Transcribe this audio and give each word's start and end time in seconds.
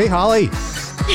Hey, 0.00 0.06
Holly. 0.06 0.46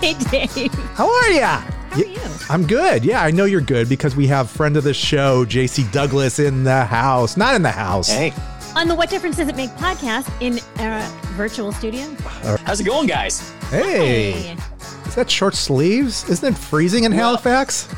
hey, 0.00 0.14
Dave. 0.30 0.72
How 0.94 1.12
are 1.12 1.30
ya? 1.32 1.58
How 1.58 2.00
are 2.00 2.04
you? 2.04 2.20
I'm 2.48 2.64
good. 2.64 3.04
Yeah, 3.04 3.22
I 3.24 3.32
know 3.32 3.44
you're 3.44 3.60
good 3.60 3.88
because 3.88 4.14
we 4.14 4.28
have 4.28 4.48
friend 4.48 4.76
of 4.76 4.84
the 4.84 4.94
show, 4.94 5.44
JC 5.44 5.90
Douglas, 5.90 6.38
in 6.38 6.62
the 6.62 6.84
house. 6.84 7.36
Not 7.36 7.56
in 7.56 7.62
the 7.62 7.72
house. 7.72 8.08
Hey, 8.08 8.32
On 8.76 8.86
the 8.86 8.94
What 8.94 9.10
Difference 9.10 9.36
Does 9.38 9.48
It 9.48 9.56
Make 9.56 9.70
podcast 9.70 10.30
in 10.40 10.60
our 10.78 11.02
virtual 11.32 11.72
studio. 11.72 12.02
Uh, 12.44 12.56
how's 12.58 12.78
it 12.78 12.84
going, 12.84 13.08
guys? 13.08 13.50
Hey. 13.70 14.56
Is 15.04 15.16
that 15.16 15.28
short 15.28 15.56
sleeves? 15.56 16.30
Isn't 16.30 16.54
it 16.54 16.56
freezing 16.56 17.02
in 17.02 17.10
Well- 17.10 17.30
Halifax? 17.30 17.92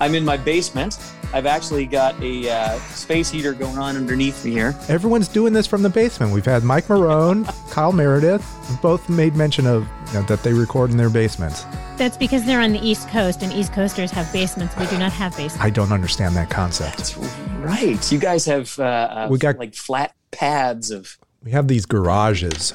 I'm 0.00 0.16
in 0.16 0.24
my 0.24 0.36
basement. 0.36 0.98
I've 1.34 1.46
actually 1.46 1.86
got 1.86 2.20
a 2.22 2.50
uh, 2.50 2.78
space 2.80 3.30
heater 3.30 3.54
going 3.54 3.78
on 3.78 3.96
underneath 3.96 4.44
me 4.44 4.50
here. 4.50 4.74
Everyone's 4.88 5.28
doing 5.28 5.52
this 5.54 5.66
from 5.66 5.82
the 5.82 5.88
basement. 5.88 6.32
We've 6.32 6.44
had 6.44 6.62
Mike 6.62 6.86
Marrone, 6.88 7.46
Kyle 7.70 7.92
Meredith, 7.92 8.44
both 8.82 9.08
made 9.08 9.34
mention 9.34 9.66
of 9.66 9.88
you 10.08 10.14
know, 10.20 10.22
that 10.26 10.42
they 10.42 10.52
record 10.52 10.90
in 10.90 10.96
their 10.98 11.08
basements. 11.08 11.64
That's 11.96 12.16
because 12.18 12.44
they're 12.44 12.60
on 12.60 12.72
the 12.72 12.80
East 12.86 13.08
Coast, 13.08 13.42
and 13.42 13.50
East 13.52 13.72
Coasters 13.72 14.10
have 14.10 14.30
basements. 14.32 14.76
We 14.76 14.86
do 14.86 14.98
not 14.98 15.12
have 15.12 15.32
basements. 15.36 15.64
I 15.64 15.70
don't 15.70 15.92
understand 15.92 16.36
that 16.36 16.50
concept. 16.50 16.98
That's 16.98 17.16
right. 17.60 18.12
You 18.12 18.18
guys 18.18 18.44
have 18.44 18.78
uh, 18.78 18.82
uh, 18.82 19.28
We 19.30 19.38
got- 19.38 19.56
like 19.58 19.74
flat 19.74 20.14
pads 20.32 20.90
of 20.90 21.16
We 21.42 21.52
have 21.52 21.66
these 21.68 21.86
garages. 21.86 22.74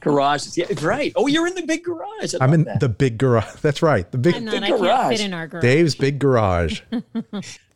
garages. 0.00 0.58
Yeah, 0.58 0.66
right. 0.82 1.12
Oh, 1.16 1.26
you're 1.28 1.46
in 1.46 1.54
the 1.54 1.62
big 1.66 1.82
garage. 1.84 2.34
I 2.38 2.44
I'm 2.44 2.52
in 2.52 2.64
that. 2.64 2.80
the 2.80 2.88
big 2.90 3.16
garage. 3.16 3.54
That's 3.62 3.80
right. 3.82 4.10
The 4.12 4.18
big 4.18 4.34
I'm 4.34 4.44
not. 4.44 4.52
big 4.52 4.62
I 4.64 4.66
can't 4.68 4.80
garage. 4.82 5.08
fit 5.16 5.20
in 5.24 5.32
our 5.34 5.46
garage. 5.46 5.62
Dave's 5.62 5.94
big 5.94 6.18
garage. 6.18 6.82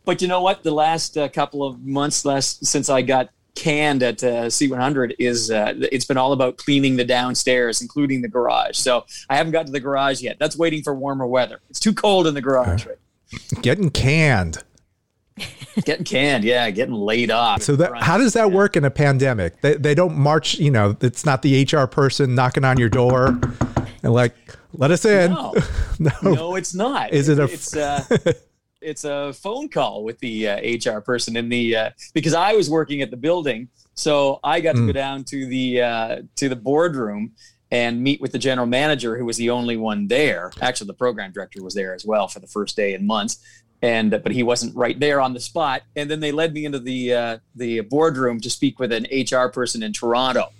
But 0.05 0.21
you 0.23 0.29
know 0.29 0.43
what? 0.43 0.63
The 0.63 0.71
last 0.73 1.17
uh, 1.17 1.29
couple 1.29 1.65
of 1.65 1.81
months, 1.85 2.25
last 2.25 2.65
since 2.67 2.89
I 2.91 3.03
got 3.03 3.31
canned 3.55 4.03
at 4.03 4.23
uh, 4.23 4.47
C100, 4.47 5.15
is 5.19 5.51
uh, 5.51 5.75
it's 5.93 6.05
been 6.05 6.17
all 6.17 6.33
about 6.33 6.57
cleaning 6.59 6.97
the 6.97 7.05
downstairs, 7.05 7.81
including 7.81 8.21
the 8.23 8.29
garage. 8.29 8.77
So 8.77 9.07
I 9.31 9.37
haven't 9.37 9.53
got 9.53 9.67
to 9.67 9.73
the 9.73 9.81
garage 9.81 10.21
yet. 10.21 10.37
That's 10.39 10.57
waiting 10.57 10.83
for 10.83 10.95
warmer 10.95 11.27
weather. 11.27 11.61
It's 11.71 11.81
too 11.81 11.95
cold 11.95 12.27
in 12.27 12.35
the 12.35 12.43
garage. 12.43 12.87
Right? 12.87 13.63
Getting 13.63 13.91
canned. 13.91 14.59
Getting 15.85 16.05
canned, 16.05 16.45
yeah, 16.45 16.71
getting 16.71 16.95
laid 16.95 17.33
off. 17.33 17.61
So 17.63 17.75
that 17.75 18.01
how 18.01 18.17
does 18.17 18.35
that 18.35 18.53
work 18.53 18.77
in 18.77 18.85
a 18.85 18.91
pandemic? 18.93 19.61
They, 19.61 19.75
they 19.75 19.93
don't 19.97 20.17
march, 20.17 20.55
you 20.61 20.71
know, 20.71 20.97
it's 21.01 21.27
not 21.27 21.43
the 21.43 21.65
HR 21.65 21.87
person 21.89 22.37
knocking 22.37 22.65
on 22.65 22.79
your 22.79 22.89
door 22.89 23.41
and 24.05 24.13
like, 24.13 24.33
let 24.75 24.93
us 24.93 25.05
in. 25.05 25.33
No. 25.33 25.53
No. 25.99 26.11
No, 26.23 26.55
it's 26.57 26.75
not. 26.75 27.13
Is 27.13 27.29
it 27.29 27.39
a- 27.41 27.45
It's 27.45 27.75
uh, 27.77 28.05
it's 28.85 29.05
a 29.05 29.33
phone 29.33 29.69
call 29.69 30.05
with 30.05 30.19
the 30.21 30.49
uh, 30.49 30.93
HR 30.95 31.01
person 31.01 31.37
in 31.37 31.49
the 31.49 31.77
uh, 31.77 31.91
because 32.13 32.35
I 32.35 32.53
was 32.55 32.69
working 32.71 33.01
at 33.03 33.11
the 33.11 33.17
building, 33.17 33.69
so 33.95 34.41
I 34.45 34.61
got 34.61 34.73
to 34.73 34.79
Hmm. 34.81 34.87
go 34.87 34.93
down 34.93 35.25
to 35.25 35.47
the 35.47 35.83
uh, 35.83 36.17
to 36.37 36.49
the 36.49 36.57
boardroom 36.57 37.33
and 37.71 38.01
meet 38.03 38.21
with 38.21 38.31
the 38.33 38.39
general 38.39 38.67
manager, 38.67 39.17
who 39.19 39.25
was 39.25 39.37
the 39.37 39.51
only 39.51 39.77
one 39.77 40.07
there. 40.07 40.53
Actually, 40.61 40.87
the 40.89 40.95
program 40.95 41.33
director 41.33 41.63
was 41.63 41.75
there 41.75 41.95
as 41.95 42.05
well 42.05 42.29
for 42.29 42.39
the 42.41 42.47
first 42.47 42.77
day 42.77 42.95
in 42.95 43.07
months, 43.07 43.39
and 43.83 44.11
but 44.11 44.31
he 44.33 44.43
wasn't 44.43 44.75
right 44.77 45.01
there 45.01 45.21
on 45.21 45.33
the 45.35 45.41
spot. 45.41 45.83
And 45.97 46.11
then 46.11 46.21
they 46.21 46.31
led 46.33 46.53
me 46.55 46.65
into 46.67 46.79
the 46.79 47.15
uh, 47.15 47.39
the 47.57 47.81
boardroom 47.81 48.39
to 48.41 48.51
speak 48.51 48.79
with 48.79 48.93
an 48.93 49.07
HR 49.11 49.49
person 49.49 49.83
in 49.83 49.93
Toronto, 49.93 50.51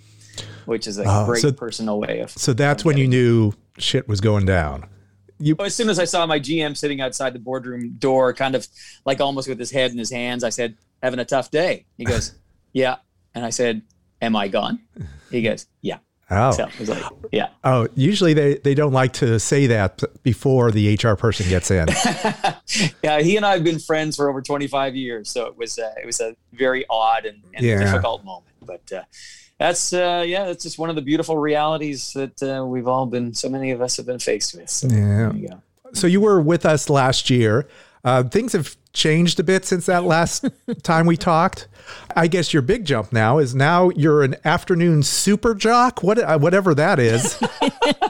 which 0.67 0.87
is 0.87 0.99
a 0.99 1.05
Oh, 1.07 1.27
great 1.27 1.43
so- 1.43 1.53
personal 1.53 2.01
way 2.01 2.21
of 2.21 2.31
So 2.31 2.53
that's 2.53 2.85
when 2.85 2.97
you 2.97 3.07
knew 3.07 3.53
shit 3.79 4.09
was 4.09 4.21
going 4.21 4.47
down. 4.47 4.87
You 5.39 5.57
as 5.59 5.75
soon 5.75 5.89
as 5.89 5.99
I 5.99 6.05
saw 6.05 6.27
my 6.27 6.39
GM 6.39 6.77
sitting 6.77 7.01
outside 7.01 7.33
the 7.35 7.39
boardroom 7.39 7.97
door, 7.99 8.33
kind 8.35 8.55
of 8.55 8.67
like 9.05 9.21
almost 9.21 9.49
with 9.49 9.59
his 9.59 9.71
head 9.71 9.91
in 9.91 9.99
his 9.99 10.11
hands, 10.11 10.45
I 10.45 10.51
said, 10.51 10.77
"Having 11.03 11.21
a 11.21 11.25
tough 11.25 11.51
day." 11.51 11.87
He 11.99 12.05
goes, 12.05 12.33
"Yeah," 12.73 12.97
and 13.35 13.45
I 13.45 13.51
said, 13.51 13.83
"Am 14.23 14.37
I 14.37 14.49
gone?" 14.49 14.79
He 15.31 15.43
goes, 15.43 15.67
"Yeah." 15.83 15.99
oh. 16.31 16.53
So 16.53 16.69
like, 16.85 17.03
"Yeah." 17.33 17.49
Oh, 17.65 17.89
usually 17.97 18.33
they, 18.33 18.55
they 18.55 18.75
don't 18.75 18.93
like 18.93 19.13
to 19.15 19.39
say 19.41 19.67
that 19.67 20.03
before 20.23 20.71
the 20.71 20.95
HR 20.95 21.15
person 21.17 21.49
gets 21.49 21.71
in. 21.71 21.89
yeah, 23.03 23.21
he 23.21 23.37
and 23.37 23.45
I 23.45 23.53
have 23.55 23.65
been 23.65 23.79
friends 23.81 24.17
for 24.17 24.31
over 24.31 24.41
25 24.41 24.95
years, 24.97 25.31
so 25.31 25.47
it 25.47 25.57
was 25.57 25.79
uh, 25.79 25.93
it 26.03 26.07
was 26.07 26.21
a 26.21 26.37
very 26.53 26.85
odd 26.89 27.27
and, 27.27 27.43
and 27.55 27.65
Yeah. 27.65 27.83
difficult 27.85 28.25
moment. 28.25 28.55
But 28.63 28.91
uh, 28.93 29.03
that's 29.67 29.93
uh, 29.93 30.23
yeah, 30.27 30.45
that's 30.47 30.63
just 30.63 30.79
one 30.79 30.91
of 30.91 30.97
the 30.97 31.03
beautiful 31.03 31.39
realities 31.39 32.13
that 32.13 32.43
uh, 32.43 32.65
we've 32.67 32.87
all 32.89 33.07
been. 33.07 33.33
So 33.35 33.49
many 33.49 33.71
of 33.71 33.81
us 33.81 33.97
have 33.97 34.07
been 34.07 34.19
faced 34.19 34.55
with. 34.55 34.69
So 34.69 34.89
Yeah. 34.89 35.33
you. 35.33 35.63
So 35.93 36.07
you 36.07 36.21
were 36.21 36.41
with 36.41 36.67
us 36.67 36.91
last 36.91 37.31
year. 37.31 37.67
Uh, 38.05 38.23
things 38.25 38.53
have 38.53 38.77
changed 38.93 39.41
a 39.41 39.43
bit 39.43 39.65
since 39.65 39.87
that 39.87 40.05
last 40.05 40.45
time 40.83 41.07
we 41.07 41.17
talked. 41.17 41.69
I 42.15 42.27
guess 42.27 42.53
your 42.53 42.63
big 42.63 42.85
jump 42.85 43.13
now 43.13 43.39
is 43.39 43.55
now 43.55 43.89
you're 43.91 44.23
an 44.23 44.37
afternoon 44.45 45.03
super 45.03 45.55
jock, 45.55 46.03
what, 46.03 46.19
uh, 46.19 46.39
whatever 46.39 46.75
that 46.75 46.99
is, 46.99 47.41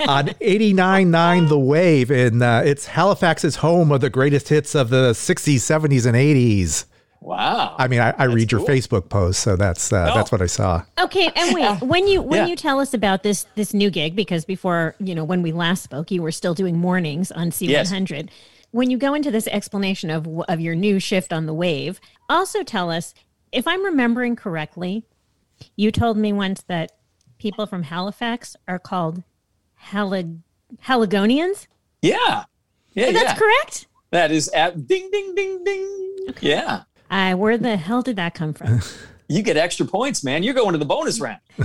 on 0.09 0.29
89.9 0.41 1.49
The 1.49 1.59
Wave. 1.59 2.11
And 2.11 2.43
uh, 2.43 2.63
it's 2.65 2.87
Halifax's 2.87 3.57
home 3.57 3.93
of 3.93 4.01
the 4.01 4.11
greatest 4.11 4.49
hits 4.49 4.75
of 4.75 4.91
the 4.91 5.11
60s, 5.13 5.57
70s, 5.57 6.07
and 6.07 6.17
80s. 6.17 6.87
Wow. 7.21 7.75
I 7.79 7.89
mean, 7.89 8.01
I, 8.01 8.13
I 8.19 8.25
read 8.25 8.53
your 8.53 8.61
cool. 8.61 8.69
Facebook 8.69 9.09
post, 9.09 9.41
so 9.41 9.57
that's 9.57 9.93
uh, 9.93 10.09
Oh. 10.11 10.15
that's 10.15 10.31
what 10.31 10.43
I 10.43 10.47
saw. 10.47 10.83
Okay, 11.01 11.31
and 11.35 11.55
wait, 11.55 11.81
when 11.81 12.07
you 12.07 12.21
when 12.21 12.41
Yeah. 12.41 12.47
you 12.49 12.57
tell 12.57 12.81
us 12.81 12.93
about 12.95 13.23
this 13.23 13.47
this 13.55 13.73
new 13.73 13.91
gig, 13.91 14.15
because 14.15 14.45
before 14.45 14.95
you 14.99 15.15
know 15.15 15.25
when 15.25 15.41
we 15.43 15.51
last 15.53 15.83
spoke, 15.83 16.11
you 16.11 16.21
were 16.23 16.33
still 16.33 16.55
doing 16.55 16.77
mornings 16.79 17.33
on 17.33 17.51
C100. 17.51 18.29
When 18.73 18.91
you 18.91 18.99
go 18.99 19.15
into 19.15 19.31
this 19.31 19.47
explanation 19.47 20.11
of 20.11 20.27
of 20.49 20.61
your 20.61 20.75
new 20.75 20.99
shift 21.01 21.33
on 21.33 21.47
the 21.47 21.55
wave, 21.55 21.99
also 22.29 22.63
tell 22.63 22.91
us 22.91 23.15
if 23.53 23.67
I'm 23.67 23.85
remembering 23.85 24.37
correctly. 24.37 25.05
You 25.77 25.93
told 25.93 26.17
me 26.19 26.33
once 26.33 26.63
that 26.63 26.93
people 27.39 27.65
from 27.67 27.85
Halifax 27.85 28.57
are 28.67 28.79
called 28.81 29.23
Halig- 29.91 30.41
Haligonians. 30.87 31.67
yeah. 32.03 32.45
Yeah, 32.97 33.11
That's 33.13 33.25
yeah. 33.25 33.35
correct. 33.37 33.87
That 34.11 34.31
is 34.31 34.49
at 34.51 34.87
ding 34.87 35.11
ding 35.11 35.35
ding 35.35 35.65
ding. 35.65 36.17
Yeah. 36.41 36.83
I 37.11 37.35
where 37.35 37.59
the 37.59 37.77
hell 37.77 38.03
did 38.03 38.17
that 38.17 38.35
come 38.35 38.55
from? 38.55 38.81
You 39.27 39.41
get 39.43 39.57
extra 39.57 39.87
points, 39.87 40.23
man. 40.23 40.43
You're 40.43 40.53
going 40.53 40.73
to 40.73 40.79
the 40.79 40.85
bonus 40.85 41.19
round. 41.19 41.41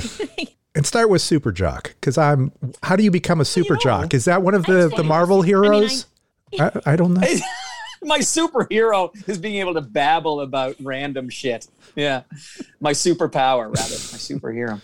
And 0.76 0.86
start 0.86 1.10
with 1.10 1.22
Super 1.22 1.52
Jock, 1.52 1.96
because 2.00 2.18
I'm. 2.18 2.52
How 2.84 2.96
do 2.96 3.04
you 3.04 3.10
become 3.10 3.42
a 3.42 3.46
Super 3.46 3.74
know. 3.74 3.80
Jock? 3.80 4.14
Is 4.14 4.26
that 4.26 4.44
one 4.44 4.54
of 4.54 4.66
the, 4.66 4.94
the 4.96 5.04
Marvel 5.04 5.42
heroes? 5.42 6.06
I, 6.60 6.72
I, 6.86 6.96
don't 6.96 7.16
know. 7.16 7.28
My 8.04 8.20
superhero 8.20 9.12
is 9.28 9.40
being 9.40 9.56
able 9.56 9.74
to 9.74 9.82
babble 9.82 10.42
about 10.42 10.76
random 10.80 11.28
shit. 11.30 11.68
Yeah. 11.96 12.22
My 12.80 12.92
superpower, 12.92 13.66
rather. 13.66 13.74
My 13.74 14.20
superhero. 14.20 14.82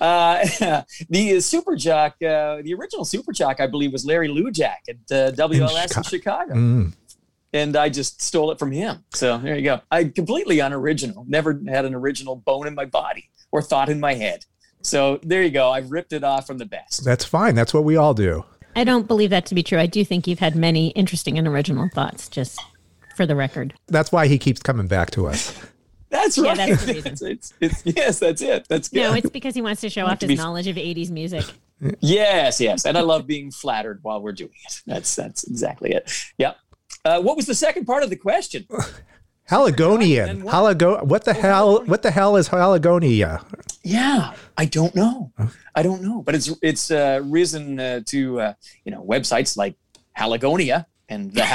Uh, 0.00 0.82
the 1.08 1.40
super 1.40 1.76
jock, 1.76 2.14
uh, 2.14 2.60
the 2.62 2.74
original 2.78 3.04
super 3.04 3.32
jock, 3.32 3.60
I 3.60 3.66
believe, 3.66 3.92
was 3.92 4.04
Larry 4.04 4.28
Lujack 4.28 4.88
at 4.88 4.96
uh, 5.10 5.30
WLS 5.32 5.96
in 5.96 6.02
Chicago. 6.02 6.54
Mm. 6.54 6.92
And 7.52 7.76
I 7.76 7.88
just 7.88 8.20
stole 8.22 8.50
it 8.50 8.58
from 8.58 8.72
him. 8.72 9.04
So 9.14 9.38
there 9.38 9.56
you 9.56 9.62
go. 9.62 9.80
I 9.90 10.04
completely 10.04 10.60
unoriginal. 10.60 11.24
Never 11.28 11.60
had 11.66 11.84
an 11.84 11.94
original 11.94 12.36
bone 12.36 12.66
in 12.66 12.74
my 12.74 12.84
body 12.84 13.30
or 13.50 13.62
thought 13.62 13.88
in 13.88 14.00
my 14.00 14.14
head. 14.14 14.44
So 14.82 15.18
there 15.22 15.42
you 15.42 15.50
go. 15.50 15.70
I've 15.70 15.90
ripped 15.90 16.12
it 16.12 16.22
off 16.24 16.46
from 16.46 16.58
the 16.58 16.66
best. 16.66 17.04
That's 17.04 17.24
fine. 17.24 17.54
That's 17.54 17.72
what 17.72 17.84
we 17.84 17.96
all 17.96 18.14
do. 18.14 18.44
I 18.76 18.84
don't 18.84 19.08
believe 19.08 19.30
that 19.30 19.46
to 19.46 19.54
be 19.54 19.62
true. 19.62 19.78
I 19.78 19.86
do 19.86 20.04
think 20.04 20.26
you've 20.26 20.38
had 20.38 20.54
many 20.54 20.88
interesting 20.88 21.38
and 21.38 21.48
original 21.48 21.88
thoughts, 21.94 22.28
just 22.28 22.60
for 23.16 23.26
the 23.26 23.34
record. 23.34 23.74
That's 23.88 24.12
why 24.12 24.28
he 24.28 24.38
keeps 24.38 24.60
coming 24.62 24.86
back 24.86 25.10
to 25.12 25.26
us. 25.26 25.58
That's 26.10 26.38
right. 26.38 26.56
Yeah, 26.56 26.62
right. 26.64 26.70
that's 26.70 26.84
the 26.86 26.94
reason. 26.94 27.12
It's- 27.30 27.52
it's- 27.60 27.82
it's- 27.84 27.96
yes, 27.96 28.18
that's 28.18 28.40
it. 28.40 28.66
That's 28.66 28.88
good. 28.88 29.00
No, 29.00 29.12
it's 29.12 29.28
because 29.28 29.54
he 29.54 29.60
wants 29.60 29.82
to 29.82 29.90
show 29.90 30.06
off 30.06 30.18
his 30.22 30.28
be- 30.28 30.36
knowledge 30.36 30.66
of 30.66 30.76
80s 30.76 31.10
music. 31.10 31.44
Yes, 32.00 32.60
yes, 32.60 32.86
and 32.86 32.98
I 32.98 33.02
love 33.02 33.26
being 33.28 33.52
flattered 33.52 34.00
while 34.02 34.20
we're 34.20 34.32
doing 34.32 34.50
it. 34.66 34.82
That's 34.84 35.14
that's 35.14 35.44
exactly 35.44 35.92
it. 35.92 36.10
Yep. 36.38 36.56
Uh, 37.08 37.20
what 37.22 37.36
was 37.36 37.46
the 37.46 37.54
second 37.54 37.84
part 37.86 38.02
of 38.02 38.10
the 38.10 38.16
question? 38.16 38.66
Haligonian. 39.50 40.42
What- 40.42 40.54
Halago. 40.54 41.02
What 41.04 41.24
the 41.24 41.32
hell? 41.32 41.82
What 41.86 42.02
the 42.02 42.10
hell 42.10 42.36
is 42.36 42.48
Halagonia? 42.50 43.42
Yeah, 43.82 44.34
I 44.58 44.66
don't 44.66 44.94
know. 44.94 45.32
I 45.74 45.82
don't 45.82 46.02
know, 46.02 46.22
but 46.26 46.34
it's 46.34 46.48
it's 46.60 46.90
uh, 46.90 47.20
risen 47.24 47.80
uh, 47.80 48.00
to 48.12 48.20
uh, 48.40 48.52
you 48.84 48.92
know 48.92 49.02
websites 49.02 49.56
like 49.56 49.74
Halagonia 50.20 50.84
and 51.08 51.32
the 51.32 51.40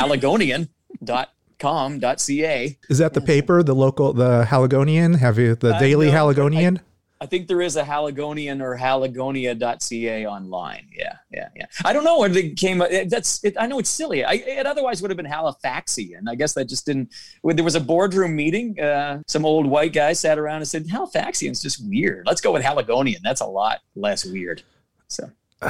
Haligonian.com.ca. 1.61 2.77
Is 2.89 2.97
that 2.97 3.13
the 3.13 3.21
paper, 3.21 3.61
the 3.63 3.75
local, 3.75 4.13
the 4.13 4.45
Haligonian? 4.49 5.13
Have 5.19 5.37
you 5.37 5.55
the 5.55 5.75
Uh, 5.75 5.79
Daily 5.79 6.07
no, 6.11 6.13
Haligonian? 6.17 6.77
I 6.79 6.81
think 7.25 7.47
there 7.47 7.61
is 7.61 7.75
a 7.75 7.83
Haligonian 7.83 8.61
or 8.61 8.77
Halagonia.ca 8.77 10.25
online. 10.27 10.87
Yeah, 10.95 11.17
yeah, 11.31 11.49
yeah. 11.55 11.65
I 11.85 11.93
don't 11.93 12.03
know 12.03 12.19
where 12.19 12.29
they 12.29 12.49
came. 12.51 12.81
it- 12.81 13.09
That's. 13.09 13.43
It, 13.43 13.55
I 13.59 13.67
know 13.67 13.79
it's 13.79 13.89
silly. 13.89 14.23
I, 14.23 14.33
it 14.33 14.65
otherwise 14.65 15.01
would 15.01 15.11
have 15.11 15.17
been 15.17 15.25
Halifaxian. 15.25 16.27
I 16.27 16.35
guess 16.35 16.53
that 16.53 16.65
just 16.65 16.85
didn't. 16.85 17.13
When 17.41 17.55
there 17.55 17.65
was 17.65 17.75
a 17.75 17.79
boardroom 17.79 18.35
meeting, 18.35 18.79
uh, 18.79 19.21
some 19.27 19.45
old 19.45 19.65
white 19.67 19.93
guy 19.93 20.13
sat 20.13 20.37
around 20.39 20.57
and 20.57 20.67
said, 20.67 20.85
"Halifaxian's 20.87 21.61
just 21.61 21.85
weird. 21.87 22.25
Let's 22.25 22.41
go 22.41 22.51
with 22.51 22.63
Haligonian. 22.63 23.21
That's 23.23 23.41
a 23.41 23.45
lot 23.45 23.79
less 23.95 24.25
weird." 24.25 24.63
So 25.07 25.29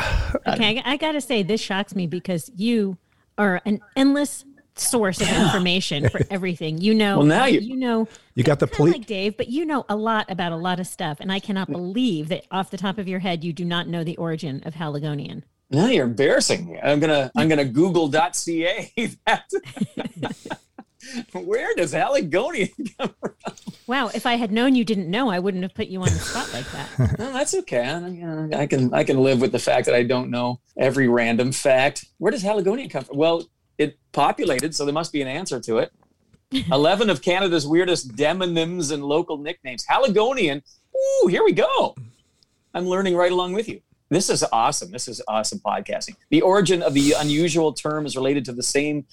Okay, 0.48 0.82
I, 0.86 0.94
I 0.94 0.98
got 0.98 1.12
to 1.14 1.22
say, 1.22 1.44
this 1.44 1.62
shocks 1.62 1.96
me 1.96 2.08
because 2.08 2.50
you 2.56 2.98
are 3.38 3.62
an 3.66 3.80
endless 3.96 4.46
source 4.76 5.22
of 5.22 5.30
information 5.30 6.10
for 6.10 6.22
everything. 6.30 6.80
You 6.80 6.94
know, 6.94 7.20
well, 7.20 7.28
now 7.28 7.44
uh, 7.44 7.48
you, 7.48 7.60
you 7.60 7.76
know, 7.76 8.08
you 8.36 8.44
got 8.44 8.60
the 8.60 8.68
police, 8.68 8.94
like 8.94 9.06
Dave, 9.06 9.38
but 9.38 9.48
you 9.48 9.66
know 9.66 9.86
a 9.90 9.96
lot 9.96 10.30
about 10.30 10.52
a 10.52 10.58
lot 10.58 10.80
of 10.80 10.88
stuff, 10.88 11.20
and 11.20 11.32
I 11.32 11.40
cannot 11.40 11.70
mm. 11.70 11.74
believe 11.74 12.30
that 12.30 12.46
off 12.52 12.72
the 12.72 12.78
top 12.78 12.98
of 12.98 13.08
your 13.08 13.20
head 13.20 13.44
you 13.44 13.54
do 13.54 13.66
not 13.66 13.88
know 13.88 14.04
the 14.04 14.18
origin 14.18 14.62
of 14.66 14.76
Haligonian. 14.76 15.44
Now 15.74 15.88
you're 15.88 16.06
embarrassing 16.06 16.68
me. 16.68 16.80
I'm 16.82 17.00
gonna 17.00 17.32
I'm 17.36 17.50
gonna 17.50 17.66
Google.ca 17.66 18.92
that. 19.26 19.50
Where 21.34 21.76
does 21.76 21.94
Haligonian 21.94 22.70
come 22.98 23.14
from? 23.20 23.34
Wow, 23.88 24.10
if 24.14 24.26
I 24.26 24.36
had 24.36 24.52
known 24.52 24.76
you 24.76 24.86
didn't 24.86 25.12
know, 25.12 25.30
I 25.30 25.40
wouldn't 25.40 25.64
have 25.64 25.74
put 25.74 25.88
you 25.88 26.00
on 26.00 26.06
the 26.06 26.12
spot 26.12 26.54
like 26.54 26.72
that. 26.72 27.20
no, 27.20 27.34
that's 27.34 27.54
okay. 27.56 27.82
I, 27.82 28.08
you 28.08 28.26
know, 28.26 28.58
I 28.58 28.68
can 28.68 28.94
I 28.94 29.04
can 29.04 29.22
live 29.22 29.42
with 29.42 29.52
the 29.52 29.60
fact 29.60 29.86
that 29.88 29.96
I 29.96 30.04
don't 30.04 30.30
know 30.30 30.62
every 30.78 31.08
random 31.08 31.52
fact. 31.52 32.06
Where 32.20 32.32
does 32.32 32.44
Haligonian 32.44 32.90
come 32.90 33.04
from? 33.04 33.18
Well, 33.18 33.44
it 33.78 33.98
populated, 34.12 34.76
so 34.76 34.86
there 34.86 34.94
must 34.94 35.12
be 35.12 35.22
an 35.22 35.28
answer 35.28 35.60
to 35.60 35.78
it. 35.80 35.92
11 36.72 37.10
of 37.10 37.22
Canada's 37.22 37.68
weirdest 37.68 38.16
demonyms 38.16 38.92
and 38.92 39.04
local 39.04 39.38
nicknames. 39.38 39.86
Haligonian. 39.86 40.62
Ooh, 40.96 41.28
here 41.28 41.44
we 41.44 41.52
go. 41.52 41.96
I'm 42.74 42.86
learning 42.86 43.16
right 43.16 43.32
along 43.32 43.54
with 43.54 43.68
you. 43.68 43.82
This 44.10 44.30
is 44.30 44.44
awesome. 44.52 44.92
This 44.92 45.08
is 45.08 45.22
awesome 45.28 45.60
podcasting. 45.60 46.16
The 46.30 46.42
origin 46.42 46.84
of 46.84 46.94
the 46.94 47.16
unusual 47.18 47.74
term 47.74 48.06
is 48.06 48.16
related 48.16 48.46
to 48.46 48.52
the 48.52 48.62
same 48.62 49.06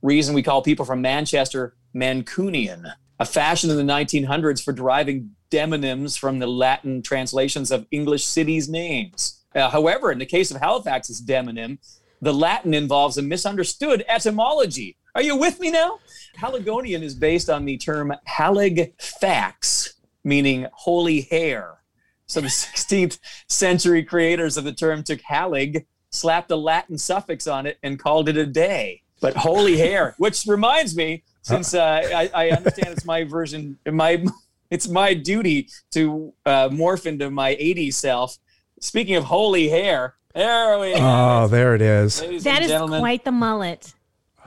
reason 0.00 0.34
we 0.34 0.42
call 0.42 0.62
people 0.62 0.86
from 0.86 1.02
Manchester 1.02 1.74
Mancunian, 1.94 2.92
a 3.18 3.26
fashion 3.26 3.70
in 3.70 3.76
the 3.76 3.92
1900s 3.92 4.62
for 4.62 4.72
deriving 4.72 5.32
demonyms 5.50 6.18
from 6.18 6.38
the 6.38 6.46
Latin 6.46 7.02
translations 7.02 7.70
of 7.70 7.86
English 7.90 8.24
cities' 8.24 8.68
names. 8.68 9.44
Uh, 9.54 9.70
however, 9.70 10.12
in 10.12 10.18
the 10.18 10.26
case 10.26 10.50
of 10.50 10.58
Halifax's 10.60 11.22
demonym, 11.22 11.78
the 12.20 12.32
Latin 12.32 12.74
involves 12.74 13.18
a 13.18 13.22
misunderstood 13.22 14.04
etymology. 14.08 14.96
Are 15.14 15.22
you 15.22 15.36
with 15.36 15.60
me 15.60 15.70
now? 15.70 15.98
Haligonian 16.38 17.02
is 17.02 17.14
based 17.14 17.48
on 17.48 17.64
the 17.64 17.76
term 17.78 18.12
halig 18.28 18.92
fax, 19.00 19.94
meaning 20.24 20.66
holy 20.72 21.22
hair. 21.22 21.78
So 22.26 22.40
the 22.40 22.48
16th 22.48 23.18
century 23.48 24.02
creators 24.02 24.56
of 24.56 24.64
the 24.64 24.72
term 24.72 25.02
took 25.02 25.20
halig, 25.20 25.86
slapped 26.10 26.50
a 26.50 26.56
Latin 26.56 26.98
suffix 26.98 27.46
on 27.46 27.66
it, 27.66 27.78
and 27.82 27.98
called 27.98 28.28
it 28.28 28.36
a 28.36 28.46
day. 28.46 29.02
But 29.20 29.36
holy 29.36 29.78
hair, 29.78 30.14
which 30.18 30.44
reminds 30.46 30.94
me, 30.94 31.24
since 31.40 31.72
uh, 31.72 32.02
I, 32.14 32.30
I, 32.34 32.50
understand 32.50 32.88
it's 32.88 33.06
my 33.06 33.24
version, 33.24 33.78
my 33.90 34.22
it's 34.70 34.88
my 34.88 35.14
duty 35.14 35.68
to 35.92 36.34
uh, 36.44 36.68
morph 36.68 37.06
into 37.06 37.30
my 37.30 37.54
80s 37.54 37.94
self. 37.94 38.36
Speaking 38.80 39.14
of 39.14 39.24
holy 39.24 39.68
hair, 39.68 40.16
there 40.36 40.78
we 40.78 40.92
go. 40.94 40.98
Oh, 41.00 41.48
there 41.48 41.74
it 41.74 41.82
is. 41.82 42.20
That 42.44 42.62
is 42.62 42.68
gentlemen. 42.68 43.00
quite 43.00 43.24
the 43.24 43.32
mullet. 43.32 43.94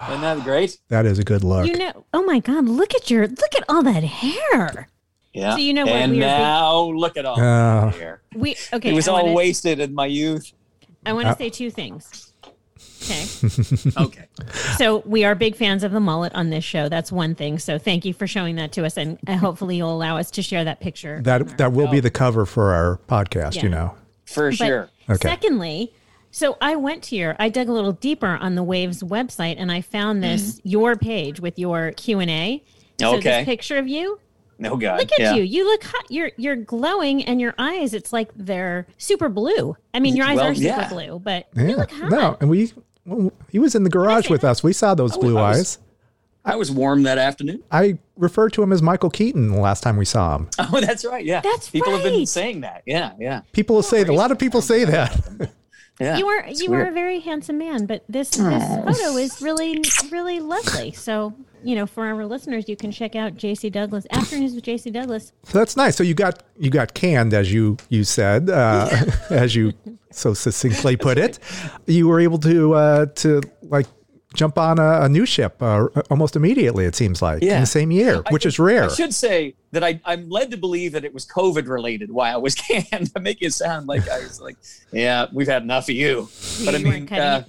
Isn't 0.07 0.21
that 0.21 0.43
great? 0.43 0.79
That 0.87 1.05
is 1.05 1.19
a 1.19 1.23
good 1.23 1.43
look. 1.43 1.67
You 1.67 1.77
know, 1.77 2.05
oh 2.13 2.23
my 2.23 2.39
God, 2.39 2.65
look 2.65 2.95
at 2.95 3.09
your 3.09 3.27
look 3.27 3.55
at 3.55 3.63
all 3.67 3.83
that 3.83 4.03
hair. 4.03 4.87
Yeah. 5.33 5.51
So 5.51 5.57
you 5.57 5.73
know 5.73 5.85
what? 5.85 5.95
And 5.95 6.13
we 6.13 6.19
now 6.19 6.87
big... 6.87 6.95
look 6.95 7.17
at 7.17 7.25
all 7.25 7.39
uh, 7.39 7.91
hair. 7.91 8.21
We 8.33 8.55
okay. 8.73 8.91
It 8.91 8.93
was 8.93 9.07
I 9.07 9.11
all 9.11 9.23
wanna, 9.23 9.33
wasted 9.33 9.79
in 9.79 9.93
my 9.93 10.05
youth. 10.05 10.53
I 11.05 11.13
want 11.13 11.25
to 11.25 11.31
uh, 11.31 11.35
say 11.35 11.49
two 11.49 11.69
things. 11.69 12.33
Okay. 13.03 13.25
okay. 13.97 14.27
So 14.77 14.99
we 15.05 15.23
are 15.23 15.35
big 15.35 15.55
fans 15.55 15.83
of 15.83 15.91
the 15.91 15.99
mullet 15.99 16.33
on 16.35 16.49
this 16.49 16.63
show. 16.63 16.89
That's 16.89 17.11
one 17.11 17.35
thing. 17.35 17.59
So 17.59 17.77
thank 17.77 18.05
you 18.05 18.13
for 18.13 18.27
showing 18.27 18.55
that 18.55 18.71
to 18.73 18.85
us, 18.85 18.97
and 18.97 19.17
hopefully 19.27 19.77
you'll 19.77 19.93
allow 19.93 20.17
us 20.17 20.31
to 20.31 20.41
share 20.41 20.63
that 20.63 20.79
picture. 20.79 21.21
That 21.23 21.57
that 21.57 21.73
will 21.73 21.87
be 21.87 21.99
the 21.99 22.11
cover 22.11 22.45
for 22.45 22.73
our 22.73 22.99
podcast. 23.07 23.55
Yeah. 23.55 23.63
You 23.63 23.69
know. 23.69 23.95
For 24.25 24.51
sure. 24.51 24.89
Okay. 25.09 25.27
Secondly, 25.27 25.93
so 26.31 26.57
I 26.61 26.75
went 26.75 27.03
to 27.05 27.15
your, 27.15 27.35
I 27.39 27.49
dug 27.49 27.69
a 27.69 27.71
little 27.71 27.93
deeper 27.93 28.27
on 28.27 28.55
the 28.55 28.63
Waves 28.63 29.01
website, 29.01 29.55
and 29.57 29.71
I 29.71 29.81
found 29.81 30.23
this 30.23 30.59
mm-hmm. 30.59 30.69
your 30.69 30.95
page 30.95 31.39
with 31.39 31.57
your 31.57 31.91
Q 31.93 32.19
and 32.19 32.29
A. 32.29 32.63
So 32.99 33.15
okay. 33.15 33.39
this 33.39 33.45
picture 33.45 33.77
of 33.77 33.87
you. 33.87 34.19
No 34.59 34.75
God. 34.75 34.99
Look 34.99 35.11
at 35.13 35.19
yeah. 35.19 35.35
you. 35.35 35.43
You 35.43 35.65
look 35.65 35.83
hot. 35.83 36.05
You're 36.09 36.31
you're 36.35 36.57
glowing, 36.57 37.23
and 37.23 37.39
your 37.39 37.55
eyes. 37.57 37.93
It's 37.93 38.11
like 38.11 38.29
they're 38.35 38.87
super 38.97 39.29
blue. 39.29 39.75
I 39.93 40.01
mean, 40.01 40.17
your 40.17 40.25
eyes 40.25 40.35
well, 40.35 40.47
are 40.47 40.55
super 40.55 40.67
yeah. 40.67 40.89
blue, 40.89 41.19
but 41.19 41.47
yeah. 41.55 41.63
you 41.63 41.75
look 41.77 41.91
hot. 41.91 42.11
No, 42.11 42.37
and 42.41 42.49
we. 42.49 42.71
Well, 43.05 43.31
he 43.49 43.57
was 43.57 43.73
in 43.73 43.83
the 43.83 43.89
garage 43.89 44.29
with 44.29 44.43
us. 44.43 44.61
We 44.61 44.73
saw 44.73 44.93
those 44.95 45.17
blue 45.17 45.35
was, 45.35 45.57
eyes. 45.57 45.77
I 46.49 46.55
was 46.55 46.71
warm 46.71 47.03
that 47.03 47.17
afternoon. 47.17 47.63
I 47.71 47.99
referred 48.17 48.53
to 48.53 48.63
him 48.63 48.71
as 48.71 48.81
Michael 48.81 49.09
Keaton 49.09 49.51
the 49.51 49.59
last 49.59 49.81
time 49.81 49.97
we 49.97 50.05
saw 50.05 50.35
him. 50.35 50.49
Oh, 50.59 50.81
that's 50.81 51.05
right. 51.05 51.23
Yeah, 51.23 51.41
that's 51.41 51.69
people 51.69 51.93
right. 51.93 52.01
have 52.01 52.11
been 52.11 52.25
saying 52.25 52.61
that. 52.61 52.83
Yeah, 52.85 53.13
yeah. 53.19 53.41
People 53.53 53.81
say 53.81 54.01
a 54.01 54.11
lot 54.11 54.31
of 54.31 54.39
people 54.39 54.61
say 54.61 54.85
that. 54.85 55.51
Yeah, 56.01 56.15
you 56.17 56.27
are 56.27 56.47
you 56.47 56.71
weird. 56.71 56.87
are 56.87 56.91
a 56.91 56.93
very 56.93 57.19
handsome 57.19 57.57
man, 57.57 57.85
but 57.85 58.05
this 58.07 58.29
this 58.29 58.63
photo 58.63 59.17
is 59.17 59.41
really 59.41 59.83
really 60.09 60.39
lovely. 60.39 60.93
So 60.93 61.33
you 61.63 61.75
know, 61.75 61.85
for 61.85 62.05
our 62.05 62.25
listeners, 62.25 62.69
you 62.69 62.77
can 62.77 62.91
check 62.91 63.15
out 63.15 63.35
JC 63.35 63.71
Douglas 63.71 64.07
Afternoons 64.11 64.55
with 64.55 64.63
JC 64.63 64.93
Douglas. 64.93 65.33
So 65.43 65.57
that's 65.57 65.75
nice. 65.75 65.97
So 65.97 66.03
you 66.03 66.13
got 66.13 66.43
you 66.57 66.69
got 66.69 66.93
canned, 66.93 67.33
as 67.33 67.51
you 67.51 67.77
you 67.89 68.05
said, 68.05 68.49
uh, 68.49 68.89
as 69.29 69.55
you 69.55 69.73
so 70.11 70.33
succinctly 70.33 70.95
put 70.95 71.17
it. 71.17 71.39
You 71.85 72.07
were 72.07 72.19
able 72.19 72.37
to 72.39 72.73
uh, 72.75 73.05
to 73.07 73.41
like 73.63 73.87
jump 74.33 74.57
on 74.57 74.79
a, 74.79 75.01
a 75.01 75.09
new 75.09 75.25
ship 75.25 75.61
uh, 75.61 75.87
almost 76.09 76.35
immediately. 76.35 76.85
It 76.85 76.95
seems 76.95 77.21
like 77.21 77.41
yeah. 77.41 77.55
in 77.55 77.61
the 77.61 77.67
same 77.67 77.91
year, 77.91 78.23
which 78.29 78.45
I, 78.45 78.49
is 78.49 78.59
rare. 78.59 78.85
I 78.85 78.87
should 78.89 79.13
say 79.13 79.55
that 79.71 79.83
I, 79.83 79.99
I'm 80.05 80.29
led 80.29 80.51
to 80.51 80.57
believe 80.57 80.91
that 80.93 81.03
it 81.03 81.13
was 81.13 81.25
COVID 81.25 81.67
related 81.67 82.11
why 82.11 82.31
I 82.31 82.37
was 82.37 82.55
canned. 82.55 83.13
to 83.13 83.19
make 83.19 83.41
it 83.41 83.53
sound 83.53 83.87
like 83.87 84.07
I 84.09 84.19
was 84.19 84.39
like, 84.39 84.57
yeah, 84.91 85.27
we've 85.33 85.47
had 85.47 85.63
enough 85.63 85.85
of 85.85 85.95
you. 85.95 86.29
But 86.63 86.75
I 86.75 86.77
mean, 86.77 87.11
uh, 87.11 87.43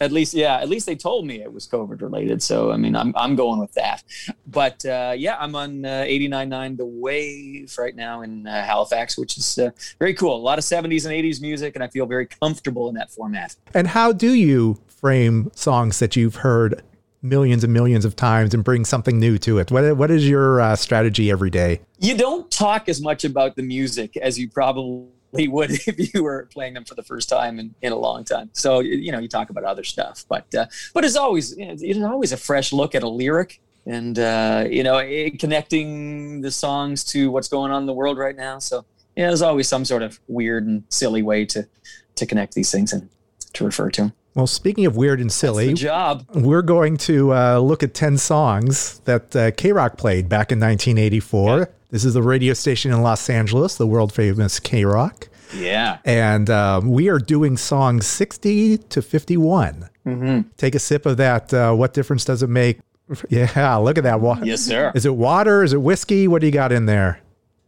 at 0.00 0.12
least 0.12 0.32
yeah, 0.32 0.58
at 0.58 0.68
least 0.68 0.86
they 0.86 0.94
told 0.94 1.26
me 1.26 1.42
it 1.42 1.52
was 1.52 1.66
COVID 1.66 2.00
related. 2.00 2.42
So 2.42 2.70
I 2.70 2.76
mean, 2.76 2.94
I'm 2.96 3.12
I'm 3.16 3.36
going 3.36 3.60
with 3.60 3.74
that. 3.74 4.02
But 4.46 4.84
uh, 4.86 5.14
yeah, 5.16 5.36
I'm 5.38 5.54
on 5.54 5.84
uh, 5.84 6.04
89.9 6.06 6.76
The 6.76 6.86
Wave 6.86 7.74
right 7.78 7.94
now 7.94 8.22
in 8.22 8.46
uh, 8.46 8.64
Halifax, 8.64 9.18
which 9.18 9.36
is 9.36 9.58
uh, 9.58 9.70
very 9.98 10.14
cool. 10.14 10.36
A 10.36 10.38
lot 10.38 10.58
of 10.58 10.64
70s 10.64 11.04
and 11.04 11.12
80s 11.12 11.40
music, 11.40 11.74
and 11.74 11.84
I 11.84 11.88
feel 11.88 12.06
very 12.06 12.26
comfortable 12.26 12.88
in 12.88 12.94
that 12.94 13.10
format. 13.10 13.56
And 13.74 13.88
how 13.88 14.12
do 14.12 14.32
you 14.32 14.78
frame 15.00 15.50
songs 15.54 15.98
that 16.00 16.16
you've 16.16 16.36
heard 16.36 16.82
millions 17.22 17.64
and 17.64 17.72
millions 17.72 18.04
of 18.04 18.16
times 18.16 18.54
and 18.54 18.64
bring 18.64 18.84
something 18.84 19.18
new 19.18 19.38
to 19.38 19.58
it? 19.58 19.70
What, 19.70 19.96
what 19.96 20.10
is 20.10 20.28
your 20.28 20.60
uh, 20.60 20.76
strategy 20.76 21.30
every 21.30 21.50
day? 21.50 21.80
You 21.98 22.16
don't 22.16 22.50
talk 22.50 22.88
as 22.88 23.00
much 23.00 23.24
about 23.24 23.56
the 23.56 23.62
music 23.62 24.16
as 24.16 24.38
you 24.38 24.48
probably 24.48 25.08
would 25.48 25.70
if 25.70 26.14
you 26.14 26.22
were 26.22 26.48
playing 26.52 26.74
them 26.74 26.84
for 26.84 26.94
the 26.94 27.02
first 27.02 27.28
time 27.28 27.58
in, 27.58 27.74
in 27.82 27.92
a 27.92 27.96
long 27.96 28.24
time. 28.24 28.50
So, 28.52 28.80
you 28.80 29.12
know, 29.12 29.18
you 29.18 29.28
talk 29.28 29.50
about 29.50 29.64
other 29.64 29.84
stuff, 29.84 30.24
but, 30.28 30.52
uh, 30.54 30.66
but 30.94 31.04
it's 31.04 31.16
always, 31.16 31.56
you 31.56 31.66
know, 31.66 31.76
it's 31.78 32.04
always 32.04 32.32
a 32.32 32.36
fresh 32.36 32.72
look 32.72 32.94
at 32.94 33.02
a 33.02 33.08
lyric 33.08 33.60
and, 33.86 34.18
uh, 34.18 34.64
you 34.68 34.82
know, 34.82 34.98
it, 34.98 35.38
connecting 35.38 36.40
the 36.40 36.50
songs 36.50 37.04
to 37.04 37.30
what's 37.30 37.48
going 37.48 37.70
on 37.70 37.82
in 37.82 37.86
the 37.86 37.92
world 37.92 38.18
right 38.18 38.36
now. 38.36 38.58
So, 38.58 38.84
yeah, 39.16 39.28
there's 39.28 39.42
always 39.42 39.68
some 39.68 39.84
sort 39.84 40.02
of 40.02 40.20
weird 40.28 40.66
and 40.66 40.84
silly 40.88 41.22
way 41.22 41.44
to, 41.46 41.66
to 42.14 42.26
connect 42.26 42.54
these 42.54 42.70
things 42.70 42.92
and 42.92 43.08
to 43.54 43.64
refer 43.64 43.90
to 43.90 44.02
them. 44.02 44.12
Well, 44.38 44.46
speaking 44.46 44.86
of 44.86 44.96
weird 44.96 45.20
and 45.20 45.32
silly, 45.32 45.74
job. 45.74 46.24
we're 46.32 46.62
going 46.62 46.96
to 46.98 47.34
uh, 47.34 47.58
look 47.58 47.82
at 47.82 47.92
10 47.92 48.18
songs 48.18 49.00
that 49.00 49.34
uh, 49.34 49.50
K 49.50 49.72
Rock 49.72 49.96
played 49.96 50.28
back 50.28 50.52
in 50.52 50.60
1984. 50.60 51.58
Yeah. 51.58 51.64
This 51.90 52.04
is 52.04 52.14
the 52.14 52.22
radio 52.22 52.54
station 52.54 52.92
in 52.92 53.02
Los 53.02 53.28
Angeles, 53.28 53.74
the 53.74 53.86
world 53.88 54.12
famous 54.12 54.60
K 54.60 54.84
Rock. 54.84 55.28
Yeah. 55.56 55.98
And 56.04 56.48
um, 56.50 56.92
we 56.92 57.08
are 57.08 57.18
doing 57.18 57.56
songs 57.56 58.06
60 58.06 58.78
to 58.78 59.02
51. 59.02 59.88
Mm-hmm. 60.06 60.48
Take 60.56 60.76
a 60.76 60.78
sip 60.78 61.04
of 61.04 61.16
that. 61.16 61.52
Uh, 61.52 61.72
what 61.72 61.92
difference 61.92 62.24
does 62.24 62.44
it 62.44 62.48
make? 62.48 62.78
Yeah, 63.30 63.74
look 63.74 63.98
at 63.98 64.04
that 64.04 64.20
water. 64.20 64.44
Yes, 64.44 64.60
sir. 64.60 64.92
Is 64.94 65.04
it 65.04 65.16
water? 65.16 65.64
Is 65.64 65.72
it 65.72 65.82
whiskey? 65.82 66.28
What 66.28 66.42
do 66.42 66.46
you 66.46 66.52
got 66.52 66.70
in 66.70 66.86
there? 66.86 67.20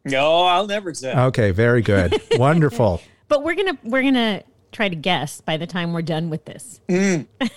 No, 0.05 0.45
I'll 0.45 0.69
never 0.69 0.95
say. 0.95 1.17
Okay, 1.17 1.51
very 1.51 1.83
good. 1.83 2.15
Wonderful. 2.37 3.01
But 3.27 3.43
we're 3.43 3.55
gonna 3.55 3.79
we're 3.83 4.03
gonna 4.03 4.43
try 4.73 4.89
to 4.89 4.97
guess 4.97 5.41
by 5.41 5.57
the 5.57 5.67
time 5.67 5.93
we're 5.93 6.03
done 6.03 6.31
with 6.31 6.45
this. 6.45 6.81
Mm. 6.89 7.27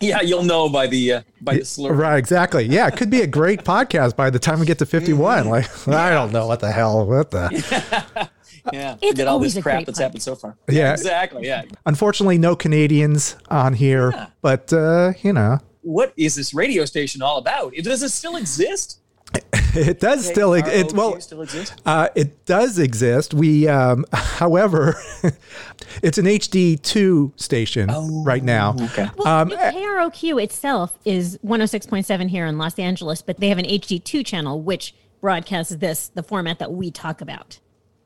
Yeah, 0.00 0.20
you'll 0.20 0.42
know 0.42 0.68
by 0.68 0.86
the 0.86 1.12
uh, 1.12 1.22
by 1.40 1.58
the 1.58 1.64
slur. 1.64 1.92
Right, 1.92 2.18
exactly. 2.18 2.64
Yeah, 2.64 2.88
it 2.88 2.96
could 2.96 3.10
be 3.10 3.22
a 3.22 3.26
great 3.26 3.60
podcast 3.64 4.16
by 4.16 4.30
the 4.30 4.38
time 4.38 4.60
we 4.60 4.66
get 4.66 4.78
to 4.78 4.86
51. 4.86 5.44
Mm. 5.44 5.50
Like, 5.54 5.66
yeah. 5.86 6.02
I 6.02 6.10
don't 6.10 6.32
know 6.32 6.46
what 6.46 6.60
the 6.60 6.72
hell, 6.72 7.06
what 7.06 7.30
the. 7.30 8.28
yeah, 8.72 8.96
it's 9.00 9.20
all 9.20 9.38
this 9.38 9.60
crap 9.60 9.84
that's 9.84 9.98
happened 9.98 10.22
so 10.22 10.34
far. 10.34 10.56
Yeah, 10.68 10.92
exactly. 10.92 11.46
Yeah. 11.46 11.62
Unfortunately, 11.86 12.38
no 12.38 12.56
Canadians 12.56 13.36
on 13.48 13.72
here, 13.72 14.10
yeah. 14.10 14.26
but 14.42 14.72
uh, 14.72 15.12
you 15.22 15.32
know. 15.32 15.58
What 15.82 16.12
is 16.16 16.34
this 16.34 16.54
radio 16.54 16.84
station 16.86 17.22
all 17.22 17.38
about? 17.38 17.74
Does 17.74 18.02
it 18.02 18.08
still 18.10 18.36
exist? 18.36 19.00
it 19.74 20.00
does 20.00 20.26
still 20.26 20.54
it 20.54 20.92
well 20.92 21.20
still 21.20 21.42
exist. 21.42 21.80
Uh, 21.84 22.08
it 22.14 22.44
does 22.44 22.78
exist. 22.78 23.34
We, 23.34 23.66
um, 23.68 24.04
however, 24.12 24.96
it's 26.02 26.18
an 26.18 26.26
HD 26.26 26.80
two 26.80 27.32
station 27.36 27.90
oh, 27.90 28.22
right 28.24 28.42
now. 28.42 28.76
Okay. 28.80 29.08
Well, 29.16 29.26
um, 29.26 29.50
KROQ 29.50 30.42
itself 30.42 30.98
is 31.04 31.38
106.7 31.44 32.28
here 32.28 32.46
in 32.46 32.58
Los 32.58 32.78
Angeles, 32.78 33.22
but 33.22 33.38
they 33.38 33.48
have 33.48 33.58
an 33.58 33.66
HD 33.66 34.02
two 34.02 34.22
channel 34.22 34.60
which 34.60 34.94
broadcasts 35.20 35.74
this 35.76 36.08
the 36.08 36.22
format 36.22 36.58
that 36.58 36.72
we 36.72 36.90
talk 36.90 37.20
about. 37.20 37.58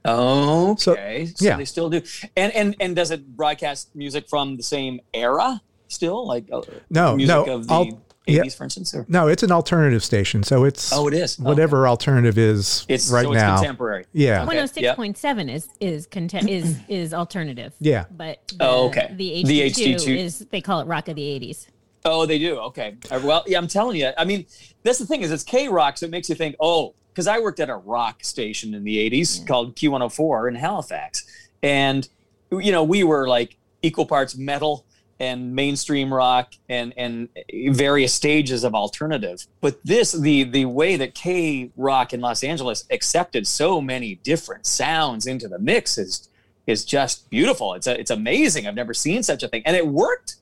Okay, 0.07 0.77
so, 0.79 0.95
so 0.95 1.45
yeah. 1.45 1.57
they 1.57 1.65
still 1.65 1.91
do. 1.91 2.01
And 2.37 2.53
and 2.55 2.77
and 2.81 2.97
does 2.97 3.11
it 3.11 3.37
broadcast 3.37 3.95
music 3.95 4.29
from 4.29 4.57
the 4.57 4.63
same 4.63 5.01
era 5.13 5.61
still, 5.89 6.27
like 6.27 6.49
uh, 6.53 6.63
no, 6.89 7.17
no. 7.17 7.63
The, 7.63 7.99
80s, 8.29 8.45
yeah. 8.45 8.51
for 8.51 8.65
instance? 8.65 8.95
Or? 8.95 9.07
No, 9.09 9.29
it's 9.29 9.43
an 9.43 9.51
alternative 9.51 10.05
station. 10.05 10.43
So 10.43 10.65
it's 10.65 10.93
oh, 10.93 11.09
it 11.09 11.15
is 11.15 11.39
whatever 11.39 11.87
okay. 11.87 11.91
alternative 11.91 12.39
is 12.39 12.85
it's, 12.89 13.11
right 13.11 13.25
so 13.25 13.33
it's 13.33 13.41
now. 13.41 13.57
Contemporary. 13.57 14.07
Yeah, 14.13 14.39
one 14.39 14.49
hundred 14.49 14.63
oh 14.63 14.67
six 14.67 14.95
point 14.95 15.19
seven 15.19 15.49
is 15.49 15.69
is 15.81 16.07
contem- 16.07 16.49
is 16.49 16.79
is 16.89 17.15
alternative. 17.15 17.75
Yeah, 17.81 18.05
but 18.11 18.47
the, 18.49 18.57
oh, 18.61 18.89
okay. 18.89 19.13
The 19.15 19.45
HD 19.45 20.01
two 20.01 20.13
is 20.13 20.41
they 20.51 20.61
call 20.61 20.81
it 20.81 20.87
rock 20.87 21.09
of 21.09 21.17
the 21.17 21.25
eighties. 21.25 21.69
Oh, 22.05 22.27
they 22.27 22.39
do. 22.39 22.59
Okay. 22.59 22.97
Uh, 23.11 23.21
well, 23.23 23.45
yeah, 23.47 23.59
I'm 23.59 23.69
telling 23.69 23.97
you. 23.97 24.13
I 24.17 24.25
mean, 24.25 24.47
that's 24.83 24.99
the 24.99 25.07
thing 25.07 25.23
is 25.23 25.33
it's 25.33 25.43
K 25.43 25.69
rock, 25.69 25.99
so 25.99 26.07
it 26.07 26.11
makes 26.11 26.29
you 26.29 26.35
think, 26.35 26.57
oh, 26.61 26.95
because 27.13 27.27
I 27.27 27.39
worked 27.41 27.61
at 27.61 27.69
a 27.69 27.77
rock 27.77 28.25
station 28.25 28.75
in 28.75 28.85
the 28.85 29.11
'80s 29.11 29.41
yeah. 29.41 29.47
called 29.47 29.77
Q104 29.77 30.49
in 30.49 30.55
Halifax, 30.55 31.27
and 31.63 32.09
you 32.51 32.73
know 32.73 32.85
we 32.85 33.05
were 33.05 33.29
like 33.29 33.57
equal 33.83 34.07
parts 34.07 34.37
metal 34.37 34.87
and 35.21 35.55
mainstream 35.55 36.13
rock 36.13 36.55
and 36.69 36.95
and 36.97 37.29
various 37.71 38.15
stages 38.15 38.65
of 38.65 38.75
alternative. 38.75 39.47
But 39.61 39.79
this 39.85 40.13
the 40.13 40.45
the 40.45 40.65
way 40.67 40.97
that 40.97 41.15
k 41.15 41.71
rock 41.77 42.13
in 42.13 42.21
los 42.21 42.45
angeles 42.45 42.85
accepted 42.91 43.47
so 43.47 43.81
many 43.81 44.17
different 44.17 44.67
sounds 44.67 45.27
into 45.27 45.49
the 45.49 45.59
mix 45.59 45.99
is 45.99 46.29
is 46.67 46.85
just 46.85 47.29
beautiful. 47.31 47.75
It's 47.75 47.87
a, 47.87 47.99
it's 47.99 48.11
amazing. 48.11 48.67
I've 48.67 48.75
never 48.75 48.95
seen 48.95 49.23
such 49.23 49.43
a 49.43 49.49
thing. 49.49 49.63
And 49.65 49.75
it 49.75 49.87
worked 49.87 50.37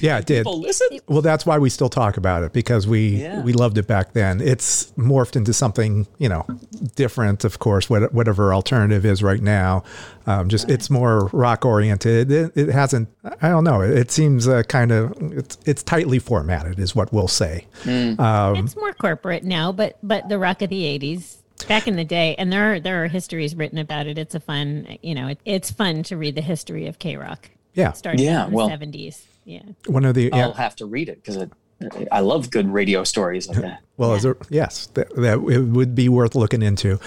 yeah, 0.00 0.18
it 0.18 0.26
did. 0.26 0.46
Well, 0.46 1.22
that's 1.22 1.44
why 1.46 1.58
we 1.58 1.70
still 1.70 1.88
talk 1.88 2.16
about 2.16 2.42
it 2.42 2.52
because 2.52 2.86
we 2.86 3.22
yeah. 3.22 3.42
we 3.42 3.52
loved 3.52 3.78
it 3.78 3.86
back 3.86 4.12
then. 4.12 4.40
It's 4.40 4.90
morphed 4.92 5.36
into 5.36 5.52
something 5.52 6.06
you 6.18 6.28
know 6.28 6.46
different, 6.94 7.44
of 7.44 7.58
course. 7.58 7.88
Whatever 7.90 8.54
alternative 8.54 9.04
is 9.04 9.22
right 9.22 9.40
now, 9.40 9.84
um, 10.26 10.48
just 10.48 10.64
right. 10.64 10.74
it's 10.74 10.90
more 10.90 11.26
rock 11.32 11.64
oriented. 11.64 12.30
It, 12.30 12.52
it, 12.56 12.68
hasn't. 12.68 13.08
I 13.40 13.48
don't 13.48 13.64
know. 13.64 13.82
It, 13.82 13.96
it 13.96 14.10
seems 14.10 14.48
uh, 14.48 14.62
kind 14.64 14.92
of 14.92 15.14
it's 15.20 15.58
it's 15.66 15.82
tightly 15.82 16.18
formatted, 16.18 16.78
is 16.78 16.94
what 16.94 17.12
we'll 17.12 17.28
say. 17.28 17.66
Mm. 17.82 18.18
Um, 18.18 18.56
it's 18.56 18.76
more 18.76 18.92
corporate 18.92 19.44
now, 19.44 19.72
but 19.72 19.98
but 20.02 20.28
the 20.28 20.38
rock 20.38 20.62
of 20.62 20.70
the 20.70 20.82
'80s 20.82 21.38
back 21.68 21.86
in 21.86 21.94
the 21.94 22.04
day 22.04 22.34
and 22.38 22.52
there 22.52 22.74
are 22.74 22.80
there 22.80 23.04
are 23.04 23.08
histories 23.08 23.54
written 23.54 23.78
about 23.78 24.08
it 24.08 24.18
it's 24.18 24.34
a 24.34 24.40
fun 24.40 24.98
you 25.00 25.14
know 25.14 25.28
it, 25.28 25.38
it's 25.44 25.70
fun 25.70 26.02
to 26.02 26.16
read 26.16 26.34
the 26.34 26.40
history 26.40 26.88
of 26.88 26.98
k-rock 26.98 27.50
yeah. 27.74 27.92
Starting 27.92 28.24
yeah, 28.24 28.44
in 28.44 28.50
the 28.50 28.56
well, 28.56 28.68
70s. 28.68 29.22
Yeah. 29.44 29.62
One 29.86 30.04
of 30.04 30.14
the. 30.14 30.30
Yeah. 30.32 30.46
I'll 30.46 30.52
have 30.52 30.76
to 30.76 30.86
read 30.86 31.08
it 31.08 31.22
because 31.22 31.48
I 32.10 32.20
love 32.20 32.50
good 32.50 32.72
radio 32.72 33.04
stories 33.04 33.48
like 33.48 33.58
that. 33.58 33.80
well, 33.96 34.16
yeah. 34.18 34.32
yes, 34.50 34.86
that, 34.94 35.14
that 35.16 35.38
it 35.38 35.60
would 35.60 35.94
be 35.94 36.08
worth 36.08 36.34
looking 36.34 36.62
into. 36.62 36.98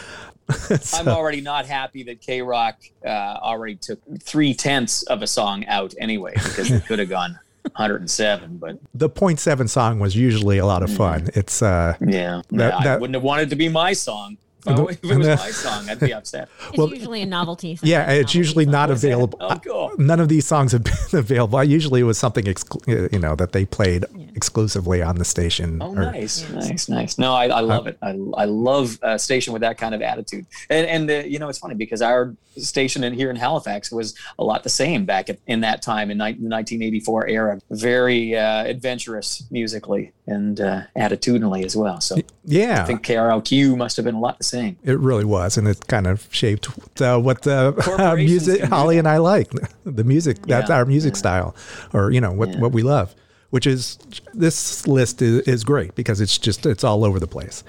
so. 0.51 0.97
I'm 0.97 1.07
already 1.07 1.41
not 1.41 1.65
happy 1.65 2.03
that 2.03 2.21
K 2.21 2.41
Rock 2.41 2.77
uh, 3.03 3.09
already 3.09 3.75
took 3.75 3.99
three 4.21 4.53
tenths 4.53 5.03
of 5.03 5.21
a 5.21 5.27
song 5.27 5.65
out 5.65 5.93
anyway 5.99 6.33
because 6.35 6.71
it 6.71 6.85
could 6.85 6.99
have 6.99 7.09
gone 7.09 7.39
107. 7.63 8.57
But 8.57 8.77
the 8.93 9.09
point 9.09 9.39
0.7 9.39 9.69
song 9.69 9.99
was 9.99 10.15
usually 10.15 10.57
a 10.59 10.65
lot 10.65 10.83
of 10.83 10.93
fun. 10.93 11.25
Mm. 11.25 11.37
It's 11.37 11.61
uh, 11.61 11.95
yeah, 11.99 12.41
that, 12.51 12.83
that, 12.83 12.87
I 12.87 12.97
wouldn't 12.97 13.15
have 13.15 13.23
wanted 13.23 13.49
to 13.51 13.55
be 13.55 13.69
my 13.69 13.93
song. 13.93 14.37
If 14.65 15.03
it 15.03 15.17
was 15.17 15.27
my 15.27 15.35
song, 15.51 15.89
I'd 15.89 15.99
be 15.99 16.13
upset. 16.13 16.49
It's 16.69 16.77
well, 16.77 16.89
usually 16.89 17.21
a 17.21 17.25
novelty. 17.25 17.77
Yeah, 17.83 18.09
it's 18.09 18.19
novelty 18.19 18.37
usually 18.37 18.65
song. 18.65 18.71
not 18.71 18.91
available. 18.91 19.37
Oh, 19.41 19.59
cool. 19.63 19.91
None 19.97 20.19
of 20.19 20.29
these 20.29 20.45
songs 20.45 20.71
have 20.71 20.83
been 21.11 21.19
available. 21.19 21.59
I 21.59 21.63
Usually, 21.75 21.99
it 21.99 22.03
was 22.03 22.17
something 22.17 22.45
exclu- 22.45 23.11
you 23.11 23.19
know 23.19 23.35
that 23.35 23.51
they 23.51 23.65
played 23.65 24.05
yeah. 24.15 24.27
exclusively 24.33 25.01
on 25.01 25.17
the 25.17 25.25
station. 25.25 25.81
Oh, 25.81 25.91
or, 25.91 26.11
nice, 26.11 26.41
yes. 26.41 26.69
nice, 26.69 26.89
nice. 26.89 27.17
No, 27.17 27.33
I, 27.33 27.47
I 27.47 27.59
love 27.59 27.85
uh, 27.85 27.89
it. 27.89 27.97
I, 28.01 28.09
I 28.09 28.45
love 28.45 28.97
a 29.01 29.19
station 29.19 29.51
with 29.51 29.61
that 29.61 29.77
kind 29.77 29.93
of 29.93 30.01
attitude. 30.01 30.45
And 30.69 30.87
and 30.87 31.11
uh, 31.11 31.27
you 31.27 31.39
know, 31.39 31.49
it's 31.49 31.59
funny 31.59 31.75
because 31.75 32.01
our 32.01 32.33
station 32.57 33.03
in 33.03 33.13
here 33.13 33.29
in 33.29 33.35
Halifax 33.35 33.91
was 33.91 34.15
a 34.39 34.43
lot 34.43 34.63
the 34.63 34.69
same 34.69 35.05
back 35.05 35.29
at, 35.29 35.39
in 35.47 35.61
that 35.61 35.81
time 35.81 36.09
in 36.11 36.17
ni- 36.17 36.33
the 36.33 36.47
1984 36.47 37.27
era. 37.27 37.59
Very 37.69 38.37
uh, 38.37 38.63
adventurous 38.63 39.43
musically 39.51 40.13
and 40.27 40.59
uh, 40.59 40.81
attitudinally 40.95 41.63
as 41.63 41.75
well. 41.75 42.01
So 42.01 42.17
yeah, 42.43 42.81
I 42.81 42.85
think 42.85 43.05
KROQ 43.05 43.77
must 43.77 43.95
have 43.97 44.05
been 44.05 44.15
a 44.15 44.19
lot 44.19 44.37
the 44.37 44.43
same. 44.43 44.77
It 44.83 44.99
really 44.99 45.25
was, 45.25 45.57
and 45.57 45.67
it 45.67 45.87
kind 45.87 46.07
of 46.07 46.27
shaped 46.31 46.67
uh, 47.01 47.19
what 47.19 47.43
the 47.43 47.73
uh, 47.99 48.15
music 48.15 48.61
Holly 48.63 48.97
and 48.97 49.07
I 49.07 49.17
like. 49.17 49.51
The 49.85 50.03
music 50.03 50.41
that's 50.43 50.69
our 50.69 50.85
music 50.85 51.13
yeah. 51.13 51.19
style, 51.19 51.55
or 51.93 52.11
you 52.11 52.21
know 52.21 52.31
what 52.31 52.49
yeah. 52.49 52.59
what 52.59 52.71
we 52.71 52.83
love. 52.83 53.15
Which 53.51 53.67
is 53.67 53.97
this 54.33 54.85
list 54.85 55.21
is, 55.21 55.41
is 55.41 55.63
great 55.63 55.95
because 55.95 56.19
it's 56.19 56.37
just 56.37 56.65
it's 56.65 56.83
all 56.83 57.05
over 57.05 57.19
the 57.19 57.27
place. 57.27 57.63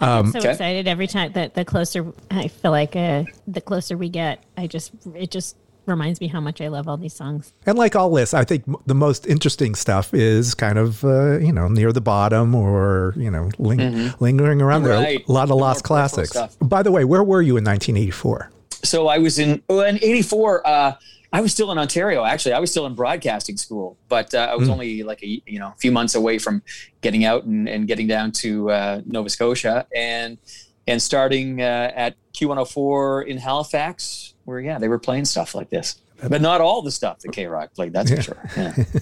Um, 0.00 0.26
I'm 0.26 0.32
so 0.32 0.38
okay. 0.38 0.50
excited 0.50 0.86
every 0.86 1.06
time 1.06 1.32
that 1.32 1.54
the 1.54 1.64
closer 1.64 2.12
I 2.30 2.48
feel 2.48 2.70
like 2.70 2.94
uh, 2.94 3.24
the 3.46 3.60
closer 3.60 3.96
we 3.96 4.08
get, 4.08 4.44
I 4.56 4.66
just 4.66 4.92
it 5.14 5.30
just 5.30 5.56
reminds 5.92 6.20
me 6.20 6.26
how 6.26 6.40
much 6.40 6.60
I 6.60 6.68
love 6.68 6.88
all 6.88 6.96
these 6.96 7.14
songs. 7.14 7.52
And 7.66 7.78
like 7.78 7.94
all 7.94 8.10
this, 8.10 8.34
I 8.34 8.44
think 8.44 8.64
the 8.86 8.94
most 8.94 9.26
interesting 9.26 9.74
stuff 9.74 10.12
is 10.12 10.54
kind 10.54 10.78
of 10.78 11.04
uh, 11.04 11.38
you 11.38 11.52
know 11.52 11.68
near 11.68 11.92
the 11.92 12.00
bottom 12.00 12.54
or 12.54 13.14
you 13.16 13.30
know 13.30 13.50
ling- 13.58 13.78
mm-hmm. 13.78 14.24
lingering 14.24 14.60
around 14.60 14.84
right. 14.84 15.18
there. 15.18 15.18
A 15.28 15.32
lot 15.32 15.44
of 15.44 15.48
the 15.50 15.56
lost 15.56 15.84
classics. 15.84 16.30
Stuff. 16.30 16.56
By 16.60 16.82
the 16.82 16.90
way, 16.90 17.04
where 17.04 17.22
were 17.22 17.42
you 17.42 17.56
in 17.56 17.64
1984? 17.64 18.50
So 18.82 19.06
I 19.06 19.18
was 19.18 19.38
in 19.38 19.62
oh, 19.68 19.80
in 19.80 19.98
'84. 20.02 20.66
Uh, 20.66 20.92
I 21.34 21.40
was 21.40 21.52
still 21.52 21.72
in 21.72 21.78
Ontario. 21.78 22.24
Actually, 22.24 22.52
I 22.52 22.58
was 22.58 22.70
still 22.70 22.84
in 22.86 22.94
broadcasting 22.94 23.56
school, 23.56 23.96
but 24.08 24.34
uh, 24.34 24.48
I 24.50 24.56
was 24.56 24.68
mm. 24.68 24.72
only 24.72 25.02
like 25.02 25.22
a 25.22 25.42
you 25.46 25.58
know 25.58 25.68
a 25.68 25.78
few 25.78 25.92
months 25.92 26.14
away 26.14 26.38
from 26.38 26.62
getting 27.00 27.24
out 27.24 27.44
and, 27.44 27.68
and 27.68 27.86
getting 27.86 28.06
down 28.06 28.32
to 28.32 28.70
uh, 28.70 29.00
Nova 29.06 29.30
Scotia 29.30 29.86
and 29.94 30.38
and 30.86 31.00
starting 31.00 31.60
uh, 31.60 31.92
at 31.94 32.16
Q104 32.34 33.26
in 33.26 33.38
Halifax 33.38 34.31
where 34.44 34.60
yeah 34.60 34.78
they 34.78 34.88
were 34.88 34.98
playing 34.98 35.24
stuff 35.24 35.54
like 35.54 35.70
this, 35.70 35.96
but 36.28 36.40
not 36.40 36.60
all 36.60 36.82
the 36.82 36.90
stuff 36.90 37.20
that 37.20 37.32
K 37.32 37.46
Rock 37.46 37.74
played. 37.74 37.92
That's 37.92 38.10
yeah. 38.10 38.16
for 38.16 38.22
sure. 38.22 38.50
Yeah. 38.56 38.84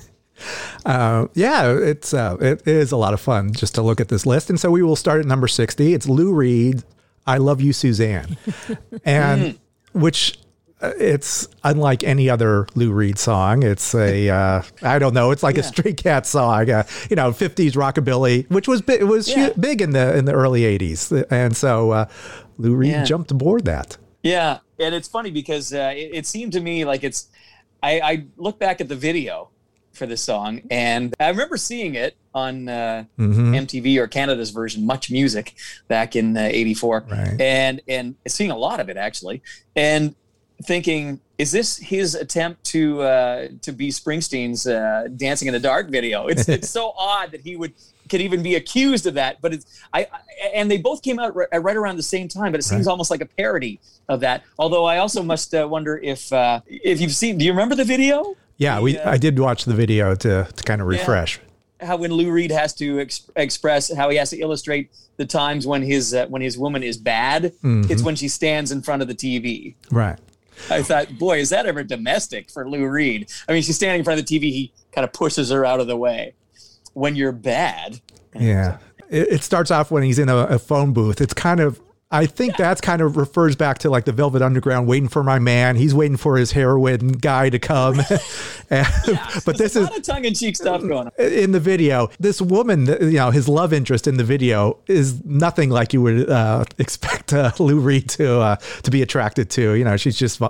Uh, 0.87 1.27
yeah, 1.35 1.71
it's 1.71 2.15
uh, 2.15 2.37
it 2.41 2.67
is 2.67 2.93
a 2.93 2.97
lot 2.97 3.13
of 3.13 3.21
fun 3.21 3.53
just 3.53 3.75
to 3.75 3.83
look 3.83 4.01
at 4.01 4.09
this 4.09 4.25
list, 4.25 4.49
and 4.49 4.59
so 4.59 4.71
we 4.71 4.83
will 4.83 4.97
start 4.97 5.21
at 5.21 5.27
number 5.27 5.47
sixty. 5.47 5.93
It's 5.93 6.09
Lou 6.09 6.33
Reed, 6.33 6.83
"I 7.27 7.37
Love 7.37 7.61
You, 7.61 7.73
Suzanne," 7.73 8.39
and 9.05 9.43
mm. 9.43 9.59
which 9.93 10.39
uh, 10.81 10.93
it's 10.99 11.47
unlike 11.63 12.03
any 12.03 12.31
other 12.31 12.67
Lou 12.75 12.93
Reed 12.93 13.19
song. 13.19 13.63
It's 13.63 13.95
a 13.95 14.31
uh, 14.31 14.63
I 14.83 14.99
don't 14.99 15.13
know. 15.13 15.31
It's 15.31 15.43
like 15.43 15.57
yeah. 15.57 15.63
a 15.63 15.65
Stray 15.65 15.93
Cat 15.93 16.27
song, 16.27 16.71
uh, 16.71 16.85
you 17.11 17.17
know, 17.17 17.33
fifties 17.33 17.75
rockabilly, 17.75 18.49
which 18.51 18.67
was 18.67 18.83
it 18.89 19.07
was 19.07 19.29
yeah. 19.29 19.51
big 19.61 19.83
in 19.83 19.91
the 19.91 20.17
in 20.17 20.25
the 20.25 20.33
early 20.33 20.65
eighties, 20.65 21.13
and 21.13 21.55
so 21.55 21.91
uh, 21.91 22.09
Lou 22.57 22.75
Reed 22.75 22.93
yeah. 22.93 23.05
jumped 23.05 23.31
aboard 23.31 23.67
that. 23.67 23.99
Yeah, 24.23 24.59
and 24.79 24.95
it's 24.95 25.09
funny 25.09 25.31
because 25.31 25.73
uh, 25.73 25.93
it, 25.97 26.11
it, 26.13 26.27
seemed 26.27 26.53
to 26.53 26.61
me 26.61 26.85
like 26.85 27.05
it's. 27.05 27.29
I, 27.83 28.01
I, 28.01 28.25
look 28.37 28.59
back 28.59 28.83
at 28.83 28.89
the 28.89 28.97
video 28.97 29.49
for 29.93 30.05
this 30.07 30.23
song, 30.23 30.61
and 30.71 31.15
I 31.19 31.31
remember 31.31 31.57
seeing 31.57 31.95
it 31.95 32.17
on 32.35 32.69
uh, 32.69 33.05
mm-hmm. 33.19 33.55
MTV 33.55 33.97
or 33.97 34.07
Canada's 34.07 34.51
version, 34.51 34.85
Much 34.85 35.11
Music, 35.11 35.55
back 35.89 36.17
in 36.17 36.37
'84, 36.37 36.97
uh, 36.97 37.01
right. 37.15 37.41
and 37.41 37.81
and 37.89 38.15
seeing 38.29 38.51
a 38.51 38.57
lot 38.57 38.81
of 38.81 38.91
it 38.91 38.99
actually, 38.99 39.43
and 39.75 40.15
thinking, 40.63 41.21
is 41.39 41.51
this 41.53 41.79
his 41.79 42.15
attempt 42.15 42.65
to 42.65 43.01
uh, 43.03 43.49
to 43.63 43.73
be 43.73 43.89
Springsteen's 43.89 44.67
uh, 44.67 45.09
"Dancing 45.17 45.49
in 45.49 45.55
the 45.55 45.61
Dark" 45.61 45.89
video? 45.89 46.27
It's 46.27 46.49
it's 46.49 46.69
so 46.79 46.93
odd 46.99 47.31
that 47.33 47.41
he 47.41 47.57
would 47.57 47.73
could 48.11 48.21
even 48.21 48.43
be 48.43 48.57
accused 48.57 49.07
of 49.07 49.15
that. 49.15 49.41
But 49.41 49.55
it's 49.55 49.83
I, 49.93 50.01
I 50.01 50.21
and 50.55 50.71
they 50.71 50.79
both 50.79 51.03
came 51.03 51.19
out 51.19 51.35
right, 51.35 51.49
right, 51.53 51.77
around 51.77 51.97
the 51.97 52.03
same 52.03 52.29
time. 52.29 52.53
But 52.53 52.61
it 52.61 52.65
seems 52.65 52.87
right. 52.87 52.91
almost 52.91 53.11
like 53.11 53.21
a 53.21 53.27
parody 53.27 53.81
of 54.09 54.21
that. 54.21 54.45
Although 54.59 54.85
I 54.85 54.99
also 54.99 55.23
must 55.23 55.55
uh, 55.55 55.67
wonder 55.69 55.99
if 55.99 56.33
uh, 56.33 56.61
if 56.67 57.01
you've 57.01 57.15
seen. 57.15 57.39
Do 57.39 57.45
you 57.45 57.53
remember 57.53 57.75
the 57.75 57.85
video? 57.85 58.35
Yeah, 58.57 58.77
the, 58.77 58.83
we 58.83 58.99
uh, 58.99 59.11
I 59.11 59.17
did 59.17 59.39
watch 59.39 59.65
the 59.65 59.75
video 59.75 60.15
to 60.17 60.49
to 60.55 60.63
kind 60.65 60.81
of 60.81 60.89
refresh. 60.89 61.39
Yeah 61.39 61.45
how 61.83 61.97
when 61.97 62.13
Lou 62.13 62.31
Reed 62.31 62.51
has 62.51 62.75
to 62.75 63.01
ex- 63.01 63.31
express 63.37 63.95
how 63.95 64.11
he 64.11 64.17
has 64.19 64.31
to 64.31 64.39
illustrate 64.39 64.91
the 65.17 65.25
times 65.25 65.67
when 65.67 65.83
his 65.83 66.15
uh, 66.15 66.27
when 66.27 66.43
his 66.43 66.59
woman 66.59 66.83
is 66.83 66.97
bad, 66.97 67.45
mm-hmm. 67.45 67.91
it's 67.91 68.03
when 68.03 68.17
she 68.17 68.29
stands 68.29 68.71
in 68.71 68.83
front 68.83 69.03
of 69.03 69.09
the 69.09 69.15
TV. 69.15 69.75
Right. 69.91 70.19
I 70.69 70.83
thought, 70.83 71.19
boy, 71.19 71.39
is 71.39 71.51
that 71.51 71.65
ever 71.65 71.83
domestic 71.83 72.51
for 72.51 72.69
Lou 72.69 72.87
Reed? 72.87 73.31
I 73.49 73.53
mean, 73.53 73.63
she's 73.63 73.77
standing 73.77 74.01
in 74.01 74.05
front 74.05 74.21
of 74.21 74.27
the 74.27 74.39
TV. 74.39 74.53
He 74.53 74.73
kind 74.93 75.05
of 75.05 75.13
pushes 75.13 75.51
her 75.51 75.65
out 75.65 75.81
of 75.81 75.87
the 75.87 75.97
way 75.97 76.35
when 76.93 77.17
you're 77.17 77.33
bad. 77.33 78.01
Yeah. 78.35 78.79
It, 79.09 79.43
starts 79.43 79.71
off 79.71 79.91
when 79.91 80.05
he's 80.05 80.19
in 80.19 80.29
a, 80.29 80.37
a 80.37 80.59
phone 80.59 80.93
booth. 80.93 81.21
It's 81.21 81.35
kind 81.35 81.59
of 81.59 81.81
I 82.13 82.27
think 82.27 82.57
that's 82.57 82.81
kind 82.81 83.03
of 83.03 83.17
refers 83.17 83.55
back 83.55 83.79
to 83.79 83.91
like 83.91 84.05
the 84.05 84.11
Velvet 84.11 84.43
Underground, 84.43 84.89
waiting 84.89 85.09
for 85.09 85.23
my 85.23 85.39
man. 85.39 85.77
He's 85.77 85.95
waiting 85.95 86.17
for 86.17 86.37
his 86.37 86.51
heroin 86.51 87.13
guy 87.13 87.51
to 87.51 87.59
come. 87.61 88.01
and, 88.71 88.89
yeah, 89.07 89.41
but 89.47 89.57
this 89.57 89.77
is 89.77 89.89
tongue 90.01 90.25
in 90.25 90.35
cheek 90.35 90.57
stuff 90.57 90.81
going 90.81 91.07
on 91.07 91.13
in 91.19 91.53
the 91.53 91.61
video. 91.61 92.11
This 92.19 92.43
woman, 92.43 92.87
you 92.87 93.13
know, 93.13 93.31
his 93.31 93.49
love 93.49 93.73
interest 93.73 94.09
in 94.09 94.17
the 94.17 94.25
video 94.25 94.79
is 94.89 95.25
nothing 95.25 95.71
like 95.71 95.93
you 95.93 96.03
would 96.03 96.29
uh, 96.29 96.65
expect 96.79 97.33
uh, 97.33 97.53
Lou 97.61 97.79
Reed 97.79 98.09
to 98.11 98.41
uh, 98.41 98.57
to 98.83 98.91
be 98.91 99.03
attracted 99.03 99.49
to. 99.51 99.75
You 99.75 99.85
know, 99.85 99.97
she's 99.97 100.17
just 100.17 100.41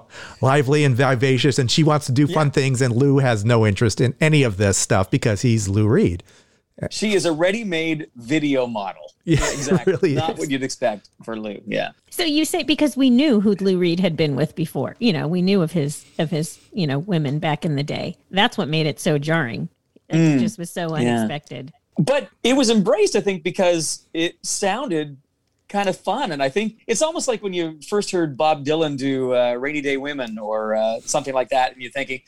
lively 0.41 0.85
and 0.85 0.97
vivacious, 0.97 1.59
and 1.59 1.71
she 1.71 1.85
wants 1.85 2.07
to 2.07 2.13
do 2.13 2.27
fun 2.27 2.47
yeah. 2.47 2.53
things. 2.53 2.81
And 2.81 2.97
Lou 2.97 3.19
has 3.19 3.45
no 3.45 3.67
interest 3.67 4.01
in 4.01 4.15
any 4.19 4.45
of 4.45 4.57
this 4.57 4.79
stuff 4.79 5.11
because 5.11 5.43
he's 5.43 5.69
Lou 5.69 5.87
Reed. 5.87 6.23
She 6.91 7.15
is 7.15 7.27
a 7.27 7.33
ready-made 7.33 8.11
video 8.17 8.67
model. 8.67 9.13
Yeah, 9.25 9.39
exactly. 9.53 9.93
Really 9.93 10.15
Not 10.15 10.33
is. 10.33 10.39
what 10.39 10.51
you'd 10.51 10.63
expect 10.63 11.11
for 11.23 11.39
Lou. 11.39 11.61
Yeah. 11.67 11.91
So 12.11 12.25
you 12.25 12.45
say 12.45 12.63
because 12.63 12.97
we 12.97 13.11
knew 13.11 13.41
who 13.41 13.55
Lou 13.61 13.79
Reed 13.79 14.01
had 14.01 14.17
been 14.17 14.37
with 14.37 14.55
before. 14.55 14.97
You 14.99 15.13
know, 15.13 15.29
we 15.29 15.43
knew 15.43 15.63
of 15.63 15.73
his 15.73 16.05
of 16.19 16.31
his 16.31 16.59
you 16.73 16.87
know 16.87 16.99
women 16.99 17.39
back 17.39 17.65
in 17.65 17.77
the 17.77 17.83
day. 17.83 18.17
That's 18.31 18.57
what 18.57 18.69
made 18.69 18.87
it 18.87 18.99
so 18.99 19.19
jarring. 19.19 19.69
It 20.09 20.17
mm. 20.17 20.41
just 20.41 20.59
was 20.59 20.71
so 20.71 20.95
unexpected. 20.95 21.73
Yeah. 21.99 22.05
but 22.05 22.29
it 22.43 22.55
was 22.55 22.71
embraced, 22.71 23.15
I 23.15 23.21
think, 23.21 23.45
because 23.45 24.07
it 24.13 24.45
sounded 24.45 25.19
kind 25.69 25.89
of 25.89 25.97
fun. 25.97 26.33
And 26.33 26.43
I 26.43 26.49
think 26.49 26.79
it's 26.87 27.01
almost 27.01 27.29
like 27.29 27.43
when 27.43 27.53
you 27.53 27.81
first 27.89 28.11
heard 28.11 28.37
Bob 28.37 28.65
Dylan 28.65 28.99
do 28.99 29.35
uh, 29.35 29.55
Rainy 29.55 29.81
Day 29.81 29.97
Women 29.97 30.39
or 30.39 30.75
uh, 30.75 31.01
something 31.01 31.33
like 31.33 31.49
that, 31.51 31.73
and 31.73 31.81
you're 31.81 31.93
thinking, 31.93 32.23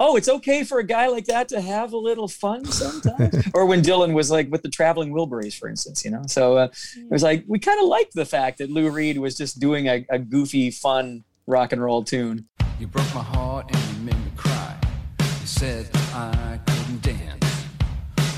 oh, 0.00 0.16
it's 0.16 0.28
okay 0.28 0.64
for 0.64 0.78
a 0.78 0.84
guy 0.84 1.06
like 1.08 1.26
that 1.26 1.46
to 1.50 1.60
have 1.60 1.92
a 1.92 1.96
little 1.96 2.26
fun 2.26 2.64
sometimes. 2.64 3.46
or 3.54 3.66
when 3.66 3.82
Dylan 3.82 4.14
was 4.14 4.30
like 4.30 4.50
with 4.50 4.62
the 4.62 4.70
Traveling 4.70 5.12
Wilburys, 5.12 5.56
for 5.56 5.68
instance, 5.68 6.04
you 6.04 6.10
know? 6.10 6.22
So 6.26 6.56
uh, 6.56 6.68
it 6.96 7.10
was 7.10 7.22
like, 7.22 7.44
we 7.46 7.58
kind 7.58 7.78
of 7.78 7.86
liked 7.86 8.14
the 8.14 8.24
fact 8.24 8.58
that 8.58 8.70
Lou 8.70 8.90
Reed 8.90 9.18
was 9.18 9.36
just 9.36 9.60
doing 9.60 9.88
a, 9.88 10.04
a 10.08 10.18
goofy, 10.18 10.70
fun 10.70 11.22
rock 11.46 11.72
and 11.72 11.82
roll 11.82 12.02
tune. 12.02 12.48
You 12.80 12.86
broke 12.86 13.14
my 13.14 13.22
heart 13.22 13.66
and 13.68 13.96
you 13.96 14.04
made 14.04 14.24
me 14.24 14.32
cry. 14.36 14.74
You 15.20 15.46
said 15.46 15.90
I 16.14 16.58
couldn't 16.66 17.02
dance. 17.02 17.66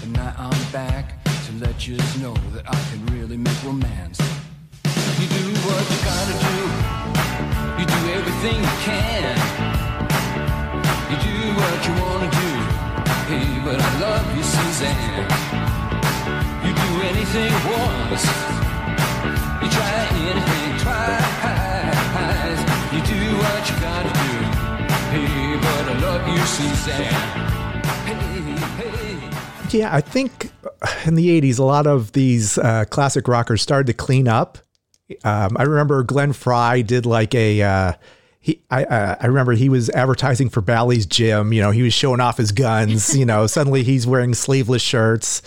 And 0.02 0.12
now 0.12 0.34
I'm 0.36 0.72
back 0.72 1.22
to 1.24 1.52
let 1.60 1.86
you 1.86 1.96
know 2.20 2.34
that 2.54 2.64
I 2.66 2.80
can 2.90 3.06
really 3.14 3.36
make 3.36 3.62
romance. 3.62 4.18
You 5.20 5.28
do 5.28 5.52
what 5.62 5.88
you 5.88 5.98
gotta 6.10 6.36
do. 6.42 6.56
You 7.78 7.86
do 7.86 8.12
everything 8.18 8.60
you 8.60 8.76
can. 8.82 9.81
You 11.12 11.18
do 11.18 11.36
what 11.60 11.78
you 11.86 11.92
wanna 12.00 12.30
do. 12.30 12.48
Hey, 13.28 13.60
but 13.62 13.78
I 13.78 14.00
love 14.00 14.34
you, 14.34 14.42
Suzanne. 14.42 15.28
You 16.64 16.72
do 16.72 16.90
anything 17.04 17.52
once. 17.68 18.24
You 19.60 19.68
try 19.76 20.08
anything 20.08 20.72
twice. 20.80 22.60
You 22.94 23.00
do 23.12 23.20
what 23.36 23.60
you 23.68 23.76
gotta 23.76 24.08
do. 24.08 24.32
Hey, 25.12 25.56
but 25.60 25.84
I 25.84 25.94
love 26.00 26.24
you, 26.32 26.40
Suzanne. 26.46 27.12
Yeah, 29.70 29.94
I 29.94 30.00
think 30.00 30.50
in 31.04 31.14
the 31.16 31.28
80s, 31.42 31.58
a 31.58 31.64
lot 31.64 31.86
of 31.86 32.12
these 32.12 32.56
uh, 32.56 32.86
classic 32.86 33.28
rockers 33.28 33.60
started 33.60 33.86
to 33.88 33.92
clean 33.92 34.28
up. 34.28 34.56
Um, 35.24 35.58
I 35.58 35.64
remember 35.64 36.02
Glenn 36.04 36.32
Frey 36.32 36.82
did 36.82 37.04
like 37.04 37.34
a. 37.34 37.60
Uh, 37.60 37.92
he, 38.42 38.60
I, 38.70 38.84
uh, 38.84 39.16
I 39.20 39.26
remember 39.26 39.52
he 39.52 39.68
was 39.68 39.88
advertising 39.90 40.48
for 40.48 40.60
Bally's 40.60 41.06
gym. 41.06 41.52
You 41.52 41.62
know, 41.62 41.70
he 41.70 41.82
was 41.82 41.94
showing 41.94 42.20
off 42.20 42.36
his 42.36 42.50
guns. 42.50 43.16
You 43.16 43.24
know, 43.24 43.46
suddenly 43.46 43.84
he's 43.84 44.04
wearing 44.04 44.34
sleeveless 44.34 44.82
shirts. 44.82 45.42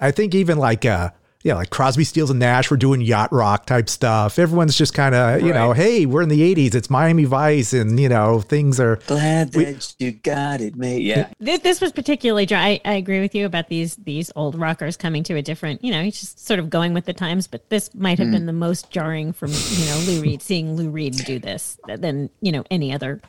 I 0.00 0.10
think 0.10 0.34
even 0.34 0.58
like 0.58 0.84
uh, 0.84 1.10
yeah, 1.42 1.54
like 1.54 1.70
Crosby, 1.70 2.04
Stills 2.04 2.28
and 2.28 2.38
Nash 2.38 2.70
were 2.70 2.76
doing 2.76 3.00
yacht 3.00 3.32
rock 3.32 3.64
type 3.64 3.88
stuff. 3.88 4.38
Everyone's 4.38 4.76
just 4.76 4.92
kind 4.92 5.14
of, 5.14 5.40
you 5.40 5.54
know, 5.54 5.72
hey, 5.72 6.04
we're 6.04 6.20
in 6.20 6.28
the 6.28 6.54
80s. 6.54 6.74
It's 6.74 6.90
Miami 6.90 7.24
Vice. 7.24 7.72
And, 7.72 7.98
you 7.98 8.10
know, 8.10 8.40
things 8.40 8.78
are. 8.78 8.96
Glad 9.06 9.54
We- 9.54 9.64
that 9.64 9.94
you 9.98 10.12
got 10.12 10.60
it, 10.60 10.76
mate. 10.76 11.00
Yeah. 11.02 11.30
This, 11.40 11.60
this 11.60 11.80
was 11.80 11.92
particularly 11.92 12.44
dry. 12.44 12.60
I, 12.60 12.80
I 12.84 12.92
agree 12.94 13.20
with 13.20 13.34
you 13.34 13.46
about 13.46 13.68
these 13.68 13.96
these 13.96 14.30
old 14.36 14.54
rockers 14.54 14.98
coming 14.98 15.22
to 15.24 15.36
a 15.36 15.42
different, 15.42 15.82
you 15.82 15.90
know, 15.90 16.02
he's 16.02 16.20
just 16.20 16.44
sort 16.44 16.60
of 16.60 16.68
going 16.68 16.92
with 16.92 17.06
the 17.06 17.14
times. 17.14 17.46
But 17.46 17.70
this 17.70 17.94
might 17.94 18.18
have 18.18 18.30
been 18.30 18.42
hmm. 18.42 18.46
the 18.46 18.52
most 18.52 18.90
jarring 18.90 19.32
from 19.32 19.50
you 19.50 19.86
know 19.86 19.98
Lou 20.06 20.20
Reed 20.20 20.42
seeing 20.42 20.76
Lou 20.76 20.90
Reed 20.90 21.14
do 21.24 21.38
this 21.38 21.78
than 21.86 22.28
you 22.42 22.52
know 22.52 22.64
any 22.70 22.92
other 22.92 23.20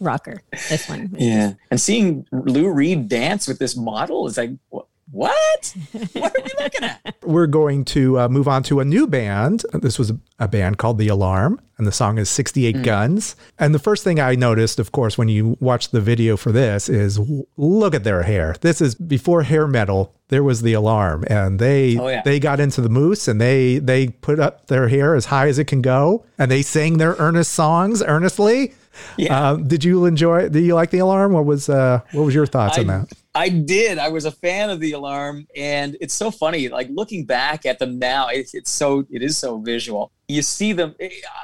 rocker. 0.00 0.42
This 0.68 0.88
one, 0.88 1.14
Yeah. 1.18 1.54
And 1.70 1.80
seeing 1.80 2.26
Lou 2.30 2.70
Reed 2.70 3.08
dance 3.08 3.48
with 3.48 3.58
this 3.58 3.76
model 3.76 4.26
is 4.26 4.36
like, 4.36 4.50
wh- 4.72 4.86
what? 5.10 5.74
What 5.92 6.36
are 6.36 6.42
we 6.42 6.50
looking 6.62 6.84
at? 6.84 7.16
We're 7.22 7.46
going 7.46 7.84
to 7.86 8.20
uh, 8.20 8.28
move 8.28 8.48
on 8.48 8.62
to 8.64 8.80
a 8.80 8.84
new 8.84 9.06
band. 9.06 9.64
This 9.72 9.98
was 9.98 10.12
a, 10.38 10.48
band 10.48 10.78
called 10.78 10.98
The 10.98 11.08
Alarm, 11.08 11.60
and 11.78 11.86
the 11.86 11.92
song 11.92 12.18
is 12.18 12.28
68 12.28 12.82
Guns. 12.82 13.36
And 13.58 13.74
the 13.74 13.78
first 13.78 14.04
thing 14.04 14.20
I 14.20 14.34
noticed, 14.34 14.78
of 14.78 14.92
course, 14.92 15.16
when 15.16 15.28
you 15.28 15.56
watch 15.60 15.90
the 15.90 16.00
video 16.00 16.36
for 16.36 16.52
this 16.52 16.88
is 16.88 17.18
look 17.56 17.94
at 17.94 18.04
their 18.04 18.22
hair. 18.22 18.56
This 18.60 18.80
is 18.80 18.94
before 18.94 19.42
hair 19.42 19.66
metal. 19.66 20.14
There 20.28 20.42
was 20.42 20.62
The 20.62 20.72
Alarm, 20.72 21.24
and 21.28 21.58
they 21.60 21.96
Oh, 21.98 22.08
yeah. 22.08 22.22
they 22.24 22.40
got 22.40 22.58
into 22.58 22.80
the 22.80 22.88
mousse 22.88 23.28
and 23.28 23.40
they 23.40 23.78
they 23.78 24.08
put 24.08 24.40
up 24.40 24.66
their 24.66 24.88
hair 24.88 25.14
as 25.14 25.26
high 25.26 25.46
as 25.46 25.58
it 25.58 25.66
can 25.66 25.82
go, 25.82 26.24
and 26.36 26.50
they 26.50 26.62
sang 26.62 26.98
their 26.98 27.14
earnest 27.18 27.52
songs 27.52 28.02
earnestly. 28.02 28.74
Yeah. 29.16 29.50
Uh, 29.52 29.56
did 29.56 29.84
you 29.84 30.04
enjoy? 30.06 30.48
Did 30.48 30.64
you 30.64 30.74
like 30.74 30.90
The 30.90 30.98
Alarm? 30.98 31.32
What 31.32 31.44
was 31.44 31.68
uh, 31.68 32.00
what 32.12 32.24
was 32.24 32.34
your 32.34 32.46
thoughts 32.46 32.76
on 32.78 32.86
that? 32.88 33.12
I 33.36 33.50
did. 33.50 33.98
I 33.98 34.08
was 34.08 34.24
a 34.24 34.30
fan 34.30 34.70
of 34.70 34.80
the 34.80 34.92
alarm, 34.92 35.46
and 35.54 35.96
it's 36.00 36.14
so 36.14 36.30
funny. 36.30 36.68
Like 36.68 36.88
looking 36.90 37.26
back 37.26 37.66
at 37.66 37.78
them 37.78 37.98
now, 37.98 38.28
it's, 38.28 38.54
it's 38.54 38.70
so 38.70 39.04
it 39.10 39.22
is 39.22 39.36
so 39.36 39.58
visual. 39.58 40.10
You 40.28 40.40
see 40.40 40.72
them. 40.72 40.94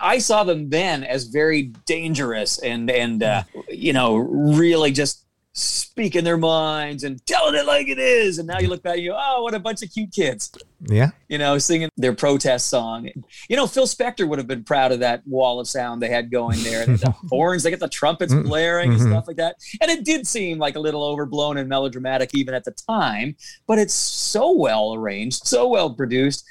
I 0.01 0.19
saw 0.19 0.43
them 0.43 0.71
then 0.71 1.05
as 1.05 1.25
very 1.25 1.65
dangerous 1.87 2.59
and 2.59 2.91
and 2.91 3.23
uh, 3.23 3.43
you 3.69 3.93
know 3.93 4.17
really 4.17 4.91
just 4.91 5.27
speaking 5.55 6.25
their 6.25 6.39
minds 6.39 7.05
and 7.05 7.25
telling 7.27 7.55
it 7.55 7.67
like 7.67 7.87
it 7.89 7.99
is. 7.99 8.39
And 8.39 8.49
now 8.49 8.59
you 8.59 8.69
look 8.69 8.83
back, 8.83 8.95
and 8.95 9.03
you 9.03 9.11
go, 9.11 9.21
oh, 9.21 9.43
what 9.43 9.55
a 9.55 9.59
bunch 9.59 9.83
of 9.83 9.93
cute 9.93 10.11
kids. 10.11 10.51
Yeah. 10.85 11.11
you 11.29 11.39
know, 11.39 11.59
singing 11.59 11.89
their 11.97 12.15
protest 12.15 12.67
song. 12.69 13.09
You 13.49 13.57
know, 13.57 13.67
Phil 13.67 13.87
Spector 13.87 14.27
would 14.27 14.39
have 14.39 14.49
been 14.49 14.65
proud 14.65 14.91
of 14.91 15.01
that 15.01 15.27
wall 15.27 15.61
of 15.61 15.69
sound 15.69 16.03
they 16.03 16.09
had 16.09 16.31
going 16.31 16.63
there. 16.63 16.87
the 16.87 17.11
horns, 17.31 17.63
they 17.63 17.71
get 17.71 17.81
the 17.81 17.89
trumpets 17.89 18.33
Mm, 18.33 18.45
blaring 18.45 18.93
and 18.93 19.01
mhm. 19.01 19.11
stuff 19.11 19.29
like 19.29 19.37
that. 19.37 19.57
And 19.81 19.91
it 19.91 20.05
did 20.05 20.27
seem 20.27 20.59
like 20.59 20.75
a 20.77 20.81
little 20.81 21.05
overblown 21.05 21.59
and 21.59 21.69
melodramatic 21.69 22.31
even 22.35 22.55
at 22.55 22.65
the 22.65 22.71
time, 22.73 23.37
but 23.67 23.79
it's 23.79 23.95
so 23.95 24.53
well 24.57 24.95
arranged, 24.95 25.47
so 25.47 25.69
well 25.69 25.93
produced. 25.95 26.45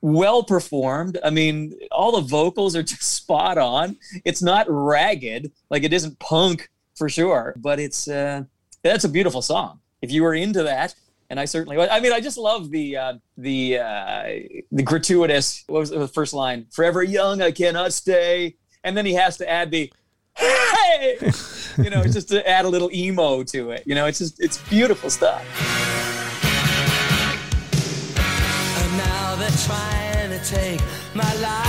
Well 0.00 0.42
performed. 0.44 1.18
I 1.24 1.30
mean, 1.30 1.72
all 1.90 2.12
the 2.12 2.20
vocals 2.28 2.76
are 2.76 2.82
just 2.82 3.02
spot 3.16 3.58
on. 3.58 3.96
It's 4.24 4.42
not 4.42 4.66
ragged, 4.68 5.50
like 5.70 5.82
it 5.82 5.92
isn't 5.92 6.18
punk 6.20 6.68
for 6.94 7.08
sure, 7.08 7.54
but 7.56 7.78
it's 7.80 8.08
uh, 8.08 8.44
that's 8.82 9.04
a 9.04 9.08
beautiful 9.08 9.42
song. 9.42 9.80
If 10.02 10.10
you 10.10 10.22
were 10.22 10.34
into 10.34 10.62
that, 10.64 10.94
and 11.30 11.40
I 11.40 11.44
certainly 11.44 11.76
was. 11.76 11.88
I 11.90 12.00
mean, 12.00 12.12
I 12.12 12.20
just 12.20 12.38
love 12.38 12.70
the 12.70 12.96
uh, 12.96 13.14
the 13.36 13.78
uh, 13.78 14.24
the 14.70 14.82
gratuitous. 14.82 15.64
What 15.66 15.80
was 15.80 15.90
the 15.90 16.08
first 16.08 16.34
line? 16.34 16.66
Forever 16.70 17.02
young, 17.02 17.42
I 17.42 17.50
cannot 17.50 17.92
stay, 17.92 18.56
and 18.82 18.96
then 18.96 19.06
he 19.06 19.14
has 19.14 19.36
to 19.38 19.50
add 19.50 19.70
the 19.70 19.92
hey, 20.36 21.18
you 21.78 21.90
know, 21.90 22.04
just 22.04 22.28
to 22.28 22.48
add 22.48 22.64
a 22.64 22.68
little 22.68 22.90
emo 22.92 23.42
to 23.44 23.70
it. 23.70 23.84
You 23.86 23.94
know, 23.94 24.06
it's 24.06 24.18
just 24.18 24.40
it's 24.40 24.58
beautiful 24.68 25.10
stuff. 25.10 25.42
And 28.82 28.96
now 28.98 29.36
they're 29.36 29.50
trying 29.50 30.30
to 30.30 30.44
take 30.44 30.80
my 31.14 31.34
life 31.36 31.63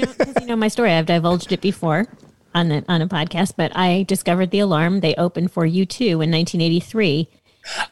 You 0.00 0.06
know, 0.06 0.14
you 0.40 0.46
know 0.46 0.56
my 0.56 0.68
story. 0.68 0.92
I've 0.92 1.06
divulged 1.06 1.52
it 1.52 1.60
before 1.60 2.06
on 2.54 2.68
the, 2.68 2.84
on 2.88 3.02
a 3.02 3.08
podcast, 3.08 3.54
but 3.56 3.76
I 3.76 4.04
discovered 4.04 4.50
the 4.50 4.60
alarm. 4.60 5.00
They 5.00 5.14
opened 5.14 5.52
for 5.52 5.64
U 5.66 5.86
two 5.86 6.20
in 6.22 6.30
1983, 6.30 7.28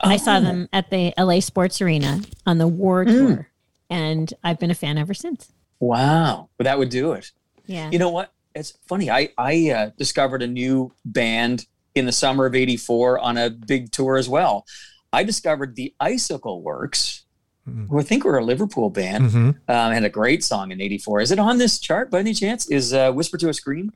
and 0.03 0.13
I 0.13 0.17
saw 0.17 0.41
them 0.41 0.69
at 0.73 0.91
the 0.91 1.13
LA 1.19 1.41
Sports 1.41 1.81
Arena 1.81 2.21
on 2.47 2.59
the 2.59 2.69
War 2.69 3.05
tour, 3.05 3.49
and 3.91 4.33
I've 4.43 4.59
been 4.59 4.71
a 4.71 4.75
fan 4.75 4.99
ever 4.99 5.15
since. 5.15 5.53
Wow, 5.81 6.49
but 6.57 6.65
that 6.65 6.79
would 6.79 6.89
do 6.91 7.13
it. 7.13 7.33
Yeah, 7.67 7.91
You 7.91 7.99
know 7.99 8.11
what? 8.11 8.33
It's 8.55 8.79
funny. 8.87 9.11
I 9.11 9.31
I 9.37 9.71
uh, 9.71 9.91
discovered 9.99 10.43
a 10.43 10.47
new 10.47 10.93
band 11.05 11.67
in 11.95 12.07
the 12.07 12.13
summer 12.13 12.47
of 12.47 12.55
'84 12.55 13.19
on 13.19 13.37
a 13.37 13.51
big 13.51 13.91
tour 13.91 14.17
as 14.17 14.29
well. 14.29 14.65
I 15.13 15.25
discovered 15.25 15.77
the 15.77 15.95
Icicle 16.01 16.63
Works, 16.63 17.24
Mhm. 17.69 17.89
who 17.89 17.99
I 17.99 18.03
think 18.03 18.25
were 18.25 18.37
a 18.39 18.45
Liverpool 18.45 18.91
band, 18.91 19.31
hmm 19.31 19.51
um, 19.69 19.93
had 19.93 20.05
a 20.05 20.11
great 20.11 20.45
song 20.45 20.71
in 20.71 20.81
'84. 20.81 21.21
Is 21.23 21.31
it 21.33 21.39
on 21.39 21.59
this 21.59 21.79
chart 21.79 22.11
by 22.11 22.19
any 22.21 22.35
chance? 22.35 22.67
Is 22.71 22.93
uh, 22.93 23.11
"Whisper 23.13 23.39
to 23.39 23.49
a 23.49 23.55
Scream" 23.55 23.93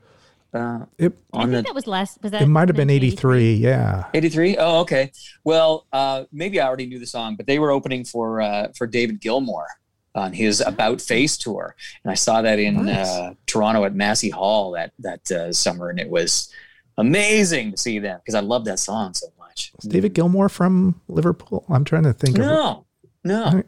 uh, 0.53 0.85
It 0.97 1.13
I 1.33 1.37
on 1.43 1.51
think 1.51 1.51
the 1.51 1.61
that 1.69 1.75
was 1.75 1.85
last. 1.85 2.17
Was 2.23 2.31
that 2.31 2.41
it 2.41 2.47
might 2.47 2.67
have 2.69 2.75
been 2.75 2.87
1983? 2.87 3.53
83. 3.53 3.63
Yeah. 3.63 4.05
83 4.15 4.57
oh 4.57 4.79
okay 4.81 5.11
well 5.43 5.85
uh 5.93 6.23
maybe 6.31 6.59
i 6.59 6.65
already 6.65 6.87
knew 6.87 6.97
the 6.97 7.05
song 7.05 7.35
but 7.35 7.45
they 7.45 7.59
were 7.59 7.69
opening 7.69 8.03
for 8.03 8.41
uh 8.41 8.67
for 8.75 8.87
david 8.87 9.21
gilmour 9.21 9.67
on 10.15 10.33
his 10.33 10.59
about 10.61 10.99
face 11.01 11.37
tour 11.37 11.75
and 12.03 12.09
i 12.11 12.15
saw 12.15 12.41
that 12.41 12.57
in 12.57 12.85
Nice. 12.85 13.07
uh 13.07 13.33
toronto 13.45 13.85
at 13.85 13.93
massey 13.93 14.31
hall 14.31 14.71
that 14.71 14.91
that 14.97 15.31
uh, 15.31 15.53
summer 15.53 15.89
and 15.91 15.99
it 15.99 16.09
was 16.09 16.51
amazing 16.97 17.69
to 17.71 17.77
see 17.77 17.99
them 17.99 18.19
because 18.19 18.33
i 18.35 18.39
love 18.39 18.65
that 18.65 18.79
song 18.79 19.13
so 19.13 19.27
much 19.37 19.71
Is 19.83 19.87
David 19.89 20.13
Gilmour 20.15 20.49
from 20.49 20.99
Liverpool? 21.07 21.63
I'm 21.69 21.83
trying 21.85 22.03
to 22.03 22.13
think 22.13 22.39
of 22.39 22.45
no 22.45 22.85
no 23.23 23.43
Alright. 23.45 23.65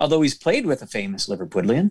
although 0.00 0.22
he's 0.22 0.34
played 0.34 0.66
with 0.66 0.82
a 0.82 0.86
famous 0.86 1.28
liverpudlian 1.28 1.90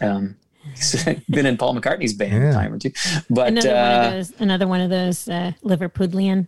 um 0.00 0.36
he's 0.74 1.04
been 1.30 1.46
in 1.46 1.56
paul 1.56 1.74
mccartney's 1.74 2.12
band 2.14 2.32
Yeah. 2.42 2.50
a 2.50 2.52
time 2.54 2.72
or 2.72 2.78
two 2.78 2.92
but 3.30 3.48
Another 3.48 3.68
one 3.70 3.76
uh 3.76 4.06
of 4.06 4.12
those. 4.12 4.32
Another 4.40 4.66
one 4.68 4.80
of 4.80 4.90
those 4.90 5.28
uh, 5.28 5.52
Liverpudlian. 5.64 6.46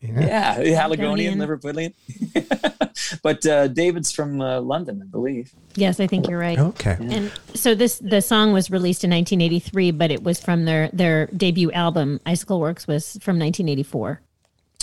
Yeah. 0.00 0.60
Yeah, 0.60 0.82
Haligonian, 0.86 1.38
Haligonian. 1.38 1.94
Liverpudlian. 2.04 3.20
but 3.22 3.44
uh, 3.46 3.66
David's 3.68 4.12
from 4.12 4.40
uh, 4.40 4.60
London, 4.60 5.00
I 5.02 5.06
believe. 5.06 5.52
Yes, 5.74 5.98
I 6.00 6.06
think 6.06 6.28
you're 6.28 6.38
right. 6.38 6.58
Okay. 6.58 6.96
And 7.00 7.32
so 7.54 7.74
this 7.74 7.98
the 7.98 8.20
song 8.20 8.52
was 8.52 8.70
released 8.70 9.04
in 9.04 9.10
1983, 9.10 9.90
but 9.92 10.10
it 10.10 10.22
was 10.22 10.38
from 10.38 10.64
their 10.66 10.90
their 10.92 11.26
debut 11.28 11.72
album. 11.72 12.20
Icicle 12.26 12.60
Works 12.60 12.86
was 12.86 13.12
from 13.22 13.38
1984. 13.38 14.20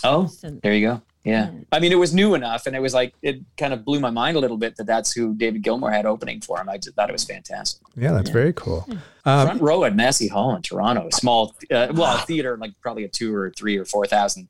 Oh, 0.03 0.25
So- 0.27 0.49
there 0.63 0.73
you 0.73 0.87
go. 0.87 1.01
Yeah. 1.23 1.51
I 1.71 1.79
mean, 1.79 1.93
it 1.93 1.97
was 1.97 2.13
new 2.13 2.33
enough, 2.35 2.67
and 2.67 2.75
it 2.75 2.81
was 2.81 2.93
like 2.93 3.13
it 3.21 3.39
kind 3.57 3.73
of 3.73 3.85
blew 3.85 3.99
my 4.01 4.09
mind 4.09 4.35
a 4.35 4.39
little 4.41 4.57
bit 4.57 4.75
that 4.75 4.85
that's 4.85 5.13
who 5.13 5.33
David 5.35 5.63
Gilmour 5.63 5.91
had 5.91 6.05
opening 6.05 6.41
for 6.41 6.59
him. 6.59 6.67
I 6.67 6.77
just 6.77 6.95
thought 6.95 7.09
it 7.09 7.13
was 7.13 7.23
fantastic. 7.23 7.81
Yeah, 7.95 8.11
that's 8.11 8.29
very 8.29 8.51
cool. 8.51 8.85
Um, 9.25 9.47
Front 9.47 9.61
row 9.61 9.83
at 9.85 9.95
Massey 9.95 10.27
Hall 10.27 10.53
in 10.55 10.61
Toronto, 10.61 11.07
a 11.07 11.11
small, 11.13 11.55
uh, 11.71 11.87
well, 11.93 12.17
a 12.17 12.21
theater 12.25 12.57
like 12.57 12.73
probably 12.81 13.05
a 13.05 13.07
two 13.07 13.33
or 13.33 13.51
three 13.51 13.77
or 13.77 13.85
four 13.85 14.05
thousand 14.05 14.49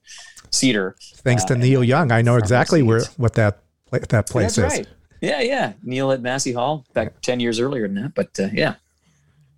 seater. 0.50 0.96
thanks 1.18 1.44
to 1.46 1.54
uh, 1.54 1.58
Neil 1.58 1.84
Young, 1.84 2.12
I 2.12 2.24
know 2.24 2.38
exactly 2.38 2.82
where 2.82 3.02
what 3.18 3.36
that 3.36 3.60
that 3.92 4.28
place 4.28 4.56
That's 4.56 4.74
is. 4.74 4.80
right. 4.80 4.88
Yeah, 5.22 5.42
yeah. 5.42 5.74
Neil 5.84 6.12
at 6.12 6.22
Massey 6.22 6.54
Hall 6.54 6.86
back 6.94 7.22
ten 7.22 7.40
years 7.40 7.60
earlier 7.60 7.88
than 7.88 8.02
that, 8.02 8.16
but 8.16 8.40
uh, 8.40 8.50
yeah. 8.52 8.76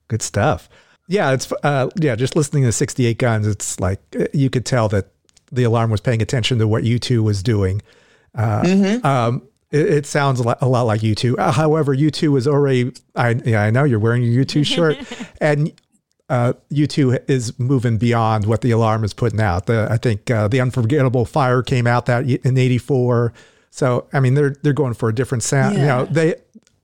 Good 0.10 0.21
stuff. 0.21 0.69
Yeah, 1.08 1.32
it's 1.32 1.51
uh, 1.63 1.89
yeah. 1.99 2.15
Just 2.15 2.36
listening 2.36 2.63
to 2.63 2.71
68 2.71 3.17
Guns, 3.17 3.47
it's 3.47 3.80
like 3.80 3.99
uh, 4.19 4.25
you 4.34 4.49
could 4.49 4.65
tell 4.65 4.89
that 4.89 5.12
the 5.55 5.63
alarm 5.63 5.89
was 5.91 6.01
paying 6.01 6.21
attention 6.21 6.59
to 6.59 6.67
what 6.67 6.83
U2 6.83 7.23
was 7.23 7.41
doing. 7.43 7.81
Uh, 8.33 8.99
um, 9.03 9.47
it, 9.71 9.87
it 9.87 10.05
sounds 10.05 10.39
a 10.39 10.43
lot, 10.43 10.57
a 10.61 10.67
lot 10.67 10.83
like 10.83 11.01
U2. 11.01 11.37
Uh, 11.37 11.51
however, 11.51 11.95
U2 11.95 12.29
was 12.29 12.47
already. 12.47 12.91
I 13.15 13.31
yeah, 13.45 13.63
I 13.63 13.71
know 13.71 13.83
you're 13.83 13.99
wearing 13.99 14.23
your 14.23 14.43
U2 14.45 14.65
shirt, 14.65 14.97
and 15.41 15.71
uh, 16.29 16.53
U2 16.71 17.29
is 17.29 17.57
moving 17.59 17.97
beyond 17.97 18.45
what 18.45 18.61
the 18.61 18.71
alarm 18.71 19.03
is 19.03 19.13
putting 19.13 19.41
out. 19.41 19.65
The 19.65 19.87
I 19.89 19.97
think 19.97 20.29
uh, 20.29 20.47
the 20.47 20.61
Unforgettable 20.61 21.25
Fire 21.25 21.61
came 21.61 21.87
out 21.87 22.05
that 22.07 22.25
in 22.25 22.57
'84. 22.57 23.33
So 23.71 24.07
I 24.13 24.19
mean, 24.19 24.33
they're 24.33 24.55
they're 24.61 24.73
going 24.73 24.93
for 24.93 25.09
a 25.09 25.15
different 25.15 25.43
sound. 25.43 25.75
You 25.75 25.85
know, 25.85 26.05
they 26.05 26.35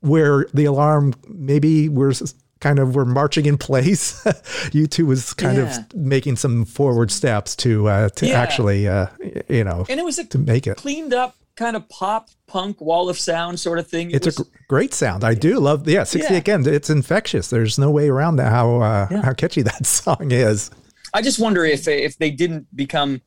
where 0.02 0.46
the 0.54 0.66
alarm 0.66 1.14
maybe 1.28 1.88
we're 1.88 2.14
kind 2.62 2.80
of 2.80 2.96
we're 2.96 3.04
marching 3.06 3.46
in 3.46 3.58
place. 3.58 4.24
U2 4.72 5.06
was 5.06 5.34
kind 5.34 5.58
Yeah. 5.58 5.78
of 5.80 5.94
making 5.96 6.38
some 6.38 6.64
forward 6.66 7.12
steps 7.12 7.56
to 7.58 7.90
uh, 7.90 8.10
to 8.10 8.28
Yeah. 8.28 8.40
actually 8.40 8.88
uh, 8.88 9.08
you 9.50 9.64
know 9.66 9.86
And 9.90 10.00
it 10.00 10.04
was 10.06 10.18
a 10.20 10.24
to 10.26 10.38
make 10.38 10.66
it. 10.68 10.78
cleaned 10.78 11.14
up 11.14 11.36
kind 11.56 11.76
of 11.76 11.88
pop 11.90 12.30
punk 12.48 12.80
wall 12.80 13.10
of 13.10 13.20
sound 13.20 13.60
sort 13.60 13.78
of 13.78 13.88
thing. 13.88 14.12
It 14.12 14.16
It's 14.26 14.28
a 14.28 14.30
was- 14.42 14.48
gr- 14.50 14.58
great 14.70 14.94
sound. 14.94 15.24
I 15.24 15.34
do 15.34 15.60
love. 15.60 15.88
Yeah, 15.88 16.06
60 16.06 16.34
Yeah. 16.34 16.40
again. 16.40 16.66
It's 16.66 16.90
infectious. 16.90 17.50
There's 17.50 17.78
no 17.78 17.92
way 17.92 18.08
around 18.10 18.38
that. 18.38 18.52
How 18.52 18.82
uh, 18.82 19.08
Yeah. 19.12 19.22
how 19.24 19.34
catchy 19.34 19.62
that 19.72 19.86
song 19.86 20.32
is. 20.32 20.72
I 21.14 21.22
just 21.22 21.40
wonder 21.40 21.66
if 21.66 21.88
if 21.88 22.18
they 22.18 22.32
didn't 22.32 22.66
become 22.76 23.22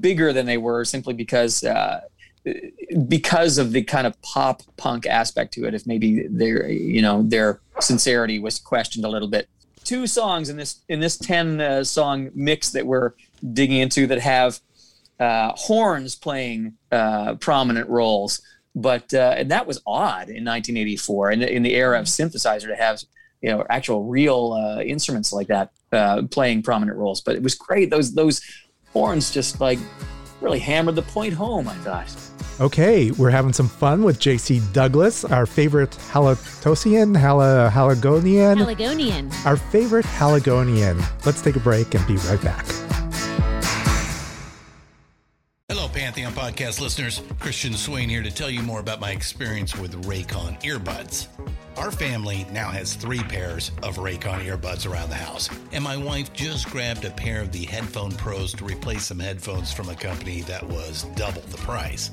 bigger 0.00 0.32
than 0.32 0.46
they 0.46 0.56
were 0.56 0.84
simply 0.84 1.14
because 1.14 1.62
uh, 1.64 2.00
because 3.08 3.58
of 3.58 3.72
the 3.72 3.82
kind 3.82 4.06
of 4.06 4.20
pop 4.22 4.62
punk 4.76 5.06
aspect 5.06 5.54
to 5.54 5.64
it. 5.66 5.74
If 5.74 5.86
maybe 5.86 6.26
their 6.28 6.68
you 6.68 7.02
know 7.02 7.22
their 7.22 7.60
sincerity 7.80 8.38
was 8.38 8.58
questioned 8.58 9.04
a 9.04 9.08
little 9.08 9.28
bit. 9.28 9.48
Two 9.84 10.06
songs 10.06 10.48
in 10.48 10.56
this 10.56 10.82
in 10.88 11.00
this 11.00 11.16
ten 11.16 11.60
uh, 11.60 11.84
song 11.84 12.30
mix 12.34 12.70
that 12.70 12.86
we're 12.86 13.12
digging 13.52 13.78
into 13.78 14.06
that 14.06 14.20
have 14.20 14.60
uh, 15.20 15.52
horns 15.54 16.14
playing 16.14 16.74
uh, 16.90 17.34
prominent 17.36 17.88
roles. 17.88 18.42
But 18.74 19.14
uh, 19.14 19.34
and 19.36 19.50
that 19.50 19.66
was 19.66 19.80
odd 19.86 20.28
in 20.28 20.44
1984, 20.44 21.30
in, 21.32 21.42
in 21.42 21.62
the 21.62 21.74
era 21.74 21.98
of 21.98 22.06
synthesizer, 22.06 22.66
to 22.66 22.76
have 22.76 23.00
you 23.40 23.50
know 23.50 23.64
actual 23.70 24.04
real 24.04 24.52
uh, 24.52 24.82
instruments 24.82 25.32
like 25.32 25.46
that 25.46 25.70
uh, 25.92 26.22
playing 26.30 26.62
prominent 26.62 26.98
roles. 26.98 27.20
But 27.20 27.36
it 27.36 27.42
was 27.42 27.54
great; 27.54 27.90
those 27.90 28.14
those 28.14 28.42
horns 28.92 29.30
just 29.30 29.60
like 29.60 29.78
really 30.40 30.58
hammered 30.58 30.96
the 30.96 31.02
point 31.02 31.34
home. 31.34 31.68
I 31.68 31.74
thought. 31.74 32.23
Okay, 32.60 33.10
we're 33.12 33.30
having 33.30 33.52
some 33.52 33.66
fun 33.66 34.04
with 34.04 34.20
JC 34.20 34.60
Douglas, 34.72 35.24
our 35.24 35.44
favorite 35.44 35.90
Halatosian, 36.12 37.16
Hala, 37.16 37.68
Haligonian, 37.68 38.58
Pelargonian. 38.58 39.32
our 39.44 39.56
favorite 39.56 40.04
Haligonian. 40.06 41.02
Let's 41.26 41.42
take 41.42 41.56
a 41.56 41.60
break 41.60 41.92
and 41.94 42.06
be 42.06 42.14
right 42.16 42.40
back. 42.42 42.64
Hello, 45.68 45.88
Pantheon 45.88 46.32
podcast 46.32 46.80
listeners. 46.80 47.22
Christian 47.40 47.72
Swain 47.72 48.08
here 48.08 48.22
to 48.22 48.30
tell 48.30 48.50
you 48.50 48.62
more 48.62 48.78
about 48.78 49.00
my 49.00 49.10
experience 49.10 49.76
with 49.76 50.04
Raycon 50.04 50.62
earbuds. 50.62 51.26
Our 51.76 51.90
family 51.90 52.46
now 52.52 52.70
has 52.70 52.94
three 52.94 53.18
pairs 53.24 53.72
of 53.82 53.96
Raycon 53.96 54.44
earbuds 54.44 54.88
around 54.88 55.08
the 55.08 55.16
house, 55.16 55.50
and 55.72 55.82
my 55.82 55.96
wife 55.96 56.32
just 56.32 56.70
grabbed 56.70 57.04
a 57.04 57.10
pair 57.10 57.40
of 57.40 57.50
the 57.50 57.64
Headphone 57.64 58.12
Pros 58.12 58.52
to 58.52 58.64
replace 58.64 59.06
some 59.06 59.18
headphones 59.18 59.72
from 59.72 59.88
a 59.88 59.94
company 59.96 60.42
that 60.42 60.62
was 60.62 61.02
double 61.16 61.42
the 61.42 61.56
price. 61.58 62.12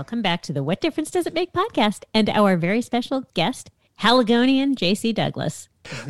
Welcome 0.00 0.22
back 0.22 0.40
to 0.44 0.54
the 0.54 0.62
What 0.62 0.80
Difference 0.80 1.10
Does 1.10 1.26
It 1.26 1.34
Make 1.34 1.52
podcast 1.52 2.04
and 2.14 2.30
our 2.30 2.56
very 2.56 2.80
special 2.80 3.24
guest, 3.34 3.70
Haligonian 4.00 4.74
JC 4.74 5.14
Douglas. 5.14 5.68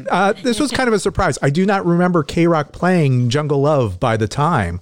Uh, 0.09 0.33
this 0.33 0.61
was 0.61 0.70
kind 0.70 0.87
of 0.87 0.94
a 0.94 1.00
surprise. 1.00 1.40
I 1.42 1.50
do 1.50 1.66
not 1.66 1.85
remember 1.85 2.22
K 2.22 2.46
Rock 2.46 2.70
playing 2.72 3.31
Jungle 3.31 3.62
Love 3.62 3.98
by 3.98 4.16
the 4.16 4.29
time, 4.29 4.81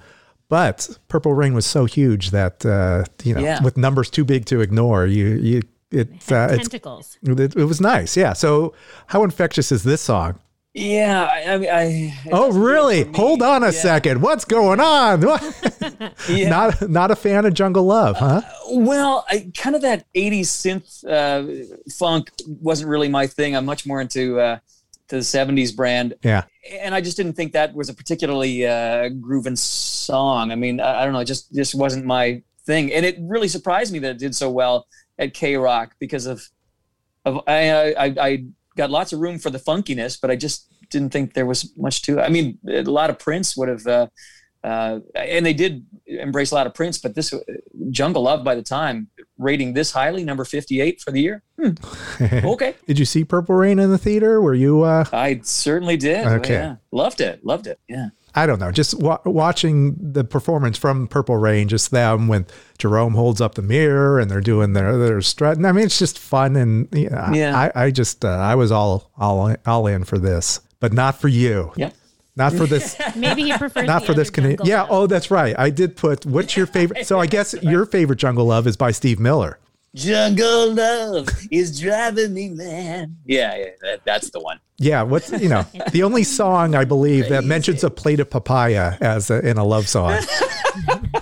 but 0.50 0.90
Purple 1.08 1.32
Rain 1.32 1.54
was 1.54 1.64
so 1.64 1.86
huge 1.86 2.32
that 2.32 2.66
uh, 2.66 3.04
you 3.24 3.32
know, 3.32 3.40
Yeah. 3.40 3.62
with 3.62 3.78
numbers 3.78 4.10
too 4.10 4.26
big 4.26 4.44
to 4.44 4.60
ignore, 4.60 5.06
you 5.06 5.28
you 5.36 5.62
it 5.90 6.10
uh, 6.30 6.48
it's, 6.50 6.68
Tentacles. 6.68 7.16
it, 7.22 7.56
it 7.56 7.64
was 7.64 7.80
nice. 7.80 8.14
Yeah. 8.14 8.34
So 8.34 8.74
how 9.06 9.24
infectious 9.24 9.72
is 9.72 9.84
this 9.84 10.02
song? 10.02 10.38
Yeah, 10.78 11.24
I, 11.24 11.54
I, 11.54 11.54
I 11.54 12.14
Oh, 12.30 12.46
doesn't 12.46 12.60
do 12.60 12.66
it 12.66 12.70
really? 12.70 13.04
Hold 13.14 13.42
on 13.42 13.62
a 13.62 13.66
Yeah. 13.66 13.70
second. 13.72 14.22
What's 14.22 14.44
going 14.44 14.80
on? 14.80 15.22
Yeah. 16.28 16.48
Not 16.50 16.88
not 16.88 17.10
a 17.10 17.16
fan 17.16 17.44
of 17.46 17.54
Jungle 17.54 17.84
Love, 17.84 18.16
huh? 18.18 18.42
Well, 18.70 19.24
I, 19.28 19.50
kind 19.56 19.74
of 19.76 19.82
that 19.82 20.04
'80s 20.14 20.40
synth 20.46 21.04
uh, 21.08 21.76
funk 21.98 22.30
wasn't 22.46 22.90
really 22.90 23.08
my 23.08 23.26
thing. 23.26 23.56
I'm 23.56 23.64
much 23.64 23.86
more 23.86 24.00
into 24.00 24.38
uh, 24.40 24.58
to 25.08 25.16
the 25.16 25.22
'70s 25.22 25.74
brand, 25.74 26.14
Yeah. 26.22 26.44
and 26.70 26.94
I 26.94 27.00
just 27.00 27.16
didn't 27.16 27.32
think 27.34 27.52
that 27.52 27.74
was 27.74 27.88
a 27.88 27.94
particularly 27.94 28.66
uh, 28.66 29.08
grooving 29.20 29.56
song. 29.56 30.50
I 30.52 30.54
mean, 30.54 30.80
I, 30.80 31.00
I 31.00 31.04
don't 31.04 31.12
know, 31.14 31.20
it 31.20 31.24
just 31.26 31.52
just 31.54 31.74
wasn't 31.74 32.04
my 32.04 32.42
thing, 32.66 32.92
and 32.92 33.06
it 33.06 33.16
really 33.20 33.48
surprised 33.48 33.92
me 33.92 33.98
that 34.00 34.10
it 34.12 34.18
did 34.18 34.34
so 34.34 34.50
well 34.50 34.86
at 35.18 35.32
K 35.34 35.56
Rock 35.56 35.94
because 35.98 36.26
of 36.26 36.42
of 37.24 37.40
I, 37.46 37.94
I 37.94 38.14
I 38.20 38.44
got 38.78 38.90
lots 38.90 39.12
of 39.12 39.20
room 39.20 39.38
for 39.38 39.50
the 39.50 39.58
funkiness, 39.58 40.18
but 40.20 40.30
I 40.30 40.36
just 40.36 40.72
didn't 40.88 41.10
think 41.10 41.34
there 41.34 41.44
was 41.44 41.76
much 41.76 42.00
to 42.02 42.18
it. 42.18 42.22
I 42.22 42.30
mean, 42.30 42.58
a 42.66 42.82
lot 42.82 43.10
of 43.10 43.18
Prince 43.18 43.56
would 43.56 43.68
have, 43.68 43.86
uh, 43.86 44.06
uh, 44.64 45.00
and 45.14 45.44
they 45.44 45.52
did 45.52 45.84
embrace 46.06 46.50
a 46.52 46.54
lot 46.54 46.66
of 46.66 46.72
Prince, 46.72 46.98
but 46.98 47.14
this 47.14 47.32
uh, 47.34 47.38
Jungle 47.90 48.22
Love 48.22 48.42
by 48.42 48.54
the 48.54 48.62
time 48.62 49.08
rating 49.36 49.74
this 49.74 49.92
highly, 49.92 50.24
number 50.24 50.44
58 50.44 51.00
for 51.00 51.10
the 51.10 51.20
year. 51.20 51.42
Hmm. 51.60 51.72
Okay. 52.48 52.74
did 52.86 52.98
you 52.98 53.04
see 53.04 53.24
Purple 53.24 53.54
Rain 53.54 53.78
in 53.78 53.90
the 53.90 53.98
theater? 53.98 54.40
Were 54.40 54.54
you? 54.54 54.82
Uh... 54.82 55.04
I 55.12 55.40
certainly 55.42 55.96
did. 55.96 56.26
Okay. 56.26 56.54
Yeah. 56.54 56.76
Loved 56.90 57.20
it. 57.20 57.44
Loved 57.44 57.66
it. 57.66 57.78
Yeah. 57.88 58.08
I 58.34 58.46
don't 58.46 58.60
know, 58.60 58.70
just 58.70 58.94
wa- 59.00 59.18
watching 59.24 59.96
the 60.00 60.22
performance 60.24 60.76
from 60.78 61.08
Purple 61.08 61.36
Rain, 61.36 61.66
just 61.68 61.90
them 61.90 62.28
when 62.28 62.46
Jerome 62.78 63.14
holds 63.14 63.40
up 63.40 63.54
the 63.54 63.62
mirror 63.62 64.20
and 64.20 64.30
they're 64.30 64.40
doing 64.40 64.74
their 64.74 64.96
their 64.98 65.20
strut. 65.22 65.64
I 65.64 65.72
mean, 65.72 65.84
it's 65.84 65.98
just 65.98 66.18
fun, 66.18 66.54
and 66.56 66.88
yeah, 66.92 67.32
Yeah. 67.32 67.70
I, 67.74 67.86
I 67.86 67.90
just 67.90 68.24
uh, 68.24 68.28
I 68.28 68.54
was 68.54 68.70
all 68.70 69.10
all 69.18 69.54
all 69.66 69.86
in 69.86 70.04
for 70.04 70.18
this, 70.18 70.60
but 70.80 70.92
not 70.92 71.20
for 71.20 71.28
you. 71.28 71.72
Yep. 71.76 71.94
Not 72.36 72.52
for 72.52 72.66
this. 72.66 72.96
Maybe 73.16 73.42
he 73.42 73.58
prefers 73.58 73.86
not 73.86 74.02
the 74.02 74.06
for 74.06 74.14
this 74.14 74.30
Canadian. 74.30 74.60
Yeah. 74.64 74.82
Love. 74.82 74.88
Oh, 74.92 75.06
that's 75.08 75.28
right. 75.30 75.58
I 75.58 75.70
did 75.70 75.96
put. 75.96 76.24
What's 76.24 76.56
your 76.56 76.66
favorite? 76.66 77.04
So 77.06 77.18
I 77.18 77.26
guess 77.26 77.52
your 77.62 77.84
favorite 77.84 78.20
Jungle 78.20 78.44
Love 78.46 78.68
is 78.68 78.76
by 78.76 78.92
Steve 78.92 79.18
Miller. 79.18 79.58
Jungle 79.94 80.74
Love 80.74 81.28
is 81.50 81.80
driving 81.80 82.34
me 82.34 82.50
mad. 82.50 83.14
Yeah, 83.24 83.56
yeah, 83.56 83.70
that, 83.82 84.04
that's 84.04 84.30
the 84.30 84.40
one. 84.40 84.60
Yeah. 84.78 85.02
What's 85.02 85.30
you 85.32 85.48
know 85.48 85.66
the 85.92 86.02
only 86.02 86.24
song 86.24 86.74
I 86.74 86.84
believe 86.84 87.28
that 87.30 87.44
mentions 87.44 87.84
a 87.84 87.90
plate 87.90 88.20
of 88.20 88.30
papaya 88.30 88.96
as 89.00 89.30
a, 89.30 89.46
in 89.46 89.58
a 89.58 89.64
love 89.64 89.88
song. 89.88 90.20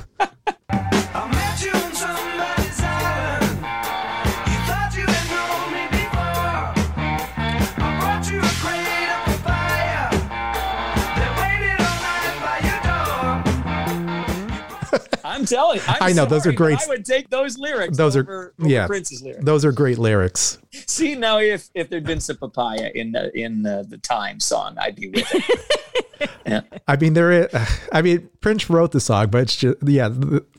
telling. 15.47 15.81
I'm 15.87 15.97
I 16.01 16.13
know, 16.13 16.27
those 16.27 16.41
are 16.41 16.53
sorry, 16.53 16.57
great. 16.57 16.83
I 16.83 16.87
would 16.89 17.05
take 17.05 17.31
those 17.31 17.59
lyrics. 17.59 17.97
Those 17.97 18.17
are- 18.17 18.21
over, 18.21 18.55
over 18.61 18.69
yeah. 18.69 18.87
Prince's 18.87 19.23
lyrics. 19.23 19.45
Those 19.45 19.65
are 19.65 19.73
great 19.73 19.99
lyrics. 19.99 20.59
See 20.87 21.15
now, 21.15 21.39
if 21.39 21.71
if 21.75 21.89
there'd 21.89 22.05
been 22.05 22.21
some 22.21 22.37
papaya 22.37 22.91
in 22.95 23.13
the 23.13 23.37
in 23.37 23.63
the, 23.63 23.87
the 23.89 23.99
time 23.99 24.41
song, 24.41 24.77
I'd 24.79 24.97
be 24.97 25.09
with 25.09 25.27
it. 25.33 26.31
yeah. 26.47 26.61
I 26.87 26.97
mean, 26.97 27.15
there 27.15 27.33
is. 27.33 27.49
I 27.93 28.03
mean, 28.03 28.29
Prince 28.41 28.69
wrote 28.69 28.93
the 28.93 29.01
song, 29.01 29.29
but 29.29 29.43
it's 29.43 29.57
just 29.57 29.77
yeah. 29.85 30.11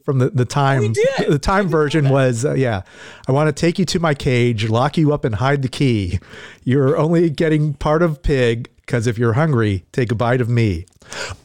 From 0.04 0.20
the 0.20 0.30
the 0.30 0.46
time, 0.46 0.94
did? 0.94 1.30
the 1.30 1.38
time 1.40 1.68
version 1.68 2.10
was 2.10 2.46
uh, 2.46 2.54
yeah. 2.54 2.84
I 3.28 3.34
want 3.34 3.48
to 3.50 3.52
take 3.54 3.78
you 3.78 3.86
to 3.86 4.00
my 4.00 4.14
cage, 4.14 4.70
lock 4.70 4.98
you 4.98 5.14
up, 5.14 5.26
and 5.26 5.36
hide 5.36 5.62
the 5.62 5.68
key. 5.68 6.20
You're 6.64 6.98
only 6.98 7.30
getting 7.30 7.74
part 7.74 8.02
of 8.02 8.24
pig 8.24 8.70
because 8.88 9.06
if 9.06 9.18
you're 9.18 9.34
hungry, 9.34 9.84
take 9.92 10.12
a 10.12 10.16
bite 10.16 10.40
of 10.40 10.48
me. 10.48 10.86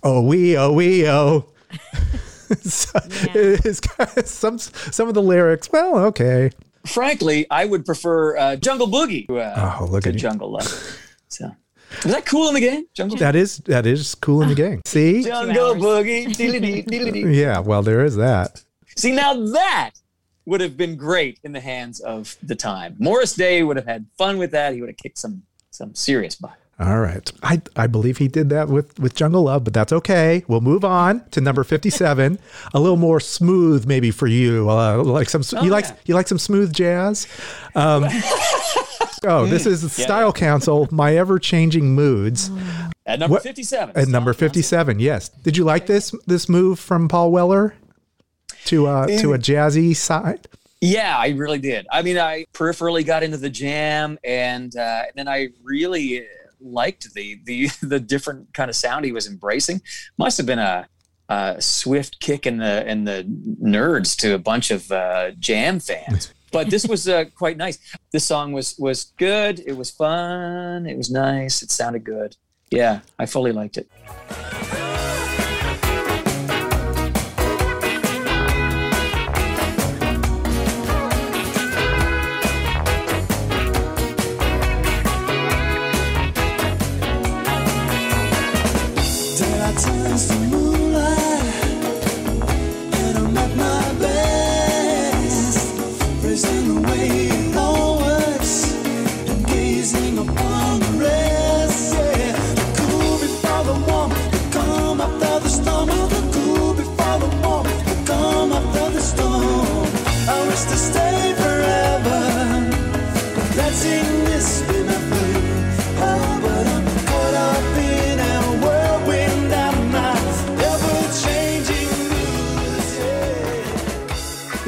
Oh 0.02 0.22
wee 0.22 0.56
oh 0.56 0.72
wee 0.72 1.08
oh. 1.08 1.46
So, 2.62 2.98
Yeah. 3.34 3.56
it's 3.64 3.80
kind 3.80 4.10
of- 4.16 4.26
some 4.26 4.58
some 4.58 5.08
of 5.08 5.14
the 5.14 5.22
lyrics. 5.22 5.70
Well, 5.72 5.96
okay. 6.06 6.50
Frankly, 6.86 7.46
I 7.50 7.64
would 7.64 7.84
prefer 7.86 8.36
uh, 8.36 8.56
Jungle 8.56 8.88
Boogie 8.88 9.28
uh, 9.30 9.78
Oh, 9.80 9.86
look 9.86 10.02
to 10.04 10.08
at 10.10 10.14
you. 10.14 10.20
Jungle 10.20 10.50
Love. 10.52 10.98
So, 11.28 11.54
was 12.04 12.12
that 12.12 12.26
Kool 12.26 12.52
& 12.52 12.54
the 12.54 12.60
Gang? 12.60 12.86
Jungle 12.94 13.16
That 13.18 13.36
is 13.36 13.58
that 13.66 13.86
is 13.86 14.14
Kool 14.16 14.44
& 14.46 14.46
the 14.46 14.54
Gang. 14.54 14.82
See, 14.84 15.22
Jungle. 15.22 15.74
Boogie. 15.76 16.26
diddly-dee, 16.36 16.82
diddly-dee. 16.82 17.38
yeah. 17.40 17.58
Well, 17.60 17.82
there 17.82 18.04
is 18.04 18.16
that. 18.16 18.62
See, 18.96 19.12
now 19.12 19.34
that 19.52 19.92
would 20.44 20.60
have 20.60 20.76
been 20.76 20.96
great 20.96 21.38
in 21.44 21.52
the 21.52 21.60
hands 21.60 22.00
of 22.00 22.36
the 22.42 22.56
time. 22.56 22.96
Morris 22.98 23.34
Day 23.34 23.62
would 23.62 23.76
have 23.76 23.86
had 23.86 24.06
fun 24.18 24.38
with 24.38 24.50
that. 24.50 24.74
He 24.74 24.80
would 24.80 24.90
have 24.90 24.96
kicked 24.96 25.18
some 25.18 25.42
some 25.70 25.94
serious 25.94 26.34
butt. 26.34 26.56
All 26.80 26.98
right. 26.98 27.30
I, 27.42 27.62
I 27.76 27.86
believe 27.86 28.16
he 28.18 28.26
did 28.28 28.48
that 28.50 28.68
with, 28.68 28.98
with 28.98 29.14
Jungle 29.14 29.42
Love, 29.44 29.62
but 29.62 29.72
that's 29.72 29.92
okay. 29.92 30.42
We'll 30.48 30.62
move 30.62 30.84
on 30.84 31.24
to 31.30 31.40
number 31.40 31.62
57. 31.64 32.38
a 32.74 32.80
little 32.80 32.96
more 32.96 33.20
smooth 33.20 33.86
maybe 33.86 34.10
for 34.10 34.26
you. 34.26 34.68
Uh, 34.68 35.02
like 35.04 35.28
some 35.28 35.42
you 35.62 35.70
like 35.70 35.84
you 36.06 36.14
like 36.14 36.26
some 36.26 36.38
smooth 36.38 36.72
jazz? 36.72 37.28
Um, 37.74 38.04
oh, 39.24 39.46
this 39.46 39.66
is 39.66 39.82
Yeah, 39.96 40.04
Style 40.06 40.32
Council, 40.32 40.88
My 40.90 41.14
Ever 41.16 41.38
Changing 41.38 41.94
Moods. 41.94 42.50
At 43.06 43.18
number 43.20 43.34
What- 43.34 43.42
57. 43.42 43.96
At 43.96 44.08
number 44.08 44.32
Style 44.32 44.48
57. 44.48 44.98
Yes. 44.98 45.28
Did 45.28 45.56
you 45.56 45.64
like 45.64 45.86
this 45.86 46.12
this 46.26 46.48
move 46.48 46.80
from 46.80 47.08
Paul 47.08 47.30
Weller 47.30 47.74
to 48.64 48.86
uh 48.86 49.06
to 49.18 49.34
a 49.34 49.38
jazzy 49.38 49.94
side? 49.94 50.48
Yeah, 50.80 51.16
I 51.16 51.28
really 51.28 51.60
did. 51.60 51.86
I 51.92 52.02
mean, 52.02 52.18
I 52.18 52.44
peripherally 52.52 53.06
got 53.06 53.22
into 53.22 53.36
the 53.36 53.48
jam, 53.48 54.18
and, 54.24 54.74
uh, 54.74 55.02
and 55.06 55.12
then 55.14 55.28
I 55.28 55.50
really 55.62 56.26
liked 56.62 57.12
the 57.14 57.40
the 57.44 57.68
the 57.82 58.00
different 58.00 58.52
kind 58.54 58.70
of 58.70 58.76
sound 58.76 59.04
he 59.04 59.12
was 59.12 59.26
embracing. 59.26 59.82
Must 60.18 60.36
have 60.36 60.46
been 60.46 60.58
a, 60.58 60.88
a 61.28 61.60
swift 61.60 62.20
kick 62.20 62.46
in 62.46 62.58
the 62.58 62.88
in 62.88 63.04
the 63.04 63.24
nerds 63.62 64.16
to 64.18 64.34
a 64.34 64.38
bunch 64.38 64.70
of 64.70 64.90
uh, 64.90 65.32
jam 65.38 65.80
fans. 65.80 66.32
But 66.52 66.68
this 66.68 66.86
was 66.86 67.08
uh, 67.08 67.24
quite 67.34 67.56
nice. 67.56 67.78
This 68.12 68.26
song 68.26 68.52
was 68.52 68.76
was 68.78 69.14
good. 69.16 69.62
It 69.66 69.72
was 69.72 69.90
fun. 69.90 70.84
It 70.84 70.98
was 70.98 71.10
nice. 71.10 71.62
It 71.62 71.70
sounded 71.70 72.04
good. 72.04 72.36
Yeah, 72.70 73.00
I 73.18 73.24
fully 73.24 73.52
liked 73.52 73.78
it. 73.78 74.81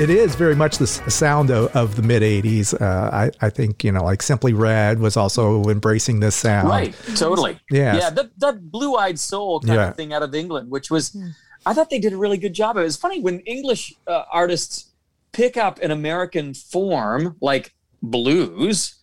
It 0.04 0.10
is 0.10 0.34
very 0.34 0.54
much 0.54 0.76
the 0.76 0.86
sound 0.86 1.48
of, 1.50 1.74
of 1.74 1.96
the 1.96 2.02
mid 2.02 2.22
80s. 2.22 2.78
Uh, 2.78 3.08
I, 3.10 3.30
I 3.40 3.48
think, 3.48 3.82
you 3.82 3.90
know, 3.90 4.04
like 4.04 4.20
Simply 4.20 4.52
Red 4.52 4.98
was 4.98 5.16
also 5.16 5.64
embracing 5.70 6.20
this 6.20 6.36
sound. 6.36 6.68
Right, 6.68 6.94
totally. 7.16 7.58
Yes. 7.70 8.02
Yeah, 8.02 8.10
that, 8.10 8.38
that 8.38 8.70
blue 8.70 8.96
eyed 8.96 9.18
soul 9.18 9.60
kind 9.60 9.74
Yeah. 9.74 9.88
of 9.88 9.96
thing 9.96 10.12
out 10.12 10.22
of 10.22 10.34
England, 10.34 10.70
which 10.70 10.90
was, 10.90 11.16
I 11.64 11.72
thought 11.72 11.88
they 11.88 11.98
did 11.98 12.12
a 12.12 12.18
really 12.18 12.36
good 12.36 12.52
job. 12.52 12.76
It 12.76 12.82
was 12.82 12.98
funny 12.98 13.22
when 13.22 13.40
English 13.40 13.94
uh, 14.06 14.24
artists 14.30 14.90
pick 15.32 15.56
up 15.56 15.78
an 15.80 15.90
American 15.90 16.52
form 16.52 17.36
like 17.40 17.72
blues 18.02 18.96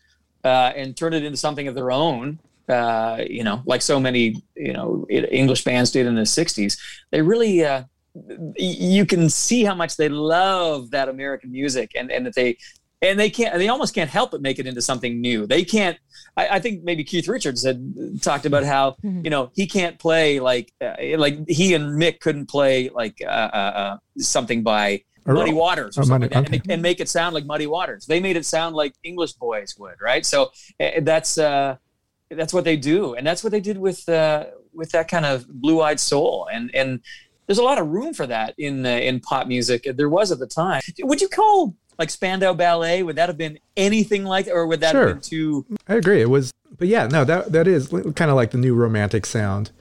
uh, 0.43 0.71
and 0.75 0.95
turn 0.95 1.15
it 1.15 1.23
into 1.23 1.37
something 1.37 1.67
of 1.67 1.73
their 1.73 1.91
own. 1.91 2.37
Uh, 2.69 3.23
you 3.27 3.43
know, 3.43 3.63
like 3.65 3.81
so 3.81 3.99
many 3.99 4.41
you 4.55 4.71
know 4.71 5.05
English 5.09 5.63
bands 5.65 5.91
did 5.91 6.05
in 6.05 6.15
the 6.15 6.21
'60s. 6.21 6.77
They 7.09 7.21
really, 7.21 7.65
uh, 7.65 7.79
y- 7.81 7.87
you 8.57 9.05
can 9.05 9.29
see 9.29 9.63
how 9.63 9.75
much 9.75 9.97
they 9.97 10.09
love 10.09 10.91
that 10.91 11.09
American 11.09 11.51
music, 11.51 11.91
and 11.95 12.11
and 12.11 12.25
that 12.25 12.35
they 12.35 12.57
and 13.01 13.19
they 13.19 13.29
can't 13.29 13.57
they 13.57 13.67
almost 13.67 13.93
can't 13.95 14.09
help 14.09 14.31
but 14.31 14.41
make 14.41 14.59
it 14.59 14.67
into 14.67 14.81
something 14.81 15.21
new. 15.21 15.45
They 15.47 15.63
can't 15.63 15.97
i, 16.37 16.47
I 16.47 16.59
think 16.59 16.83
maybe 16.83 17.03
keith 17.03 17.27
richards 17.27 17.65
had 17.65 17.81
talked 18.21 18.45
about 18.45 18.63
how 18.63 18.95
you 19.03 19.29
know 19.29 19.51
he 19.53 19.67
can't 19.67 19.99
play 19.99 20.39
like 20.39 20.71
uh, 20.79 20.93
like 21.17 21.47
he 21.49 21.73
and 21.73 21.99
mick 22.01 22.19
couldn't 22.21 22.47
play 22.49 22.87
like 22.89 23.17
uh, 23.21 23.27
uh, 23.29 23.71
uh, 23.75 23.97
something 24.17 24.63
by 24.63 25.03
Or- 25.25 25.33
muddy 25.33 25.51
waters 25.51 25.97
or 25.97 26.01
or 26.01 26.03
something 26.05 26.21
Muddy- 26.21 26.23
like 26.23 26.31
that, 26.31 26.37
and, 26.37 26.51
make, 26.51 26.73
and 26.73 26.81
make 26.81 26.99
it 27.01 27.09
sound 27.09 27.33
like 27.35 27.45
muddy 27.45 27.67
waters. 27.67 28.05
They 28.05 28.19
made 28.21 28.37
it 28.37 28.45
sound 28.45 28.75
like 28.75 28.93
english 29.03 29.33
boys 29.33 29.75
would 29.77 29.99
right? 30.01 30.25
So 30.25 30.51
uh, 30.79 31.01
that's 31.01 31.37
uh 31.37 31.75
that's 32.29 32.53
what 32.53 32.63
they 32.63 32.77
do. 32.77 33.15
And 33.15 33.27
that's 33.27 33.43
what 33.43 33.51
they 33.51 33.59
did 33.61 33.77
with 33.77 34.07
uh 34.07 34.45
with 34.73 34.91
that 34.91 35.09
kind 35.09 35.25
of 35.25 35.45
blue-eyed 35.49 35.99
soul. 35.99 36.47
And 36.53 36.73
and 36.73 37.01
there's 37.47 37.57
a 37.59 37.63
lot 37.63 37.77
of 37.79 37.87
room 37.87 38.13
for 38.13 38.27
that 38.27 38.53
in 38.57 38.85
uh, 38.85 38.89
in 38.89 39.19
pop 39.19 39.47
music 39.47 39.87
there 39.95 40.09
was 40.09 40.31
at 40.31 40.39
the 40.39 40.47
time 40.47 40.81
would 40.99 41.21
you 41.21 41.27
call 41.27 41.75
like 41.99 42.09
spandau 42.09 42.53
ballet 42.53 43.03
would 43.03 43.15
that 43.15 43.29
have 43.29 43.37
been 43.37 43.59
anything 43.77 44.23
like 44.23 44.47
or 44.47 44.65
would 44.67 44.79
that 44.79 44.91
Sure. 44.91 45.07
have 45.07 45.15
been 45.17 45.21
too 45.21 45.65
I 45.87 45.95
agree. 45.95 46.21
It 46.21 46.29
was, 46.29 46.51
but 46.77 46.87
yeah, 46.87 47.07
no, 47.07 47.23
that 47.25 47.51
that 47.51 47.67
is 47.67 47.89
kind 47.89 48.31
of 48.31 48.35
like 48.35 48.51
the 48.51 48.57
new 48.57 48.73
romantic 48.73 49.25
sound. 49.25 49.71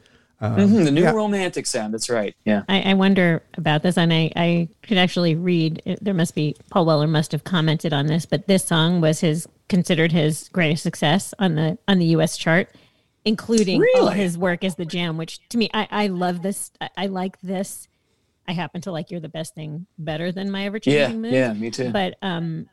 Mhm, 0.42 0.85
the 0.85 0.90
new 0.90 1.03
yeah. 1.03 1.11
romantic 1.12 1.66
sound 1.66 1.92
that's 1.92 2.09
right 2.09 2.35
yeah 2.46 2.62
I, 2.66 2.81
I 2.92 2.94
wonder 2.94 3.42
about 3.59 3.83
this, 3.83 3.99
and 3.99 4.11
I, 4.12 4.33
I 4.37 4.68
could 4.83 4.96
actually 4.99 5.35
read. 5.35 5.83
There 6.01 6.14
must 6.14 6.35
be 6.35 6.57
Paul 6.70 6.87
Weller 6.87 7.07
must 7.07 7.33
have 7.33 7.44
commented 7.44 7.92
on 7.92 8.07
this, 8.07 8.25
but 8.27 8.46
this 8.46 8.64
song 8.64 9.01
was 9.03 9.20
his 9.20 9.46
considered 9.68 10.12
his 10.12 10.49
greatest 10.49 10.83
success 10.83 11.33
on 11.38 11.55
the 11.57 11.77
on 11.88 11.99
the 11.99 12.07
U.S. 12.16 12.37
chart, 12.38 12.68
including 13.25 13.85
all 13.97 14.09
his 14.09 14.37
work 14.39 14.65
as 14.65 14.77
the 14.77 14.85
Jam. 14.85 15.17
Which 15.17 15.41
to 15.51 15.59
me, 15.59 15.69
I, 15.75 15.89
I 15.91 16.07
love 16.09 16.43
this. 16.43 16.71
I, 16.81 16.89
I 16.97 17.07
like 17.07 17.41
this. 17.41 17.89
I 18.49 18.53
happen 18.53 18.81
to 18.83 18.93
like 18.93 19.11
"You're 19.11 19.21
the 19.21 19.29
Best 19.29 19.55
Thing" 19.55 19.87
better 19.99 20.33
than 20.33 20.51
my 20.51 20.67
ever 20.67 20.79
Yeah, 20.85 21.07
changing 21.07 21.23
mood. 21.23 21.33
yeah, 21.33 21.53
me 21.53 21.71
too. 21.71 21.91
But 21.91 22.17
um, 22.23 22.67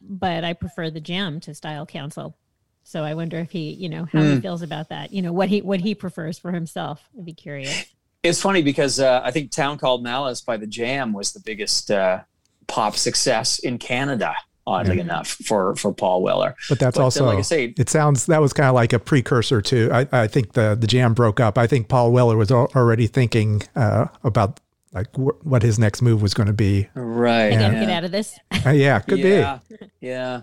but 0.00 0.44
I 0.44 0.52
prefer 0.52 0.90
the 0.90 1.00
Jam 1.00 1.40
to 1.40 1.54
Style 1.54 1.86
Council. 1.86 2.36
So 2.84 3.02
I 3.02 3.14
wonder 3.14 3.38
if 3.40 3.50
he, 3.50 3.70
you 3.72 3.88
know, 3.88 4.04
how 4.04 4.22
Hmm. 4.22 4.34
he 4.34 4.40
feels 4.40 4.62
about 4.62 4.90
that. 4.90 5.12
You 5.12 5.22
know, 5.22 5.32
what 5.32 5.48
he 5.48 5.62
what 5.62 5.80
he 5.80 5.94
prefers 5.94 6.38
for 6.38 6.52
himself. 6.52 7.02
I'd 7.18 7.24
be 7.24 7.32
curious. 7.32 7.92
It's 8.22 8.40
funny 8.40 8.62
because 8.62 9.00
uh, 9.00 9.20
I 9.24 9.30
think 9.32 9.50
"Town 9.50 9.78
Called 9.78 10.02
Malice" 10.02 10.40
by 10.40 10.56
the 10.56 10.66
Jam 10.66 11.12
was 11.12 11.32
the 11.32 11.40
biggest 11.40 11.90
uh, 11.90 12.20
pop 12.68 12.96
success 12.96 13.58
in 13.58 13.78
Canada. 13.78 14.34
Oddly 14.68 14.98
enough, 14.98 15.28
for 15.28 15.76
for 15.76 15.92
Paul 15.94 16.22
Weller. 16.22 16.56
But 16.68 16.80
that's 16.80 16.96
But, 16.96 17.04
also, 17.04 17.24
like 17.26 17.38
I 17.38 17.42
say- 17.42 17.74
it 17.78 17.88
sounds 17.88 18.26
that 18.26 18.40
was 18.40 18.52
kind 18.52 18.68
of 18.68 18.74
like 18.74 18.92
a 18.92 18.98
precursor 18.98 19.62
to. 19.62 19.90
I, 19.92 20.08
I 20.22 20.26
think 20.26 20.54
the 20.54 20.76
the 20.78 20.88
jam 20.88 21.14
broke 21.14 21.38
up. 21.38 21.56
I 21.56 21.66
think 21.68 21.88
Paul 21.88 22.10
Weller 22.12 22.36
was 22.36 22.50
al- 22.50 22.70
already 22.74 23.06
thinking 23.06 23.62
uh, 23.76 24.06
about 24.24 24.58
like 24.92 25.14
wh- 25.14 25.46
what 25.46 25.62
his 25.62 25.78
next 25.78 26.02
move 26.02 26.20
was 26.20 26.34
going 26.34 26.48
to 26.48 26.52
be. 26.52 26.88
Right. 26.94 27.48
I 27.48 27.50
gotta 27.50 27.74
yeah. 27.74 27.80
get 27.80 27.90
out 27.90 28.04
of 28.04 28.10
this. 28.10 28.38
Uh, 28.66 28.70
yeah, 28.70 28.98
could 28.98 29.20
yeah, 29.20 29.60
Yeah. 30.00 30.42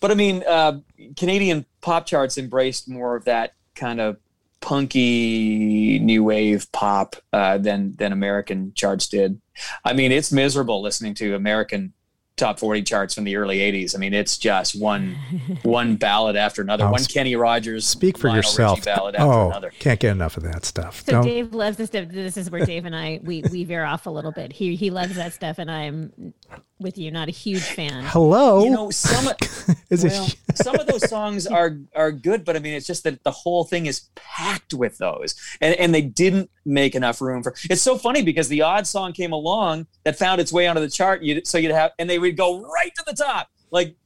But 0.00 0.12
I 0.12 0.14
mean, 0.14 0.44
uh, 0.46 0.78
Canadian 1.16 1.66
pop 1.80 2.06
charts 2.06 2.38
embraced 2.38 2.88
more 2.88 3.16
of 3.16 3.24
that 3.24 3.54
kind 3.74 4.00
of 4.00 4.18
punky 4.60 5.98
new 5.98 6.22
wave 6.22 6.70
pop 6.72 7.16
uh, 7.32 7.58
than 7.58 7.96
than 7.96 8.12
American 8.12 8.72
charts 8.74 9.08
did. 9.08 9.40
I 9.84 9.92
mean, 9.92 10.12
it's 10.12 10.30
miserable 10.30 10.80
listening 10.82 11.14
to 11.16 11.34
American 11.34 11.92
top 12.36 12.58
40 12.58 12.82
charts 12.82 13.14
from 13.14 13.24
the 13.24 13.36
early 13.36 13.58
80s. 13.58 13.94
I 13.94 13.98
mean, 13.98 14.12
it's 14.12 14.36
just 14.38 14.74
one 14.80 15.16
one 15.62 15.96
ballad 15.96 16.34
after 16.36 16.62
another, 16.62 16.84
Oh, 16.86 16.90
one 16.90 16.98
sp- 17.02 17.14
Kenny 17.14 17.36
Rogers 17.36 17.86
Speak 17.86 18.18
for 18.18 18.28
Lionel 18.28 18.38
Richie 18.42 18.48
yourself. 18.50 18.84
ballad 18.84 19.14
after 19.14 19.32
Oh, 19.32 19.46
another. 19.50 19.70
can't 19.78 20.00
get 20.00 20.10
enough 20.10 20.36
of 20.36 20.42
that 20.42 20.64
stuff. 20.64 21.04
So 21.06 21.12
Don't- 21.12 21.24
Dave 21.26 21.54
loves 21.54 21.76
this 21.76 21.88
stuff. 21.90 22.08
This 22.08 22.36
is 22.36 22.50
where 22.50 22.64
Dave 22.66 22.84
and 22.86 22.96
I 22.96 23.20
we 23.22 23.42
we 23.50 23.64
veer 23.64 23.84
off 23.84 24.06
a 24.06 24.10
little 24.10 24.32
bit. 24.32 24.52
He 24.52 24.74
he 24.76 24.90
loves 24.90 25.14
that 25.16 25.32
stuff, 25.32 25.58
and 25.58 25.70
I'm 25.70 26.34
with 26.84 26.96
you. 26.96 27.10
Not 27.10 27.26
a 27.28 27.32
huge 27.32 27.62
fan. 27.62 28.04
hello, 28.04 28.62
You 28.64 28.70
know, 28.70 28.90
some 28.92 29.26
of- 29.26 29.36
is 29.90 30.04
well, 30.04 30.28
some 30.54 30.76
of 30.78 30.86
those 30.86 31.08
songs 31.10 31.46
are 31.48 31.78
are 31.96 32.12
good, 32.12 32.44
but 32.44 32.54
I 32.54 32.60
mean, 32.60 32.74
it's 32.74 32.86
just 32.86 33.02
that 33.02 33.24
the 33.24 33.32
whole 33.32 33.64
thing 33.64 33.86
is 33.86 34.02
packed 34.14 34.72
with 34.74 34.98
those, 34.98 35.34
and 35.60 35.74
and 35.74 35.92
they 35.92 36.02
didn't 36.02 36.50
make 36.64 36.94
enough 36.94 37.20
room 37.20 37.42
for. 37.42 37.54
It's 37.68 37.82
so 37.82 37.98
funny 37.98 38.22
because 38.22 38.48
the 38.48 38.62
odd 38.62 38.86
song 38.86 39.12
came 39.12 39.32
along 39.32 39.88
that 40.04 40.16
found 40.16 40.40
its 40.40 40.52
way 40.52 40.68
onto 40.68 40.80
the 40.80 40.88
chart. 40.90 41.22
You 41.22 41.42
so 41.44 41.58
you'd 41.58 41.72
have, 41.72 41.90
and 41.98 42.08
they 42.08 42.20
would 42.20 42.36
go 42.36 42.60
right 42.62 42.94
to 42.94 43.02
the 43.06 43.14
top, 43.14 43.48
like 43.72 43.96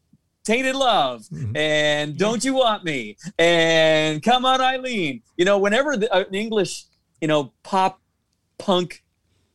"Tainted 0.45 0.75
Love" 0.77 1.23
Mhm. 1.33 1.57
and 1.57 2.17
"Don't 2.17 2.43
You 2.45 2.55
Want 2.55 2.85
Me" 2.85 3.17
and 3.39 4.23
"Come 4.23 4.45
On 4.47 4.61
Eileen." 4.61 5.23
You 5.37 5.45
know, 5.45 5.59
whenever 5.59 5.97
the, 5.97 6.11
uh, 6.15 6.25
an 6.29 6.35
English, 6.35 6.85
you 7.21 7.29
know, 7.29 7.53
pop 7.63 8.01
punk. 8.59 9.03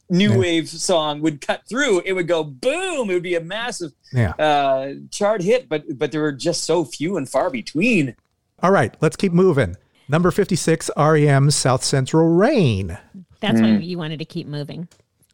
New 0.10 0.32
Yeah. 0.32 0.38
wave 0.38 0.70
song 0.70 1.22
would 1.22 1.42
cut 1.42 1.62
through, 1.68 2.02
it 2.06 2.14
would 2.14 2.28
go 2.28 2.44
boom. 2.44 3.10
It 3.10 3.14
would 3.14 3.24
be 3.24 3.36
a 3.36 3.40
massive 3.42 3.94
Yeah. 4.14 4.32
uh, 4.38 4.94
chart 5.12 5.42
hit, 5.42 5.68
but 5.70 5.98
but 5.98 6.12
there 6.12 6.22
were 6.22 6.32
just 6.34 6.66
so 6.66 6.84
few 6.86 7.18
and 7.18 7.28
far 7.28 7.50
between. 7.50 8.16
All 8.62 8.72
right, 8.72 8.94
let's 9.02 9.16
keep 9.16 9.32
moving. 9.34 9.76
Number 10.10 10.30
fifty-six, 10.32 10.90
REM's 10.98 11.56
South 11.56 11.84
Central 11.84 12.28
Rain. 12.30 12.98
That's 13.40 13.60
Hmm. 13.60 13.66
why 13.66 13.78
you 13.80 13.98
wanted 13.98 14.20
to 14.20 14.26
keep 14.26 14.48
moving. 14.48 14.88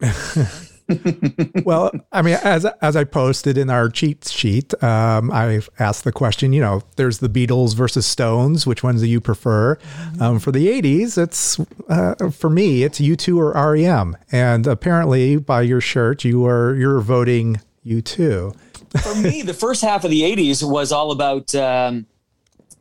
well, 1.64 1.90
I 2.12 2.22
mean, 2.22 2.38
as 2.42 2.64
as 2.82 2.96
I 2.96 3.04
posted 3.04 3.56
in 3.58 3.70
our 3.70 3.88
cheat 3.88 4.28
sheet, 4.28 4.72
um, 4.82 5.30
I've 5.30 5.68
asked 5.78 6.04
the 6.04 6.12
question. 6.12 6.52
You 6.52 6.60
know, 6.60 6.82
there's 6.96 7.18
the 7.18 7.28
Beatles 7.28 7.74
versus 7.74 8.06
Stones. 8.06 8.66
Which 8.66 8.82
ones 8.82 9.00
do 9.00 9.06
you 9.06 9.20
prefer? 9.20 9.78
Um, 10.20 10.38
for 10.38 10.52
the 10.52 10.68
'80s, 10.68 11.16
it's 11.16 11.60
uh, 11.88 12.30
for 12.30 12.50
me, 12.50 12.82
it's 12.82 13.00
U2 13.00 13.36
or 13.36 13.72
REM. 13.72 14.16
And 14.32 14.66
apparently, 14.66 15.36
by 15.36 15.62
your 15.62 15.80
shirt, 15.80 16.24
you 16.24 16.46
are 16.46 16.74
you're 16.74 17.00
voting 17.00 17.60
U2. 17.86 18.56
For 19.02 19.14
me, 19.14 19.42
the 19.42 19.54
first 19.54 19.82
half 19.82 20.04
of 20.04 20.10
the 20.10 20.22
'80s 20.22 20.68
was 20.68 20.92
all 20.92 21.12
about 21.12 21.54
um, 21.54 22.06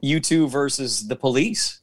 U2 0.03 0.49
versus 0.49 1.07
the 1.07 1.15
Police. 1.15 1.79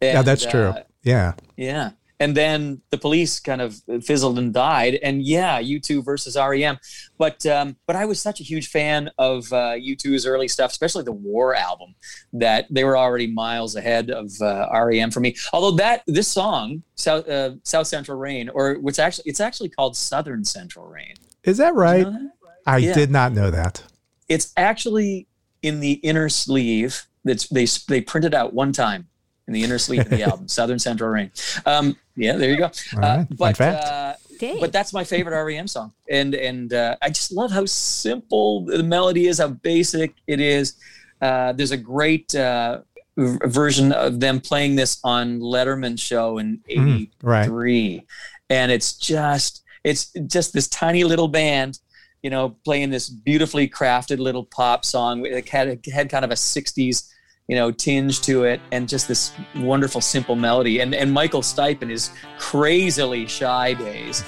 yeah, 0.00 0.22
that's 0.22 0.44
true. 0.46 0.68
uh, 0.68 0.82
yeah, 1.02 1.34
yeah, 1.56 1.90
and 2.20 2.36
then 2.36 2.82
the 2.90 2.98
Police 2.98 3.38
kind 3.40 3.60
of 3.60 3.80
fizzled 4.02 4.38
and 4.38 4.52
died, 4.52 4.96
and 5.02 5.22
yeah, 5.22 5.60
U2 5.62 6.04
versus 6.04 6.36
REM. 6.36 6.78
But 7.16 7.44
um, 7.46 7.76
but 7.86 7.96
I 7.96 8.04
was 8.06 8.20
such 8.20 8.40
a 8.40 8.42
huge 8.44 8.68
fan 8.68 9.10
of 9.18 9.52
uh, 9.52 9.74
U2's 9.76 10.26
early 10.26 10.48
stuff, 10.48 10.70
especially 10.72 11.04
the 11.04 11.12
War 11.12 11.54
album, 11.54 11.94
that 12.32 12.66
they 12.70 12.84
were 12.84 12.96
already 12.96 13.26
miles 13.26 13.76
ahead 13.76 14.10
of 14.10 14.30
uh, 14.40 14.68
REM 14.72 15.10
for 15.10 15.20
me. 15.20 15.36
Although 15.52 15.76
that 15.76 16.02
this 16.06 16.28
song 16.28 16.82
South 16.96 17.28
uh, 17.28 17.52
South 17.62 17.86
Central 17.86 18.18
Rain, 18.18 18.48
or 18.48 18.74
which 18.74 18.98
actually 18.98 19.24
it's 19.30 19.40
actually 19.40 19.68
called 19.68 19.96
Southern 19.96 20.44
Central 20.44 20.86
Rain. 20.86 21.14
is 21.44 21.56
that 21.58 21.70
Did 21.70 21.74
you 21.76 21.80
right? 21.80 22.02
know 22.02 22.12
that? 22.12 22.32
I 22.66 22.78
Yeah. 22.78 22.94
did 22.94 23.10
not 23.10 23.32
know 23.32 23.50
that. 23.50 23.82
It's 24.28 24.52
actually 24.56 25.26
in 25.62 25.80
the 25.80 25.92
inner 25.92 26.28
sleeve. 26.28 27.06
That's 27.24 27.48
they 27.48 27.66
they 27.88 28.00
printed 28.00 28.34
out 28.34 28.52
one 28.54 28.72
time 28.72 29.08
in 29.46 29.54
the 29.54 29.64
inner 29.64 29.78
sleeve 29.78 30.00
of 30.00 30.10
the 30.10 30.22
album, 30.30 30.48
Southern 30.48 30.78
Central 30.78 31.08
Rain. 31.10 31.30
Um, 31.64 31.96
yeah, 32.18 32.36
there 32.36 32.50
you 32.50 32.56
go. 32.58 32.64
All 32.94 33.00
right, 33.00 33.26
fun 33.28 33.36
but 33.38 33.56
uh, 33.84 34.14
but 34.60 34.72
that's 34.72 34.92
my 34.92 35.04
favorite 35.04 35.40
REM 35.42 35.66
song, 35.68 35.92
and 36.10 36.34
and 36.34 36.72
uh, 36.72 36.96
I 37.02 37.08
just 37.08 37.32
love 37.32 37.50
how 37.50 37.64
simple 37.66 38.64
the 38.66 38.82
melody 38.82 39.26
is, 39.26 39.38
how 39.38 39.48
basic 39.48 40.14
it 40.26 40.40
is. 40.40 40.74
Uh, 41.20 41.52
there's 41.52 41.72
a 41.72 41.76
great 41.76 42.34
uh, 42.34 42.80
v- 43.16 43.38
version 43.46 43.92
of 43.92 44.20
them 44.20 44.40
playing 44.40 44.76
this 44.76 44.98
on 45.02 45.40
Letterman 45.40 45.98
show 45.98 46.38
in 46.38 46.60
Mm, 46.70 47.10
right. 47.22 47.44
'83, 47.46 48.06
and 48.50 48.70
it's 48.70 48.92
just 48.96 49.62
it's 49.84 50.12
just 50.26 50.52
this 50.52 50.68
tiny 50.68 51.04
little 51.04 51.28
band, 51.28 51.78
you 52.22 52.30
know, 52.30 52.56
playing 52.64 52.90
this 52.90 53.08
beautifully 53.08 53.68
crafted 53.68 54.18
little 54.18 54.44
pop 54.44 54.84
song. 54.84 55.24
It 55.26 55.48
had 55.48 55.68
it 55.68 55.86
had 55.92 56.08
kind 56.10 56.24
of 56.24 56.30
a 56.30 56.34
'60s 56.34 57.08
you 57.48 57.56
know 57.56 57.70
tinge 57.70 58.20
to 58.20 58.44
it 58.44 58.60
and 58.70 58.88
just 58.88 59.08
this 59.08 59.32
wonderful 59.56 60.00
simple 60.00 60.36
melody. 60.36 60.80
And 60.80 60.94
and 60.94 61.12
michael 61.12 61.42
stipe 61.42 61.82
in 61.82 61.88
his 61.88 62.10
crazily 62.38 63.26
shy 63.26 63.74
days 63.74 64.22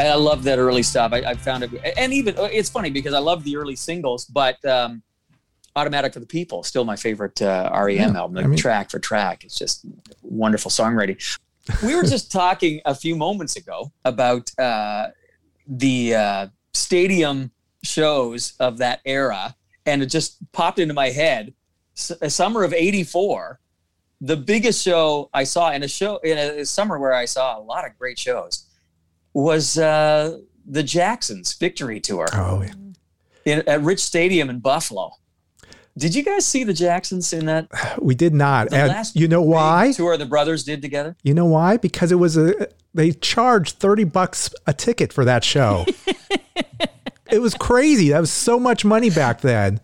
And 0.00 0.08
I 0.08 0.14
love 0.14 0.44
that 0.44 0.58
early 0.58 0.82
stuff. 0.82 1.12
I, 1.12 1.18
I 1.18 1.34
found 1.34 1.62
it, 1.62 1.70
and 1.98 2.10
even 2.14 2.34
it's 2.38 2.70
funny 2.70 2.88
because 2.88 3.12
I 3.12 3.18
love 3.18 3.44
the 3.44 3.56
early 3.58 3.76
singles, 3.76 4.24
but 4.24 4.56
um, 4.64 5.02
"Automatic 5.76 6.14
for 6.14 6.20
the 6.20 6.26
People" 6.26 6.62
still 6.62 6.86
my 6.86 6.96
favorite 6.96 7.42
uh, 7.42 7.70
REM 7.74 7.96
Yeah, 8.14 8.18
album. 8.18 8.38
I 8.38 8.40
Like 8.40 8.48
mean- 8.50 8.58
track 8.58 8.90
for 8.90 8.98
track, 8.98 9.44
it's 9.44 9.58
just 9.58 9.84
wonderful 10.22 10.70
songwriting. 10.70 11.18
We 11.84 11.94
were 11.94 12.02
just 12.02 12.32
talking 12.42 12.80
a 12.86 12.94
few 12.94 13.14
moments 13.14 13.56
ago 13.56 13.92
about 14.06 14.50
uh, 14.58 15.08
the 15.66 16.14
uh, 16.14 16.46
stadium 16.72 17.50
shows 17.84 18.54
of 18.58 18.78
that 18.78 19.00
era, 19.04 19.54
and 19.84 20.02
it 20.02 20.06
just 20.06 20.38
popped 20.52 20.78
into 20.78 20.94
my 20.94 21.10
head. 21.10 21.52
S- 21.94 22.12
uh, 22.22 22.28
summer 22.30 22.64
of 22.64 22.72
'84, 22.72 23.60
the 24.22 24.36
biggest 24.38 24.82
show 24.82 25.28
I 25.34 25.44
saw 25.44 25.72
in 25.72 25.82
a 25.82 25.88
show 25.88 26.16
in 26.24 26.38
a 26.38 26.64
summer 26.64 26.98
where 26.98 27.12
I 27.12 27.26
saw 27.26 27.58
a 27.58 27.60
lot 27.60 27.84
of 27.86 27.98
great 27.98 28.18
shows 28.18 28.64
was 29.32 29.78
uh, 29.78 30.38
the 30.66 30.82
Jacksons 30.82 31.52
Victory 31.54 32.00
Tour 32.00 32.26
Oh, 32.32 32.64
in, 33.44 33.68
at 33.68 33.82
Rich 33.82 34.00
Stadium 34.00 34.50
in 34.50 34.60
Buffalo. 34.60 35.12
Did 35.98 36.14
you 36.14 36.22
guys 36.22 36.46
see 36.46 36.64
the 36.64 36.72
Jacksons 36.72 37.32
in 37.32 37.46
that? 37.46 37.68
we 38.00 38.14
did 38.14 38.32
not. 38.32 38.72
And 38.72 38.88
last 38.88 39.16
you 39.16 39.28
know 39.28 39.42
why? 39.42 39.92
tour 39.92 40.16
the 40.16 40.26
brothers 40.26 40.64
did 40.64 40.82
together? 40.82 41.16
You 41.22 41.34
know 41.34 41.46
why? 41.46 41.76
Because 41.76 42.12
it 42.12 42.16
was 42.16 42.36
a 42.36 42.68
they 42.94 43.12
charged 43.12 43.76
30 43.76 44.04
bucks 44.04 44.50
a 44.66 44.72
ticket 44.72 45.12
for 45.12 45.24
that 45.24 45.44
show. 45.44 45.84
it 47.30 47.40
was 47.40 47.54
crazy. 47.54 48.10
That 48.10 48.20
was 48.20 48.32
so 48.32 48.58
much 48.58 48.84
money 48.84 49.10
back 49.10 49.40
then. 49.40 49.80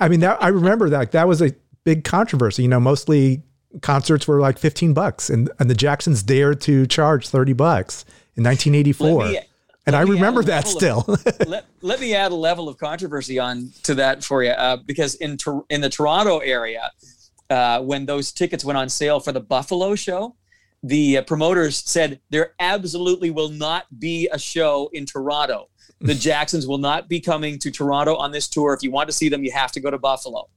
I 0.00 0.08
mean, 0.08 0.20
that, 0.20 0.42
I 0.42 0.48
remember 0.48 0.90
that 0.90 1.12
that 1.12 1.28
was 1.28 1.40
a 1.40 1.54
big 1.84 2.04
controversy. 2.04 2.62
You 2.62 2.68
know, 2.68 2.80
mostly 2.80 3.42
concerts 3.82 4.26
were 4.26 4.40
like 4.40 4.58
15 4.58 4.94
bucks 4.94 5.30
and, 5.30 5.50
and 5.58 5.70
the 5.70 5.74
Jacksons 5.74 6.22
dared 6.22 6.60
to 6.62 6.86
charge 6.86 7.28
30 7.28 7.52
bucks. 7.52 8.04
In 8.36 8.44
1984. 8.44 9.24
Me- 9.24 9.40
and 9.86 9.94
I 9.94 10.00
let 10.00 10.08
me 10.08 10.14
add 10.14 10.20
remember 10.20 10.42
that 10.44 10.66
still. 10.66 11.04
let, 11.46 11.64
let 11.80 12.00
me 12.00 12.14
add 12.14 12.32
a 12.32 12.34
level 12.34 12.68
of 12.68 12.76
controversy 12.76 13.38
on 13.38 13.70
to 13.84 13.94
that 13.94 14.24
for 14.24 14.42
you 14.42 14.50
uh, 14.50 14.76
because 14.76 15.14
in 15.16 15.38
in 15.70 15.80
the 15.80 15.88
Toronto 15.88 16.38
area 16.38 16.90
uh, 17.50 17.80
when 17.80 18.06
those 18.06 18.32
tickets 18.32 18.64
went 18.64 18.76
on 18.76 18.88
sale 18.88 19.20
for 19.20 19.32
the 19.32 19.40
Buffalo 19.40 19.94
show 19.94 20.34
the 20.82 21.18
uh, 21.18 21.22
promoters 21.22 21.78
said 21.78 22.20
there 22.30 22.54
absolutely 22.58 23.30
will 23.30 23.48
not 23.48 23.86
be 23.98 24.28
a 24.32 24.38
show 24.38 24.90
in 24.92 25.06
Toronto 25.06 25.68
the 26.00 26.14
Jacksons 26.26 26.66
will 26.66 26.78
not 26.78 27.08
be 27.08 27.20
coming 27.20 27.58
to 27.60 27.70
Toronto 27.70 28.16
on 28.16 28.32
this 28.32 28.48
tour 28.48 28.74
if 28.74 28.82
you 28.82 28.90
want 28.90 29.08
to 29.08 29.12
see 29.12 29.28
them 29.28 29.44
you 29.44 29.52
have 29.52 29.70
to 29.72 29.80
go 29.80 29.90
to 29.90 29.98
Buffalo 29.98 30.48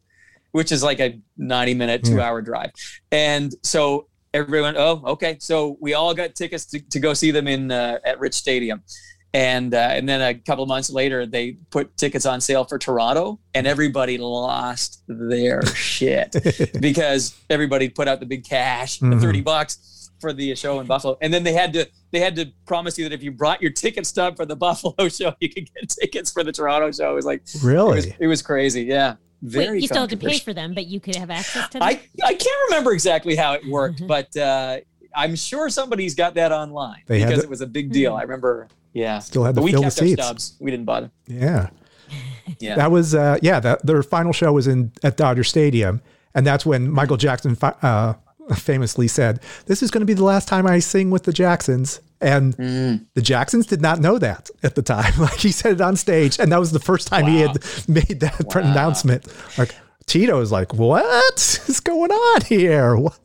which 0.52 0.72
is 0.72 0.82
like 0.82 1.00
a 1.00 1.20
90 1.38 1.76
minute 1.76 2.04
2 2.04 2.20
hour 2.20 2.42
drive 2.42 2.72
and 3.12 3.54
so 3.62 4.08
everyone 4.34 4.76
oh 4.78 5.02
okay. 5.06 5.38
So 5.40 5.78
we 5.80 5.94
all 5.94 6.14
got 6.14 6.36
tickets 6.36 6.66
to, 6.68 6.80
to 6.80 7.00
go 7.00 7.14
see 7.14 7.32
them 7.32 7.48
in 7.48 7.72
uh, 7.72 8.00
at 8.04 8.20
Rich 8.20 8.34
Stadium. 8.36 8.84
And 9.32 9.76
uh, 9.76 9.78
and 9.92 10.10
then 10.10 10.22
a 10.22 10.34
couple 10.34 10.64
of 10.64 10.68
months 10.70 10.90
later 10.90 11.28
they 11.28 11.58
put 11.70 11.96
tickets 11.98 12.26
on 12.26 12.42
sale 12.42 12.64
for 12.64 12.80
Toronto 12.80 13.40
and 13.54 13.68
everybody 13.68 14.18
lost 14.18 15.04
their 15.08 15.64
shit 15.76 16.36
because 16.82 17.36
everybody 17.50 17.90
put 17.90 18.08
out 18.08 18.20
the 18.20 18.26
big 18.26 18.44
cash 18.44 18.98
the 19.00 19.06
Mhm. 19.06 19.22
30 19.22 19.42
bucks 19.42 20.10
for 20.20 20.34
the 20.34 20.54
show 20.56 20.80
in 20.80 20.88
Buffalo. 20.88 21.16
And 21.22 21.32
then 21.34 21.44
they 21.44 21.54
had 21.54 21.74
to 21.74 21.88
they 22.12 22.20
had 22.20 22.36
to 22.38 22.48
promise 22.66 22.98
you 22.98 23.08
that 23.08 23.14
if 23.14 23.22
you 23.22 23.32
brought 23.32 23.62
your 23.62 23.72
ticket 23.72 24.08
stub 24.08 24.36
for 24.36 24.48
the 24.48 24.56
Buffalo 24.66 24.96
show 25.10 25.34
you 25.40 25.50
could 25.50 25.70
get 25.76 25.90
tickets 25.90 26.32
for 26.32 26.44
the 26.44 26.52
Toronto 26.52 26.92
show. 26.92 27.12
It 27.12 27.16
was 27.16 27.26
like 27.26 27.42
it 27.42 27.54
was, 27.54 27.64
really? 27.64 28.16
it 28.20 28.28
was 28.28 28.42
crazy. 28.42 28.84
Yeah 28.86 29.16
very 29.42 29.76
Wait, 29.76 29.82
you 29.82 29.88
still 29.88 30.02
had 30.02 30.10
to 30.12 30.18
pay 30.18 30.40
for 30.40 30.54
them, 30.54 30.74
but 30.74 30.88
you 30.88 31.00
could 31.00 31.16
have 31.16 31.30
access 31.30 31.68
to 31.70 31.74
them. 31.80 31.84
I, 31.84 32.00
I 32.24 32.34
can't 32.34 32.70
remember 32.70 32.92
exactly 32.92 33.36
how 33.36 33.54
it 33.54 33.62
worked, 33.68 34.06
but 34.08 34.36
uh, 34.38 34.80
I'm 35.16 35.36
sure 35.36 35.70
somebody's 35.70 36.14
got 36.16 36.34
that 36.36 36.52
online 36.52 37.04
They 37.08 37.20
because 37.24 37.40
to- 37.40 37.44
it 37.46 37.50
was 37.50 37.62
a 37.62 37.68
big 37.68 37.92
deal. 37.92 38.16
I 38.16 38.22
remember, 38.24 38.68
yeah. 38.94 39.20
Still 39.20 39.44
had 39.44 39.56
to 39.56 39.62
but 39.62 39.64
we 39.64 39.72
fill 39.72 39.82
the 39.82 39.86
kept 39.88 40.00
our 40.02 40.08
seats. 40.08 40.24
stubs. 40.24 40.58
We 40.60 40.72
didn't 40.72 40.86
bother. 40.86 41.12
Yeah. 41.28 41.70
Yeah. 42.60 42.76
That 42.76 42.90
was 42.90 43.14
uh 43.14 43.38
yeah, 43.44 43.60
that 43.60 43.86
their 43.86 44.02
final 44.02 44.34
show 44.34 44.52
was 44.52 44.66
in 44.66 44.92
at 45.04 45.16
Dodger 45.16 45.44
Stadium 45.44 46.02
and 46.34 46.46
that's 46.48 46.66
when 46.66 46.90
Michael 46.90 47.16
Jackson 47.16 47.54
fi- 47.54 47.76
uh 47.84 48.16
famously 48.58 49.08
said, 49.08 49.40
"This 49.66 49.82
is 49.84 49.92
going 49.92 50.02
to 50.02 50.06
be 50.06 50.14
the 50.14 50.24
last 50.24 50.48
time 50.48 50.66
I 50.68 50.80
sing 50.80 51.10
with 51.10 51.24
the 51.24 51.34
Jacksons." 51.34 52.02
And 52.22 52.56
Mm. 52.58 53.06
the 53.14 53.22
Jacksons 53.22 53.66
did 53.66 53.82
not 53.82 54.00
know 54.02 54.18
that 54.20 54.50
at 54.62 54.76
the 54.76 54.82
time. 54.82 55.14
Like 55.20 55.40
he 55.40 55.52
said 55.54 55.74
it 55.74 55.82
on 55.82 55.96
stage 55.96 56.38
and 56.38 56.52
that 56.52 56.60
was 56.60 56.72
the 56.74 56.80
first 56.80 57.08
time 57.08 57.28
he 57.28 57.40
had 57.40 57.58
made 57.88 58.20
that 58.20 58.54
announcement. 58.56 59.26
Like 59.58 59.74
Tito 60.06 60.38
was 60.38 60.52
like, 60.52 60.74
"What 60.74 61.64
is 61.70 61.80
going 61.80 62.12
on 62.12 62.42
here? 62.42 62.98
What, 62.98 63.18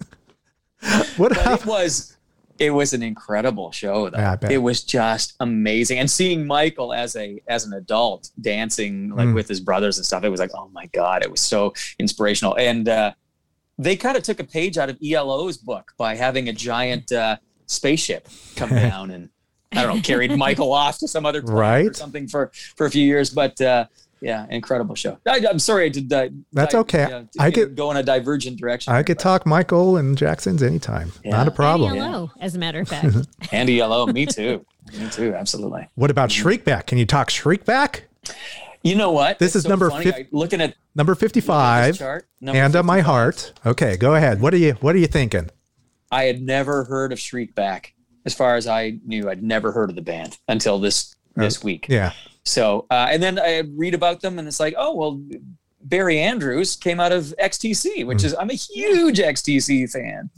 what 1.16 1.33
happened?" 1.33 1.61
it 1.62 1.66
was 1.66 2.11
it 2.61 2.70
was 2.70 2.93
an 2.93 3.03
incredible 3.03 3.72
show 3.72 4.09
though. 4.11 4.18
Yeah, 4.18 4.37
It 4.49 4.59
was 4.59 4.85
just 4.85 5.35
amazing. 5.41 5.99
And 5.99 6.09
seeing 6.09 6.47
Michael 6.47 6.93
as 6.95 7.16
a 7.16 7.41
as 7.49 7.64
an 7.66 7.72
adult 7.72 8.31
dancing 8.41 9.11
like 9.11 9.27
Mm. 9.29 9.35
with 9.35 9.49
his 9.49 9.59
brothers 9.61 9.97
and 9.99 10.07
stuff, 10.07 10.22
it 10.22 10.29
was 10.29 10.39
like, 10.39 10.53
oh 10.55 10.68
my 10.72 10.87
God, 10.93 11.25
it 11.25 11.31
was 11.33 11.41
so 11.41 11.72
inspirational. 11.99 12.57
And 12.57 12.89
uh 12.89 13.12
they 13.79 13.97
kind 13.97 14.16
of 14.16 14.22
took 14.22 14.41
a 14.41 14.45
page 14.45 14.79
out 14.79 14.89
of 14.91 14.99
ELO's 15.05 15.57
book 15.57 15.93
by 15.99 16.14
having 16.14 16.49
a 16.49 16.53
giant 16.53 17.11
uh 17.12 17.37
spaceship 17.66 18.29
come 18.57 18.70
down 18.89 19.11
and 19.11 19.31
I 19.72 19.83
don't 19.83 19.97
know, 19.97 20.03
carried 20.03 20.31
Michael 20.37 20.72
off 20.72 20.99
to 20.99 21.09
some 21.09 21.27
other 21.27 21.43
planet 21.43 21.57
or 21.57 21.61
Right. 21.87 21.97
something 21.97 22.29
for 22.29 22.53
for 22.77 22.87
a 22.87 22.91
few 22.91 23.05
years. 23.05 23.31
But 23.31 23.61
uh 23.61 23.87
yeah, 24.20 24.47
incredible 24.49 24.95
show. 24.95 25.18
I, 25.29 25.45
I'm 25.51 25.59
sorry 25.59 25.85
I 25.85 25.89
did. 25.91 26.11
Uh, 26.11 26.29
That's 26.53 26.72
di- 26.72 26.79
okay. 26.79 27.03
uh, 27.03 27.25
I 27.39 27.51
could- 27.51 27.77
go 27.77 27.91
in 27.91 27.99
a 27.99 28.03
divergent 28.03 28.59
direction. 28.59 28.91
I 28.93 28.97
here, 28.97 29.05
could 29.05 29.16
but- 29.18 29.22
talk 29.22 29.45
Michael 29.47 29.99
and 29.99 30.16
Jacksons 30.16 30.62
anytime. 30.62 31.12
Yeah. 31.22 31.33
Not 31.33 31.49
a 31.49 31.51
problem. 31.51 31.95
Hello, 31.95 32.31
as 32.41 32.55
a 32.55 32.59
matter 32.59 32.81
of 32.81 32.89
fact. 32.89 33.14
Andy 33.53 33.75
Yellow, 33.75 34.07
me 34.07 34.25
too. 34.25 34.64
Me 34.99 35.11
too, 35.11 35.35
absolutely. 35.35 35.89
What 35.97 36.11
about 36.11 36.31
Shriekback? 36.31 36.87
Can 36.87 36.97
you 36.97 37.05
talk 37.05 37.29
Shriekback? 37.29 38.03
You 38.85 38.95
know 38.95 39.11
what? 39.12 39.39
This 39.39 39.57
It's 39.57 39.64
is 39.64 39.68
number 39.68 39.91
funny. 39.91 40.05
fif- 40.05 40.14
I- 40.14 40.26
looking 40.30 40.61
at 40.61 40.74
Number 40.95 41.12
at 41.12 41.18
55. 41.18 41.99
chart, 41.99 42.28
number 42.41 42.61
and 42.61 42.76
on 42.76 42.87
my 42.87 43.01
heart. 43.01 43.53
Okay, 43.66 43.97
go 43.97 44.14
ahead. 44.14 44.41
What 44.41 44.55
are 44.55 44.59
you 44.59 44.74
what 44.74 44.95
are 44.95 44.99
you 44.99 45.07
thinking? 45.09 45.51
I 46.12 46.24
had 46.24 46.41
never 46.43 46.85
heard 46.85 47.12
of 47.12 47.18
Shriekback. 47.18 47.87
As 48.26 48.35
far 48.35 48.57
as 48.57 48.66
I 48.68 48.99
knew, 49.05 49.28
I'd 49.28 49.43
never 49.43 49.72
heard 49.72 49.91
of 49.91 49.97
the 49.97 50.03
band 50.03 50.39
until 50.49 50.78
this 50.78 51.16
this 51.35 51.64
week. 51.64 51.87
Yeah. 51.89 52.12
So, 52.45 52.87
uh, 52.91 53.09
and 53.11 53.22
then 53.22 53.39
I 53.41 53.62
read 53.74 53.95
about 53.95 54.20
them, 54.20 54.39
and 54.39 54.47
it's 54.47 54.61
like, 54.61 54.74
oh 54.76 54.95
well, 54.95 55.20
Barry 55.82 56.20
Andrews 56.20 56.76
came 56.76 57.01
out 57.01 57.11
of 57.12 57.35
XTC, 57.41 58.05
which 58.05 58.18
Mm. 58.18 58.24
is 58.24 58.35
I'm 58.39 58.51
a 58.51 58.55
huge 58.55 59.18
XTC 59.18 59.87
fan. 59.91 60.30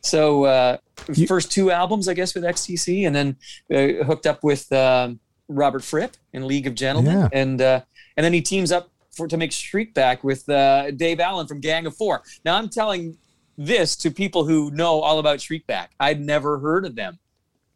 So, 0.00 0.44
uh, 0.44 0.78
You- 1.12 1.26
first 1.26 1.52
two 1.52 1.70
albums, 1.70 2.08
I 2.08 2.14
guess, 2.14 2.34
with 2.34 2.44
XTC, 2.44 3.04
and 3.06 3.14
then 3.14 3.36
uh, 3.72 4.04
hooked 4.04 4.26
up 4.26 4.42
with 4.42 4.70
um, 4.72 5.20
Robert 5.50 5.84
Fripp 5.84 6.16
in 6.32 6.46
League 6.46 6.66
of 6.66 6.74
Gentlemen, 6.74 7.12
Yeah. 7.20 7.28
and 7.32 7.60
uh, 7.60 7.80
and 8.16 8.24
then 8.24 8.32
he 8.32 8.40
teams 8.40 8.72
up 8.72 8.90
for 9.10 9.26
to 9.28 9.36
make 9.36 9.50
Shriekback 9.50 10.22
with 10.22 10.48
uh, 10.48 10.90
Dave 10.92 11.20
Allen 11.20 11.46
from 11.46 11.60
Gang 11.60 11.86
of 11.86 11.96
Four. 11.96 12.22
Now, 12.44 12.56
I'm 12.56 12.68
telling 12.68 13.18
this 13.58 13.96
to 13.96 14.10
people 14.10 14.44
who 14.44 14.70
know 14.70 15.00
all 15.00 15.18
about 15.18 15.38
Shriekback. 15.40 15.88
I'd 15.98 16.20
never 16.20 16.58
heard 16.60 16.86
of 16.86 16.94
them. 16.94 17.18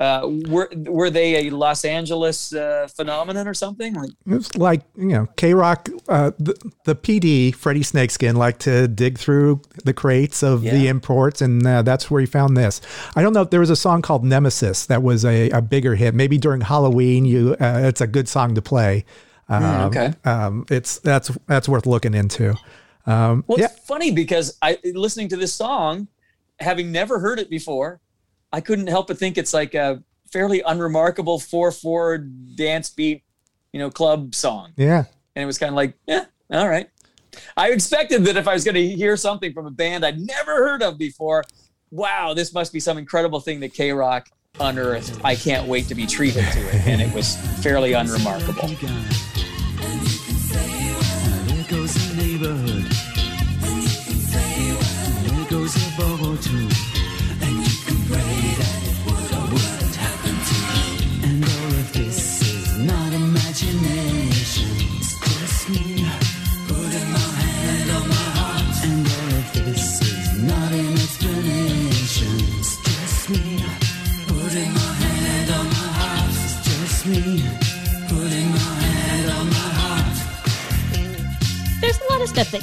Uh, 0.01 0.29
were 0.49 0.69
were 0.75 1.09
they 1.09 1.47
a 1.47 1.51
Los 1.51 1.85
Angeles 1.85 2.53
uh, 2.53 2.89
phenomenon 2.95 3.47
or 3.47 3.55
something? 3.55 3.95
Like, 3.95 4.11
It's 4.27 4.57
like, 4.57 4.83
you 4.97 5.07
know, 5.07 5.27
K 5.37 5.55
Rock, 5.55 5.89
uh, 6.09 6.33
the, 6.37 6.55
the 6.85 6.97
PD, 6.97 7.55
Freddy 7.55 7.85
Snakeskin, 7.85 8.35
liked 8.35 8.61
to 8.63 8.89
dig 8.89 9.19
through 9.19 9.63
the 9.85 9.93
crates 9.93 10.43
of 10.43 10.63
the 10.63 10.89
imports, 10.89 11.41
and 11.41 11.65
uh, 11.65 11.83
that's 11.83 12.11
where 12.11 12.21
he 12.21 12.27
found 12.27 12.57
this. 12.57 12.81
I 13.15 13.23
don't 13.23 13.33
know 13.33 13.43
if 13.43 13.51
there 13.51 13.61
was 13.61 13.71
a 13.71 13.77
song 13.77 14.03
called 14.03 14.25
Nemesis 14.25 14.87
that 14.87 15.03
was 15.03 15.25
a, 15.25 15.51
a 15.51 15.63
bigger 15.63 15.95
hit. 15.95 16.13
Maybe 16.13 16.39
during 16.39 16.61
Halloween, 16.61 17.25
you 17.25 17.55
uh, 17.61 17.83
it's 17.85 18.01
a 18.01 18.09
good 18.09 18.29
song 18.29 18.57
to 18.57 18.63
play. 18.63 19.05
Um, 19.49 19.65
okay. 19.65 20.13
Um, 20.25 20.67
it's 20.71 20.99
that's 20.99 21.31
that's 21.47 21.69
worth 21.69 21.87
looking 21.87 22.15
into. 22.15 22.57
Um, 23.07 23.45
Well, 23.47 23.59
yeah, 23.59 23.67
it's 23.67 23.87
funny 23.87 24.11
because 24.11 24.57
I 24.61 24.79
listening 24.85 25.29
to 25.29 25.37
this 25.37 25.53
song, 25.53 26.09
having 26.59 26.91
never 26.91 27.21
heard 27.21 27.39
it 27.39 27.51
before, 27.51 28.01
I 28.55 28.61
couldn't 28.61 28.87
help 28.87 29.09
but 29.09 29.19
think 29.19 29.37
it's 29.37 29.53
like 29.53 29.75
a 29.75 30.01
fairly 30.33 30.63
unremarkable 30.65 31.41
four 31.41 31.73
four 31.73 32.19
dance 32.19 32.89
beat, 32.89 33.25
you 33.73 33.81
know, 33.81 33.91
club 33.91 34.33
song. 34.33 34.73
yeah. 34.77 35.05
And 35.35 35.43
it 35.43 35.47
was 35.47 35.59
kind 35.59 35.71
of 35.71 35.75
like, 35.75 35.95
yeah, 36.07 36.27
all 36.53 36.69
right. 36.69 36.89
I 37.57 37.73
expected 37.73 38.25
that 38.27 38.37
if 38.37 38.47
I 38.47 38.55
was 38.55 38.63
going 38.63 38.77
to 38.77 38.87
hear 38.87 39.17
something 39.17 39.53
from 39.53 39.67
a 39.67 39.73
band 39.73 40.07
I'd 40.07 40.21
never 40.21 40.55
heard 40.55 40.85
of 40.85 40.99
before, 40.99 41.43
wow, 41.91 42.33
this 42.33 42.55
must 42.55 42.73
be 42.73 42.79
some 42.79 42.97
incredible 42.97 43.41
thing 43.41 43.59
that 43.59 43.75
K 43.75 43.91
Rock 43.91 44.29
unearthed. 44.61 45.21
I 45.25 45.35
can't 45.35 45.67
wait 45.67 45.89
to 45.89 45.97
be 45.97 46.07
treated 46.07 46.45
to 46.45 46.61
it. 46.61 46.87
And 46.87 47.03
it 47.03 47.13
was 47.13 47.37
fairly 47.61 47.95
unremarkable. 47.95 48.69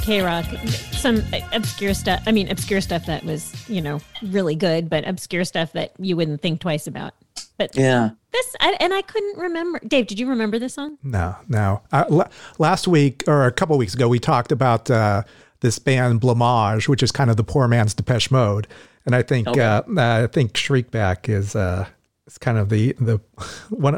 K 0.02 0.22
Rock, 0.22 0.45
some 0.91 1.22
obscure 1.54 1.93
stuff. 1.93 2.22
I 2.26 2.32
mean, 2.32 2.49
obscure 2.49 2.82
stuff 2.82 3.06
that 3.06 3.24
was, 3.24 3.54
you 3.70 3.82
know, 3.82 3.99
really 4.24 4.56
good, 4.56 4.89
but 4.89 5.08
obscure 5.08 5.43
stuff 5.43 5.74
that 5.74 5.93
you 5.99 6.16
wouldn't 6.16 6.41
think 6.41 6.60
twice 6.62 6.88
about. 6.88 7.14
But 7.58 7.76
Yeah. 7.76 8.10
this, 8.32 8.56
I, 8.60 8.76
and 8.80 8.93
I 8.93 9.02
couldn't 9.04 9.38
remember. 9.38 9.80
Dave, 9.88 10.08
did 10.08 10.20
you 10.20 10.28
remember 10.28 10.58
this 10.60 10.74
song? 10.74 10.97
No, 11.04 11.36
no. 11.47 11.82
Uh, 11.91 12.06
la- 12.10 12.28
last 12.58 12.88
week 12.88 13.24
or 13.28 13.45
a 13.45 13.52
couple 13.52 13.78
weeks 13.78 13.93
ago, 13.93 14.08
we 14.08 14.20
talked 14.20 14.52
about 14.52 14.89
uh, 14.89 15.24
this 15.60 15.78
band 15.80 16.22
Blancmange, 16.22 16.88
which 16.88 17.04
is 17.04 17.12
kind 17.12 17.30
of 17.30 17.38
the 17.38 17.43
poor 17.43 17.68
man's 17.68 17.93
Depeche 17.93 18.32
Mode, 18.32 18.68
and 19.06 19.16
I 19.16 19.22
think 19.22 19.47
Okay. 19.47 19.62
uh, 19.62 19.82
I 19.97 20.28
think 20.28 20.54
Shriekback 20.54 21.30
is 21.30 21.56
uh, 21.56 21.86
is 22.26 22.38
kind 22.39 22.58
of 22.58 22.70
the 22.70 22.93
the 22.99 23.20
one 23.70 23.95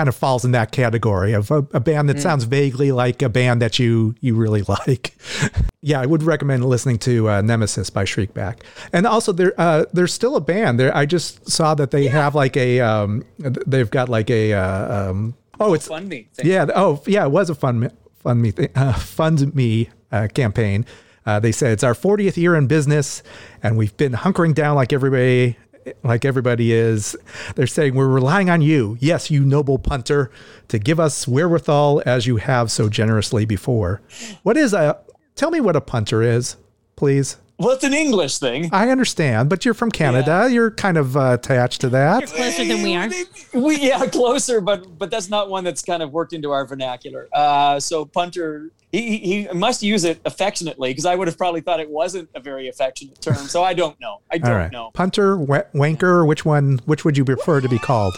kind 0.00 0.08
of 0.08 0.16
falls 0.16 0.46
in 0.46 0.52
that 0.52 0.72
category 0.72 1.34
of 1.34 1.50
a, 1.50 1.58
a 1.74 1.80
band 1.80 2.08
that 2.08 2.18
sounds 2.18 2.44
vaguely 2.44 2.90
like 2.90 3.20
a 3.20 3.28
band 3.28 3.60
that 3.60 3.78
you 3.78 4.14
you 4.20 4.34
really 4.34 4.62
like. 4.62 5.14
yeah, 5.82 6.00
I 6.00 6.06
would 6.06 6.22
recommend 6.22 6.64
listening 6.64 6.96
to 7.00 7.28
uh, 7.28 7.42
Nemesis 7.42 7.90
by 7.90 8.04
Shriekback, 8.04 8.60
and 8.94 9.06
also 9.06 9.30
they're 9.30 9.52
uh, 9.60 9.84
they're 9.92 10.06
still 10.06 10.36
a 10.36 10.40
band. 10.40 10.80
There, 10.80 10.96
I 10.96 11.04
just 11.04 11.50
saw 11.50 11.74
that 11.74 11.90
they 11.90 12.06
have 12.06 12.34
like 12.34 12.56
a 12.56 12.80
um, 12.80 13.24
they've 13.38 13.90
got 13.90 14.08
like 14.08 14.30
a 14.30 14.54
uh, 14.54 15.10
um, 15.10 15.34
oh 15.60 15.74
it's 15.74 15.86
Fund 15.88 16.08
me. 16.08 16.28
thing. 16.32 16.46
yeah. 16.46 16.64
Oh, 16.74 17.02
yeah. 17.06 17.26
It 17.26 17.30
was 17.30 17.50
a 17.50 17.54
fun, 17.54 17.90
fun 18.20 18.40
me, 18.40 18.52
th- 18.52 18.70
uh, 18.74 18.94
fund 18.94 19.54
me 19.54 19.90
uh, 20.10 20.28
campaign. 20.32 20.86
Uh, 21.26 21.40
they 21.40 21.52
said 21.52 21.72
it's 21.72 21.84
our 21.84 21.92
40th 21.92 22.38
year 22.38 22.56
in 22.56 22.66
business, 22.68 23.22
and 23.62 23.76
we've 23.76 23.94
been 23.98 24.12
hunkering 24.12 24.54
down 24.54 24.76
like 24.76 24.94
everybody 24.94 25.58
like 26.02 26.24
everybody 26.24 26.72
is. 26.72 27.16
They're 27.54 27.66
saying, 27.66 27.94
We're 27.94 28.08
relying 28.08 28.50
on 28.50 28.62
you, 28.62 28.96
yes, 29.00 29.30
you 29.30 29.44
noble 29.44 29.78
punter, 29.78 30.30
to 30.68 30.78
give 30.78 31.00
us 31.00 31.26
wherewithal 31.26 32.02
as 32.06 32.26
you 32.26 32.36
have 32.36 32.70
so 32.70 32.88
generously 32.88 33.44
before. 33.44 34.00
What 34.42 34.56
is 34.56 34.72
a, 34.72 34.98
tell 35.34 35.50
me 35.50 35.60
what 35.60 35.76
a 35.76 35.80
punter 35.80 36.22
is, 36.22 36.56
please. 36.96 37.36
Well, 37.60 37.72
it's 37.72 37.84
an 37.84 37.92
English 37.92 38.38
thing. 38.38 38.70
I 38.72 38.88
understand, 38.88 39.50
but 39.50 39.66
you're 39.66 39.74
from 39.74 39.90
Canada. 39.90 40.48
You're 40.50 40.70
kind 40.70 40.96
of 40.96 41.14
uh, 41.14 41.32
attached 41.34 41.82
to 41.82 41.90
that. 41.90 42.20
You're 42.20 42.28
Closer 42.28 42.64
than 42.64 42.82
we 42.82 42.96
are. 42.96 43.10
We 43.52 43.76
yeah, 43.76 44.06
closer, 44.06 44.62
but 44.62 44.98
but 44.98 45.10
that's 45.10 45.28
not 45.28 45.50
one 45.50 45.62
that's 45.64 45.82
kind 45.82 46.02
of 46.02 46.10
worked 46.10 46.32
into 46.32 46.52
our 46.52 46.64
vernacular. 46.66 47.28
Uh, 47.34 47.78
so 47.78 48.06
punter, 48.06 48.70
he 48.92 49.18
he 49.18 49.48
must 49.52 49.82
use 49.82 50.04
it 50.04 50.20
affectionately 50.24 50.90
because 50.90 51.04
I 51.04 51.14
would 51.14 51.28
have 51.28 51.36
probably 51.36 51.60
thought 51.60 51.80
it 51.80 51.90
wasn't 51.90 52.30
a 52.34 52.40
very 52.40 52.68
affectionate 52.68 53.20
term. 53.20 53.34
So 53.36 53.62
I 53.62 53.74
don't 53.74 54.00
know. 54.00 54.20
I 54.30 54.38
don't 54.38 54.56
right. 54.56 54.72
know. 54.72 54.90
Punter, 54.94 55.36
wa- 55.36 55.64
wanker, 55.74 56.26
which 56.26 56.46
one, 56.46 56.80
which 56.86 57.04
would 57.04 57.18
you 57.18 57.26
prefer 57.26 57.60
to 57.60 57.68
be 57.68 57.78
called? 57.78 58.14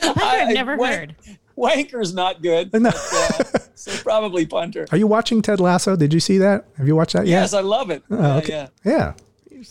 I've 0.00 0.16
I- 0.16 0.52
never 0.52 0.76
wank- 0.76 0.94
heard. 0.94 1.16
Wanker's 1.56 2.14
not 2.14 2.40
good. 2.40 2.70
No. 2.78 2.90
but, 2.90 3.54
uh, 3.54 3.58
so 3.74 3.90
probably 4.08 4.46
punter. 4.46 4.86
Are 4.90 4.96
you 4.96 5.06
watching 5.06 5.42
Ted 5.42 5.60
Lasso? 5.60 5.94
Did 5.96 6.14
you 6.14 6.20
see 6.20 6.38
that? 6.38 6.64
Have 6.78 6.86
you 6.86 6.96
watched 6.96 7.12
that 7.12 7.26
yet? 7.26 7.40
Yes, 7.40 7.52
I 7.54 7.60
love 7.60 7.90
it. 7.90 8.02
Oh, 8.10 8.18
Yeah, 8.20 8.36
okay. 8.36 8.68
yeah. 8.84 9.14
Yeah. 9.50 9.64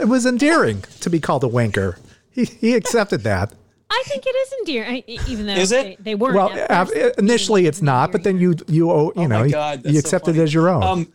It 0.00 0.08
was 0.08 0.26
endearing 0.26 0.82
to 1.00 1.10
be 1.10 1.20
called 1.20 1.44
a 1.44 1.48
wanker. 1.48 1.98
He, 2.30 2.44
he 2.44 2.74
accepted 2.74 3.22
that. 3.22 3.52
I 3.90 4.02
think 4.06 4.24
it 4.26 4.30
is 4.30 4.52
endearing, 4.60 5.04
even 5.28 5.46
though 5.46 5.52
Is 5.52 5.70
it? 5.70 5.98
They, 5.98 6.02
they 6.02 6.14
weren't. 6.16 6.34
Well, 6.34 6.50
at 6.68 6.88
first. 6.88 7.18
initially 7.18 7.66
it's 7.66 7.80
not, 7.82 8.10
but 8.10 8.24
then 8.24 8.38
you 8.40 8.56
you 8.66 8.90
oh, 8.90 9.12
you 9.14 9.22
Oh 9.22 9.26
know 9.26 9.38
my 9.40 9.44
you- 9.44 9.52
God, 9.52 9.84
you 9.84 9.92
so 9.92 9.98
accept 10.00 10.26
it 10.26 10.36
as 10.36 10.52
your 10.52 10.68
own. 10.68 10.82
Um, 10.82 11.12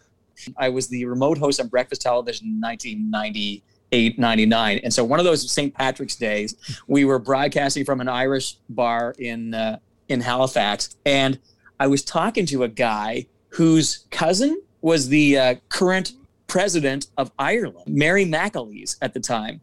I 0.56 0.70
was 0.70 0.88
the 0.88 1.04
remote 1.04 1.38
host 1.38 1.60
on 1.60 1.68
Breakfast 1.68 2.02
Television 2.02 2.48
in 2.48 2.62
1998, 2.62 4.18
99. 4.20 4.80
And 4.84 4.94
so 4.94 5.04
one 5.04 5.20
of 5.20 5.26
those 5.26 5.50
St. 5.52 5.74
Patrick's 5.74 6.16
days, 6.16 6.56
we 6.88 7.04
were 7.04 7.20
broadcasting 7.20 7.84
from 7.84 8.00
an 8.00 8.08
Irish 8.08 8.56
bar 8.70 9.14
in 9.20 9.54
uh, 9.54 9.80
in 10.08 10.22
Halifax, 10.22 10.96
and 11.06 11.38
I 11.80 11.88
was 11.88 12.04
talking 12.04 12.46
to 12.48 12.64
a 12.64 12.68
guy 12.68 13.28
whose 13.50 14.06
cousin 14.12 14.62
was 14.82 15.08
the 15.08 15.38
uh, 15.38 15.56
current 15.70 16.14
president 16.48 17.08
of 17.18 17.32
Ireland, 17.40 17.88
Mary 17.88 18.26
McAleese 18.26 18.98
at 19.02 19.14
the 19.14 19.20
time. 19.20 19.62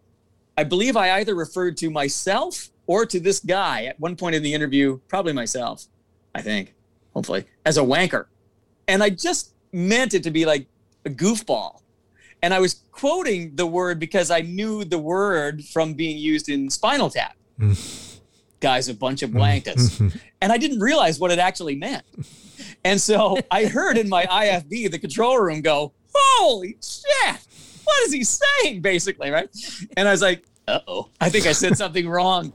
I 0.57 0.65
believe 0.65 0.97
I 0.97 1.13
either 1.19 1.35
referred 1.35 1.77
to 1.79 1.91
myself 1.91 2.71
or 2.87 3.05
to 3.05 3.21
this 3.21 3.41
guy 3.41 3.85
at 3.85 4.01
one 4.01 4.17
point 4.17 4.35
in 4.35 4.43
the 4.43 4.55
interview, 4.55 4.99
probably 5.09 5.33
myself, 5.33 5.87
I 6.35 6.41
think, 6.41 6.75
hopefully, 7.13 7.45
as 7.65 7.77
a 7.77 7.83
wanker. 7.83 8.27
And 8.89 9.03
I 9.03 9.11
just 9.11 9.53
meant 9.73 10.15
it 10.15 10.23
to 10.23 10.31
be 10.31 10.47
like 10.47 10.67
a 11.05 11.11
goofball. 11.11 11.81
And 12.43 12.55
I 12.55 12.61
was 12.61 12.83
quoting 12.93 13.57
the 13.57 13.67
word 13.67 13.99
because 13.99 14.31
I 14.31 14.41
knew 14.41 14.85
the 14.85 14.99
word 14.99 15.65
from 15.65 15.95
being 15.95 16.17
used 16.17 16.49
in 16.49 16.71
Spinal 16.71 17.11
Tap. 17.11 17.37
Guys, 18.61 18.89
a 18.89 18.95
bunch 18.95 19.23
of 19.23 19.33
blankets. 19.33 20.01
and 20.41 20.53
I 20.53 20.59
didn't 20.59 20.81
realize 20.81 21.19
what 21.19 21.31
it 21.31 21.39
actually 21.39 21.77
meant. 21.77 22.05
And 22.85 23.01
so 23.01 23.39
I 23.51 23.67
heard 23.67 23.99
in 23.99 24.09
my 24.09 24.25
IFB, 24.25 24.91
the 24.91 24.99
control 24.99 25.39
room, 25.39 25.61
go, 25.61 25.93
Holy 26.15 26.77
shit, 26.83 27.39
what 27.85 28.03
is 28.05 28.13
he 28.13 28.25
saying? 28.25 28.81
Basically, 28.81 29.31
right? 29.31 29.49
And 29.97 30.09
I 30.09 30.13
was 30.13 30.23
like, 30.23 30.45
Uh 30.67 30.81
oh, 30.89 31.11
I 31.21 31.29
think 31.29 31.47
I 31.47 31.53
said 31.53 31.77
something 31.79 32.09
wrong. 32.09 32.53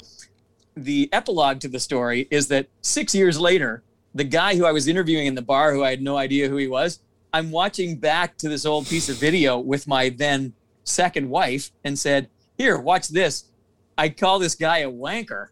The 0.75 1.09
epilogue 1.11 1.59
to 1.61 1.67
the 1.67 1.79
story 1.79 2.27
is 2.31 2.47
that 2.47 2.67
six 2.81 3.13
years 3.13 3.39
later, 3.39 3.83
the 4.15 4.23
guy 4.23 4.55
who 4.55 4.65
I 4.65 4.71
was 4.71 4.87
interviewing 4.87 5.27
in 5.27 5.35
the 5.35 5.41
bar, 5.41 5.73
who 5.73 5.83
I 5.83 5.89
had 5.91 6.01
no 6.01 6.17
idea 6.17 6.49
who 6.49 6.57
he 6.57 6.67
was, 6.67 6.99
I'm 7.33 7.51
watching 7.51 7.95
back 7.97 8.37
to 8.37 8.49
this 8.49 8.65
old 8.65 8.87
piece 8.87 9.09
of 9.09 9.17
video 9.17 9.59
with 9.59 9.87
my 9.87 10.09
then 10.09 10.53
second 10.83 11.29
wife 11.29 11.71
and 11.83 11.97
said, 11.97 12.29
Here, 12.57 12.77
watch 12.77 13.07
this. 13.07 13.45
I 13.97 14.09
call 14.09 14.39
this 14.39 14.55
guy 14.55 14.79
a 14.79 14.91
wanker. 14.91 15.47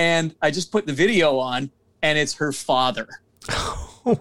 And 0.00 0.34
I 0.40 0.50
just 0.50 0.72
put 0.72 0.86
the 0.86 0.94
video 0.94 1.36
on, 1.36 1.70
and 2.00 2.16
it's 2.16 2.32
her 2.36 2.52
father. 2.52 3.06
oh, 3.50 4.18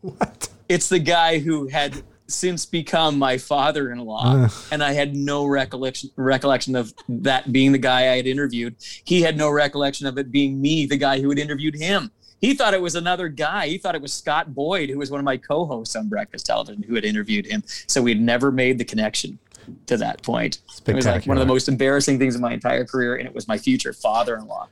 what? 0.00 0.48
It's 0.68 0.88
the 0.88 0.98
guy 0.98 1.38
who 1.38 1.68
had 1.68 2.02
since 2.26 2.66
become 2.66 3.16
my 3.16 3.38
father-in-law, 3.38 4.46
Ugh. 4.46 4.52
and 4.72 4.82
I 4.82 4.94
had 4.94 5.14
no 5.14 5.46
recollection 5.46 6.10
recollection 6.16 6.74
of 6.74 6.92
that 7.08 7.52
being 7.52 7.70
the 7.70 7.78
guy 7.78 8.12
I 8.12 8.16
had 8.16 8.26
interviewed. 8.26 8.74
He 9.04 9.22
had 9.22 9.36
no 9.36 9.50
recollection 9.50 10.08
of 10.08 10.18
it 10.18 10.32
being 10.32 10.60
me, 10.60 10.84
the 10.84 10.96
guy 10.96 11.20
who 11.20 11.28
had 11.28 11.38
interviewed 11.38 11.76
him. 11.76 12.10
He 12.40 12.54
thought 12.54 12.74
it 12.74 12.82
was 12.82 12.96
another 12.96 13.28
guy. 13.28 13.68
He 13.68 13.78
thought 13.78 13.94
it 13.94 14.02
was 14.02 14.12
Scott 14.12 14.52
Boyd, 14.52 14.90
who 14.90 14.98
was 14.98 15.12
one 15.12 15.20
of 15.20 15.24
my 15.24 15.36
co-hosts 15.36 15.94
on 15.94 16.08
Breakfast 16.08 16.46
Television, 16.46 16.82
who 16.82 16.96
had 16.96 17.04
interviewed 17.04 17.46
him. 17.46 17.62
So 17.86 18.02
we'd 18.02 18.20
never 18.20 18.50
made 18.50 18.78
the 18.78 18.84
connection 18.84 19.38
to 19.86 19.96
that 19.98 20.22
point. 20.22 20.58
It 20.86 20.94
was 20.94 21.06
like 21.06 21.26
one 21.26 21.36
of 21.36 21.40
the 21.40 21.52
most 21.52 21.68
embarrassing 21.68 22.18
things 22.18 22.34
in 22.34 22.40
my 22.40 22.52
entire 22.52 22.84
career, 22.84 23.16
and 23.16 23.26
it 23.26 23.34
was 23.34 23.46
my 23.48 23.58
future 23.58 23.92
father-in-law. 23.92 24.68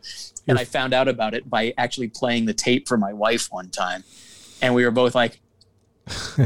And 0.49 0.59
I 0.59 0.64
found 0.64 0.94
out 0.94 1.09
about 1.09 1.34
it 1.34 1.49
by 1.51 1.74
actually 1.78 2.09
playing 2.09 2.47
the 2.47 2.55
tape 2.55 2.86
for 2.88 2.97
my 2.97 3.12
wife 3.12 3.49
one 3.51 3.68
time, 3.70 4.05
and 4.62 4.74
we 4.74 4.84
were 4.84 4.90
both 4.90 5.14
like, 5.14 5.40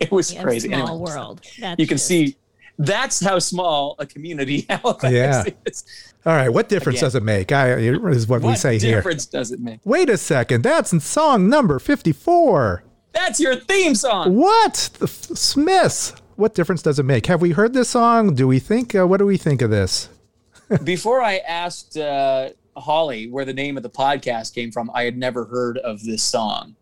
"It 0.00 0.10
was 0.10 0.32
Yeah, 0.32 0.42
crazy." 0.42 0.68
Small 0.68 0.80
Anyway, 0.88 0.98
world. 1.10 1.40
That's 1.60 1.78
you 1.78 1.86
can 1.86 1.96
just- 1.96 2.06
see 2.06 2.36
that's 2.80 3.18
how 3.20 3.38
small 3.40 3.96
a 3.98 4.06
community 4.06 4.64
Halifax 4.70 5.12
Yeah. 5.12 5.44
is. 5.66 5.84
All 6.24 6.32
right, 6.34 6.48
what 6.48 6.68
difference 6.68 6.98
Again. 6.98 7.06
does 7.06 7.14
it 7.16 7.22
make? 7.22 7.52
I 7.52 7.72
is 7.74 8.26
what, 8.28 8.42
we 8.42 8.54
say 8.54 8.78
here. 8.78 8.96
difference 8.96 9.26
does 9.26 9.50
it 9.50 9.60
make? 9.60 9.80
Wait 9.84 10.08
a 10.10 10.16
second, 10.16 10.62
that's 10.62 10.92
in 10.92 11.00
song 11.00 11.48
number 11.48 11.78
fifty-four. 11.78 12.84
That's 13.12 13.40
your 13.40 13.56
theme 13.56 13.94
song. 13.94 14.36
What? 14.36 14.90
The 14.98 15.06
F- 15.06 15.10
Smiths. 15.36 16.12
What 16.38 16.54
difference 16.54 16.82
does 16.82 17.00
it 17.00 17.02
make? 17.02 17.26
Have 17.26 17.40
we 17.42 17.50
heard 17.50 17.74
this 17.74 17.88
song? 17.88 18.36
Do 18.36 18.46
we 18.46 18.60
think? 18.60 18.94
Uh, 18.94 19.08
what 19.08 19.16
do 19.16 19.26
we 19.26 19.36
think 19.36 19.60
of 19.60 19.70
this? 19.70 20.08
Before 20.84 21.20
I 21.20 21.38
asked 21.38 21.96
uh, 21.96 22.50
Holly 22.76 23.28
where 23.28 23.44
the 23.44 23.52
name 23.52 23.76
of 23.76 23.82
the 23.82 23.90
podcast 23.90 24.54
came 24.54 24.70
from, 24.70 24.88
I 24.94 25.02
had 25.02 25.18
never 25.18 25.46
heard 25.46 25.78
of 25.78 26.04
this 26.04 26.22
song. 26.22 26.76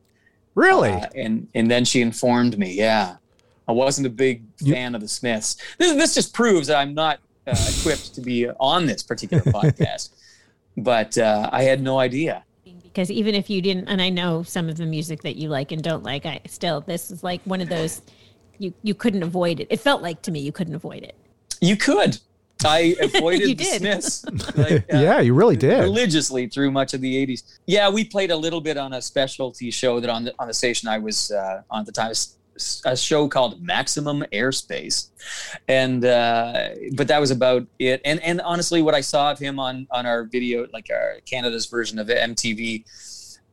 Really? 0.55 0.91
Uh, 0.91 1.07
and 1.15 1.49
and 1.55 1.71
then 1.71 1.87
she 1.87 2.03
informed 2.03 2.59
me. 2.59 2.75
Yeah, 2.75 3.17
I 3.67 3.73
wasn't 3.73 4.07
a 4.07 4.11
big 4.11 4.43
fan 4.63 4.95
of 4.95 5.01
the 5.01 5.09
Smiths. 5.09 5.57
This 5.79 5.95
this 5.95 6.15
just 6.15 6.35
proves 6.35 6.67
that 6.67 6.77
I'm 6.77 6.93
not 6.93 7.21
uh, 7.47 7.57
equipped 7.79 8.15
to 8.17 8.21
be 8.21 8.51
on 8.61 8.85
this 8.85 9.03
particular 9.03 9.43
podcast. 9.47 10.11
But 10.77 11.17
uh, 11.17 11.49
I 11.51 11.63
had 11.63 11.81
no 11.81 11.99
idea. 11.99 12.45
because 12.83 13.11
even 13.11 13.35
if 13.35 13.49
you 13.49 13.63
didn't 13.63 13.89
and 13.89 14.03
i 14.03 14.11
know 14.11 14.43
some 14.43 14.69
of 14.69 14.77
the 14.77 14.85
music 14.87 15.23
that 15.23 15.37
you 15.37 15.49
like 15.49 15.73
and 15.73 15.83
don't 15.83 16.03
like 16.03 16.25
i 16.27 16.41
still 16.47 16.81
this 16.81 17.11
is 17.11 17.23
like 17.23 17.41
one 17.45 17.61
of 17.61 17.69
those 17.69 18.03
you 18.59 18.73
you 18.83 18.95
couldn't 18.95 19.23
avoid 19.23 19.61
it 19.61 19.67
it 19.71 19.81
felt 19.81 20.03
like 20.03 20.23
to 20.23 20.31
me 20.31 20.41
you 20.41 20.53
couldn't 20.53 20.75
avoid 20.75 21.03
it 21.03 21.15
You 21.61 21.77
could. 21.77 22.19
I 22.65 22.97
avoided 23.01 23.43
You 23.49 23.55
the 23.55 23.65
did. 23.65 23.81
Smiths. 23.81 24.25
like, 24.57 24.73
uh, 24.93 24.99
yeah, 24.99 25.21
you 25.21 25.35
really 25.35 25.57
did. 25.57 25.81
religiously 25.81 26.49
through 26.49 26.71
much 26.71 26.95
of 26.95 27.01
the 27.03 27.27
80s. 27.27 27.43
Yeah, 27.67 27.91
we 27.91 28.03
played 28.05 28.31
a 28.31 28.37
little 28.37 28.61
bit 28.63 28.77
on 28.79 28.93
a 28.95 29.01
specialty 29.03 29.71
show 29.71 30.01
that 30.01 30.09
on 30.11 30.25
the 30.25 30.35
on 30.39 30.49
the 30.49 30.55
station 30.55 30.89
I 30.89 30.99
was 30.99 31.31
uh, 31.31 31.63
on 31.71 31.81
at 31.81 31.87
the 31.87 31.93
time, 31.93 32.13
A 32.87 32.97
show 32.97 33.29
called 33.29 33.61
Maximum 33.63 34.25
Airspace, 34.33 35.09
and 35.69 36.03
uh, 36.05 36.71
but 36.95 37.09
that 37.09 37.21
was 37.21 37.31
about 37.31 37.67
it. 37.79 38.01
And 38.05 38.21
and 38.23 38.41
honestly, 38.41 38.81
what 38.81 38.95
I 38.95 39.03
saw 39.03 39.31
of 39.33 39.39
him 39.39 39.59
on 39.61 39.87
on 39.91 40.07
our 40.07 40.25
video, 40.25 40.67
like 40.73 40.89
our 40.91 41.21
Canada's 41.27 41.67
version 41.67 41.99
of 41.99 42.09
MTV, 42.09 42.85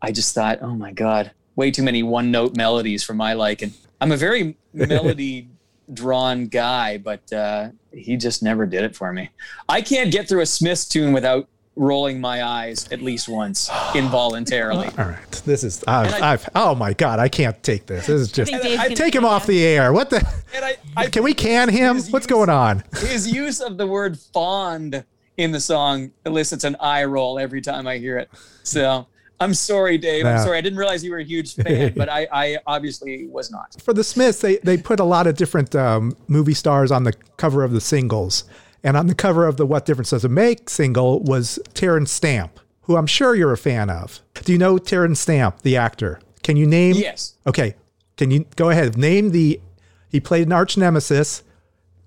I 0.01 0.11
just 0.13 0.33
thought, 0.33 0.59
oh 0.61 0.75
my 0.75 0.93
god, 0.93 1.31
way 1.57 1.71
too 1.71 1.83
many 1.83 2.03
one 2.03 2.31
note 2.31 2.55
melodies 2.55 3.03
for 3.03 3.13
my 3.13 3.33
liking. 3.33 3.73
I'm 4.03 4.11
a 4.11 4.17
very 4.17 4.57
melody 4.73 5.47
drawn 5.93 6.47
guy, 6.47 6.97
but 6.97 7.31
uh, 7.31 7.69
he 7.93 8.17
just 8.17 8.43
never 8.43 8.65
did 8.65 8.83
it 8.83 8.95
for 8.97 9.13
me. 9.13 9.29
I 9.69 9.81
can't 9.81 10.11
get 10.11 10.27
through 10.27 10.41
a 10.41 10.45
Smiths 10.45 10.85
tune 10.87 11.13
without 11.13 11.47
rolling 11.77 12.19
my 12.21 12.43
eyes 12.43 12.87
at 12.91 13.01
least 13.01 13.29
once 13.29 13.69
involuntarily. 13.95 14.89
All 14.97 15.05
right, 15.05 15.31
this 15.45 15.63
is. 15.63 15.83
I've, 15.87 16.13
I- 16.21 16.33
I've. 16.33 16.49
Oh 16.53 16.75
my 16.75 16.91
God, 16.91 17.19
I 17.19 17.29
can't 17.29 17.61
take 17.63 17.85
this. 17.85 18.07
This 18.07 18.21
is 18.21 18.31
just. 18.31 18.51
think 18.51 18.77
I 18.79 18.89
take 18.89 19.15
him 19.15 19.23
off 19.23 19.43
you. 19.47 19.53
the 19.53 19.63
air. 19.63 19.93
What 19.93 20.09
the? 20.09 20.17
And 20.53 20.65
I, 20.65 20.75
I 20.97 21.07
Can 21.07 21.23
we 21.23 21.33
can 21.33 21.69
him? 21.69 21.95
What's 21.95 22.09
use- 22.11 22.25
going 22.27 22.49
on? 22.49 22.83
His 22.99 23.31
use 23.31 23.61
of 23.61 23.77
the 23.77 23.87
word 23.87 24.19
fond 24.19 25.05
in 25.37 25.51
the 25.51 25.61
song 25.61 26.11
elicits 26.25 26.65
an 26.65 26.75
eye 26.81 27.05
roll 27.05 27.39
every 27.39 27.61
time 27.61 27.87
I 27.87 27.97
hear 27.99 28.17
it. 28.19 28.29
So 28.63 29.07
I'm 29.39 29.53
sorry, 29.53 29.97
Dave. 29.97 30.25
I'm 30.25 30.39
sorry. 30.39 30.57
I 30.57 30.61
didn't 30.61 30.79
realize 30.79 31.03
you 31.03 31.11
were 31.11 31.17
a 31.17 31.23
huge 31.23 31.55
fan, 31.55 31.93
but 31.95 32.07
I, 32.09 32.27
I 32.31 32.57
obviously 32.65 33.27
was 33.27 33.51
not. 33.51 33.75
For 33.81 33.93
the 33.93 34.03
Smiths, 34.03 34.39
they 34.39 34.57
they 34.57 34.77
put 34.77 34.99
a 34.99 35.03
lot 35.03 35.27
of 35.27 35.35
different 35.35 35.75
um, 35.75 36.15
movie 36.27 36.53
stars 36.53 36.91
on 36.91 37.03
the 37.03 37.13
cover 37.37 37.63
of 37.63 37.71
the 37.71 37.81
singles, 37.81 38.45
and 38.83 38.95
on 38.95 39.07
the 39.07 39.15
cover 39.15 39.45
of 39.45 39.57
the 39.57 39.65
"What 39.65 39.85
Difference 39.85 40.11
Does 40.11 40.23
It 40.23 40.29
Make" 40.29 40.69
single 40.69 41.19
was 41.21 41.59
Terence 41.73 42.11
Stamp, 42.11 42.59
who 42.83 42.95
I'm 42.95 43.07
sure 43.07 43.35
you're 43.35 43.51
a 43.51 43.57
fan 43.57 43.89
of. 43.89 44.21
Do 44.43 44.51
you 44.51 44.57
know 44.57 44.77
Terence 44.77 45.19
Stamp, 45.19 45.61
the 45.61 45.75
actor? 45.75 46.19
Can 46.43 46.55
you 46.57 46.65
name? 46.65 46.95
Yes. 46.95 47.35
Okay. 47.45 47.75
Can 48.17 48.31
you 48.31 48.45
go 48.55 48.69
ahead? 48.69 48.97
Name 48.97 49.31
the. 49.31 49.59
He 50.07 50.19
played 50.19 50.45
an 50.45 50.53
arch 50.53 50.77
nemesis 50.77 51.43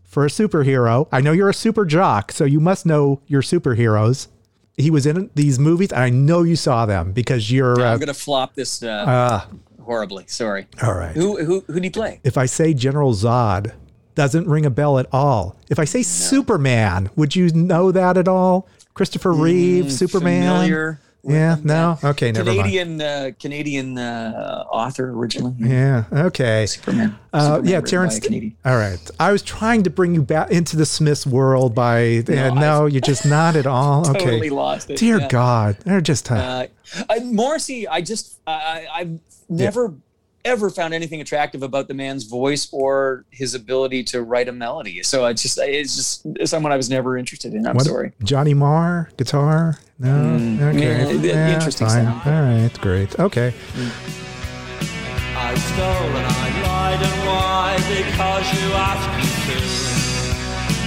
for 0.04 0.24
a 0.24 0.28
superhero. 0.28 1.08
I 1.10 1.20
know 1.20 1.32
you're 1.32 1.50
a 1.50 1.54
super 1.54 1.84
jock, 1.84 2.30
so 2.30 2.44
you 2.44 2.60
must 2.60 2.86
know 2.86 3.20
your 3.26 3.42
superheroes. 3.42 4.28
He 4.76 4.90
was 4.90 5.06
in 5.06 5.30
these 5.34 5.58
movies, 5.58 5.90
and 5.92 6.02
I 6.02 6.10
know 6.10 6.42
you 6.42 6.54
saw 6.56 6.84
them 6.86 7.12
because 7.12 7.50
you're. 7.50 7.80
I'm 7.80 7.94
Uh, 7.94 7.96
gonna 7.96 8.12
flop 8.14 8.54
this 8.54 8.82
uh, 8.82 8.88
uh, 8.88 9.40
horribly. 9.82 10.24
Sorry. 10.26 10.66
all 10.82 10.92
right. 10.94 11.14
Who 11.16 11.42
who 11.44 11.64
who 11.66 11.72
did 11.74 11.84
he 11.84 11.90
play? 11.90 12.20
If 12.24 12.36
I 12.36 12.44
say 12.46 12.74
General 12.74 13.12
Zod, 13.14 13.72
doesn't 14.14 14.46
ring 14.48 14.66
a 14.66 14.70
bell 14.70 14.98
at 14.98 15.06
all. 15.12 15.56
If 15.70 15.78
I 15.78 15.84
say 15.86 16.02
Superman, 16.02 17.08
would 17.16 17.34
you 17.34 17.48
know 17.54 17.90
that 17.92 18.16
at 18.18 18.28
all? 18.28 18.68
Christopher 18.94 19.32
Reeve, 19.32 19.90
Superman. 19.92 20.42
Mm, 20.42 20.46
Familiar. 20.54 21.00
Yeah, 21.28 21.56
no. 21.62 21.98
Okay, 22.02 22.32
never 22.32 22.44
mind. 22.44 22.58
Canadian 22.58 23.00
uh, 23.00 23.30
Canadian 23.38 23.98
uh, 23.98 24.64
author 24.70 25.10
originally. 25.10 25.54
Yeah. 25.58 26.04
Okay. 26.12 26.66
Superman. 26.66 27.18
Uh, 27.32 27.40
Superman 27.40 27.72
yeah, 27.72 27.80
Terence. 27.80 28.20
Canadian. 28.20 28.56
All 28.64 28.76
right. 28.76 29.10
I 29.18 29.32
was 29.32 29.42
trying 29.42 29.82
to 29.84 29.90
bring 29.90 30.14
you 30.14 30.22
back 30.22 30.50
into 30.50 30.76
the 30.76 30.86
Smiths 30.86 31.26
world 31.26 31.74
by, 31.74 31.98
and 32.28 32.56
no, 32.56 32.86
you're 32.90 33.00
just 33.00 33.26
not 33.26 33.56
at 33.56 33.66
all. 33.66 34.06
Okay. 34.16 34.24
Totally 34.24 34.50
lost 34.50 34.88
it. 34.90 34.98
Dear 34.98 35.20
yeah. 35.20 35.28
God, 35.28 35.78
they're 35.84 36.00
just. 36.00 36.30
Uh, 36.30 36.66
Morrissey, 37.22 37.88
I 37.88 38.00
just 38.00 38.38
I, 38.46 38.86
I've 38.92 39.20
never 39.48 39.94
ever 40.46 40.70
found 40.70 40.94
anything 40.94 41.20
attractive 41.20 41.62
about 41.62 41.88
the 41.88 41.94
man's 41.94 42.24
voice 42.24 42.68
or 42.72 43.24
his 43.30 43.54
ability 43.54 44.04
to 44.04 44.22
write 44.22 44.48
a 44.48 44.52
melody. 44.52 45.02
So 45.02 45.24
I 45.24 45.32
just 45.32 45.58
it's 45.58 45.96
just 45.96 46.48
someone 46.48 46.72
I 46.72 46.76
was 46.76 46.88
never 46.88 47.18
interested 47.18 47.52
in. 47.54 47.66
I'm 47.66 47.74
what- 47.74 47.84
sorry. 47.86 48.12
Johnny 48.22 48.54
Marr 48.54 49.10
guitar. 49.16 49.78
No. 49.98 50.08
Mm. 50.08 50.62
okay. 50.74 50.80
yeah, 50.80 51.04
the- 51.06 51.18
the 51.18 51.52
interesting 51.54 51.86
fine. 51.88 52.04
sound. 52.04 52.22
All 52.24 52.42
right. 52.42 52.80
Great. 52.80 53.18
Okay. 53.18 53.52
I 55.38 55.54
stole 55.54 56.10
and 56.16 56.26
I 56.26 56.46
lied 56.66 57.02
and 57.02 57.18
why? 57.28 57.76
Because 57.88 58.46
you 58.56 58.72
asked 58.72 59.10
me 59.18 59.28
to. 59.46 59.58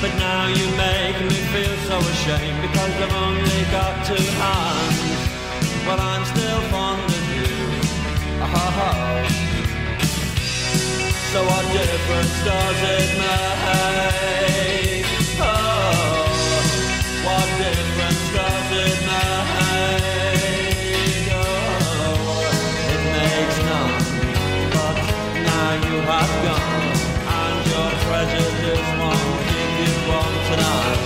But 0.02 0.16
now 0.18 0.48
you 0.48 0.66
make 0.78 1.20
me 1.30 1.36
feel 1.54 1.76
so 1.90 1.98
ashamed 2.00 2.62
because 2.62 2.94
I've 3.04 3.14
only 3.14 3.62
got 3.72 4.06
two 4.06 4.24
hands. 4.40 5.86
But 5.86 6.00
I'm 6.00 6.24
still 6.26 6.62
fond 6.72 7.04
of 7.04 7.36
you. 7.36 7.46
Oh. 8.42 9.09
So 11.32 11.40
what 11.46 11.66
difference 11.72 12.44
does 12.44 12.82
it 12.98 13.10
make? 13.22 15.06
Oh, 15.40 15.46
make? 19.06 21.30
Oh, 21.30 22.94
it 22.94 23.04
makes 23.14 23.58
none. 23.70 24.02
But 24.74 24.98
now 25.46 25.70
you 25.86 25.96
have 26.10 26.34
gone, 26.48 26.90
and 27.40 27.58
your 27.70 27.90
prejudice 28.10 28.90
won't 28.98 29.38
keep 29.50 29.72
you 29.86 29.94
warm 30.10 30.36
tonight. 30.50 30.98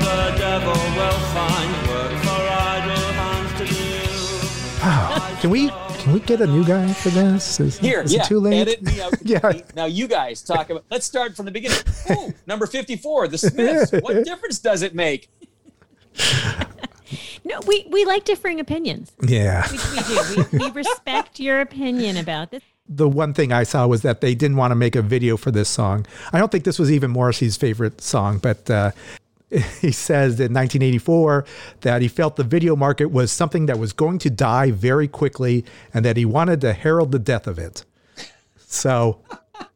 The 0.00 0.22
devil 0.38 0.80
will 0.98 1.20
find 1.36 1.70
work 1.88 2.12
for 2.24 2.42
idle 2.50 3.08
hands 3.20 3.52
to 3.58 3.64
do. 3.66 3.78
Wow. 4.82 5.36
Can 5.40 5.50
we 5.50 5.62
can 6.00 6.12
we 6.14 6.20
get 6.20 6.40
a 6.40 6.46
new 6.46 6.64
guy 6.64 6.92
for 6.92 7.10
this? 7.10 7.60
Is, 7.60 7.78
Here, 7.78 8.00
is 8.02 8.12
yeah, 8.12 8.22
it 8.22 8.26
too 8.26 8.40
late? 8.40 8.60
edit 8.60 8.82
me 8.82 9.00
out. 9.00 9.12
Yeah. 9.22 9.52
Now 9.76 9.84
you 9.84 10.08
guys 10.08 10.42
talk 10.42 10.70
about. 10.70 10.84
Let's 10.90 11.06
start 11.06 11.36
from 11.36 11.44
the 11.46 11.50
beginning. 11.50 11.78
Ooh, 12.10 12.32
number 12.46 12.66
fifty-four, 12.66 13.28
the 13.28 13.38
Smiths. 13.38 13.92
What 13.92 14.24
difference 14.24 14.58
does 14.58 14.82
it 14.82 14.94
make? 14.94 15.28
No, 17.44 17.58
we, 17.66 17.86
we 17.90 18.04
like 18.04 18.24
differing 18.24 18.60
opinions. 18.60 19.12
Yeah. 19.26 19.66
We, 19.70 19.78
we 19.78 20.02
do. 20.02 20.44
We, 20.52 20.58
we 20.58 20.70
respect 20.70 21.40
your 21.40 21.60
opinion 21.60 22.16
about 22.16 22.50
this. 22.50 22.62
the 22.88 23.08
one 23.08 23.32
thing 23.34 23.52
I 23.52 23.62
saw 23.64 23.86
was 23.86 24.02
that 24.02 24.20
they 24.20 24.34
didn't 24.34 24.56
want 24.56 24.70
to 24.72 24.74
make 24.74 24.94
a 24.94 25.02
video 25.02 25.36
for 25.36 25.50
this 25.50 25.68
song. 25.68 26.06
I 26.32 26.38
don't 26.38 26.52
think 26.52 26.64
this 26.64 26.78
was 26.78 26.90
even 26.92 27.10
Morrissey's 27.10 27.56
favorite 27.56 28.00
song, 28.00 28.38
but 28.38 28.68
uh, 28.70 28.90
he 29.80 29.90
says 29.90 30.38
in 30.38 30.54
1984 30.54 31.44
that 31.80 32.02
he 32.02 32.08
felt 32.08 32.36
the 32.36 32.44
video 32.44 32.76
market 32.76 33.06
was 33.06 33.32
something 33.32 33.66
that 33.66 33.78
was 33.78 33.92
going 33.92 34.18
to 34.18 34.30
die 34.30 34.70
very 34.70 35.08
quickly 35.08 35.64
and 35.92 36.04
that 36.04 36.16
he 36.16 36.24
wanted 36.24 36.60
to 36.60 36.72
herald 36.72 37.10
the 37.10 37.18
death 37.18 37.48
of 37.48 37.58
it. 37.58 37.84
So, 38.58 39.20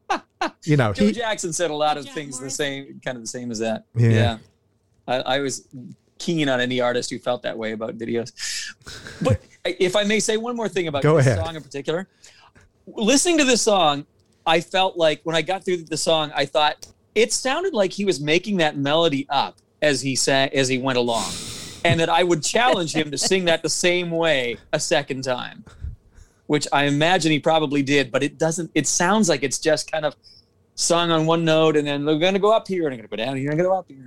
you 0.63 0.77
know, 0.77 0.93
Joe 0.93 1.07
he, 1.07 1.11
Jackson 1.11 1.51
said 1.51 1.71
a 1.71 1.75
lot 1.75 1.97
of 1.97 2.07
things 2.07 2.39
the 2.39 2.49
same, 2.49 3.01
kind 3.03 3.17
of 3.17 3.23
the 3.23 3.27
same 3.27 3.51
as 3.51 3.59
that. 3.59 3.83
Yeah. 3.95 4.37
I, 5.07 5.15
I 5.15 5.39
was 5.39 5.67
keen 6.19 6.47
on 6.47 6.61
any 6.61 6.79
artist 6.79 7.09
who 7.09 7.19
felt 7.19 7.43
that 7.43 7.57
way 7.57 7.73
about 7.73 7.97
videos. 7.97 8.31
But 9.21 9.41
if 9.65 9.97
I 9.97 10.03
may 10.03 10.21
say 10.21 10.37
one 10.37 10.55
more 10.55 10.69
thing 10.69 10.87
about 10.87 11.03
Go 11.03 11.17
this 11.17 11.27
ahead. 11.27 11.43
song 11.43 11.55
in 11.55 11.61
particular, 11.61 12.07
listening 12.87 13.39
to 13.39 13.43
this 13.43 13.61
song, 13.61 14.05
I 14.45 14.61
felt 14.61 14.95
like 14.95 15.19
when 15.23 15.35
I 15.35 15.41
got 15.41 15.65
through 15.65 15.83
the 15.83 15.97
song, 15.97 16.31
I 16.33 16.45
thought 16.45 16.87
it 17.13 17.33
sounded 17.33 17.73
like 17.73 17.91
he 17.91 18.05
was 18.05 18.21
making 18.21 18.57
that 18.57 18.77
melody 18.77 19.25
up 19.29 19.57
as 19.81 20.01
he 20.01 20.15
sang 20.15 20.49
as 20.53 20.67
he 20.67 20.77
went 20.77 20.97
along, 20.97 21.31
and 21.83 21.99
that 21.99 22.09
I 22.09 22.23
would 22.23 22.43
challenge 22.43 22.95
him 22.95 23.11
to 23.11 23.17
sing 23.17 23.45
that 23.45 23.63
the 23.63 23.69
same 23.69 24.11
way 24.11 24.57
a 24.73 24.79
second 24.79 25.23
time, 25.23 25.65
which 26.47 26.67
I 26.71 26.85
imagine 26.85 27.31
he 27.31 27.39
probably 27.39 27.83
did. 27.83 28.11
But 28.11 28.23
it 28.23 28.37
doesn't. 28.37 28.71
It 28.75 28.87
sounds 28.87 29.29
like 29.29 29.43
it's 29.43 29.59
just 29.59 29.91
kind 29.91 30.05
of 30.05 30.15
sung 30.75 31.09
on 31.09 31.25
one 31.25 31.45
note, 31.45 31.77
and 31.77 31.87
then 31.87 32.05
we're 32.05 32.19
going 32.19 32.33
to 32.33 32.39
go 32.39 32.51
up 32.51 32.67
here, 32.67 32.83
and 32.85 32.93
I'm 32.93 32.99
going 32.99 33.09
to 33.09 33.17
go 33.17 33.23
down 33.23 33.37
here, 33.37 33.49
and 33.49 33.57
gonna 33.57 33.69
go 33.69 33.77
up 33.77 33.85
here, 33.87 33.97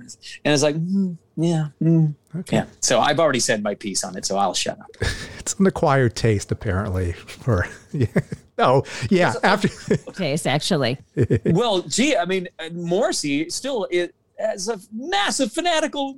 and 0.45 0.53
it's 0.53 0.63
like, 0.63 0.75
mm, 0.75 1.17
yeah, 1.35 1.69
mm, 1.81 2.13
Okay. 2.37 2.57
yeah. 2.57 2.65
So 2.79 2.99
I've 2.99 3.19
already 3.19 3.39
said 3.39 3.63
my 3.63 3.73
piece 3.73 4.03
on 4.03 4.15
it, 4.15 4.25
so 4.25 4.37
I'll 4.37 4.53
shut 4.53 4.79
up. 4.79 4.91
it's 5.39 5.55
an 5.55 5.65
acquired 5.65 6.15
taste 6.15 6.51
apparently 6.51 7.13
for, 7.13 7.67
yeah. 7.91 8.05
No, 8.57 8.83
yeah. 9.09 9.33
After, 9.41 9.69
Taste, 10.13 10.45
actually. 10.45 10.97
well, 11.45 11.81
gee, 11.83 12.17
I 12.17 12.25
mean, 12.25 12.49
uh, 12.59 12.69
Morrissey 12.73 13.49
still 13.49 13.87
it 13.89 14.13
has 14.39 14.67
a 14.67 14.79
massive 14.91 15.51
fanatical 15.51 16.17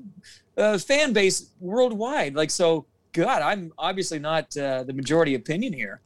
uh, 0.58 0.78
fan 0.78 1.14
base 1.14 1.50
worldwide. 1.60 2.36
Like, 2.36 2.52
so, 2.52 2.86
God, 3.14 3.42
I'm 3.42 3.74
obviously 3.78 4.20
not 4.20 4.56
uh, 4.58 4.84
the 4.84 4.94
majority 4.94 5.36
opinion 5.36 5.74
here. 5.74 6.02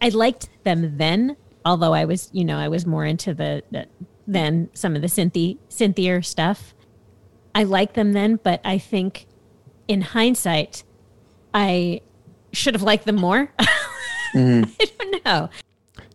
I 0.00 0.10
liked 0.10 0.48
them 0.64 0.98
then, 0.98 1.36
although 1.64 1.94
I 1.94 2.04
was, 2.04 2.28
you 2.32 2.44
know, 2.44 2.58
I 2.58 2.68
was 2.68 2.86
more 2.86 3.04
into 3.04 3.34
the, 3.34 3.62
the 3.70 3.86
than 4.26 4.68
some 4.74 4.96
of 4.96 5.02
the 5.02 5.08
synthy 5.08 5.58
synthier 5.68 6.24
stuff. 6.24 6.74
I 7.54 7.62
liked 7.62 7.94
them 7.94 8.12
then, 8.12 8.38
but 8.42 8.60
I 8.64 8.78
think 8.78 9.26
in 9.88 10.02
hindsight, 10.02 10.84
I 11.54 12.02
should 12.52 12.74
have 12.74 12.82
liked 12.82 13.06
them 13.06 13.16
more. 13.16 13.52
I 13.58 14.66
don't 14.98 15.24
know. 15.24 15.48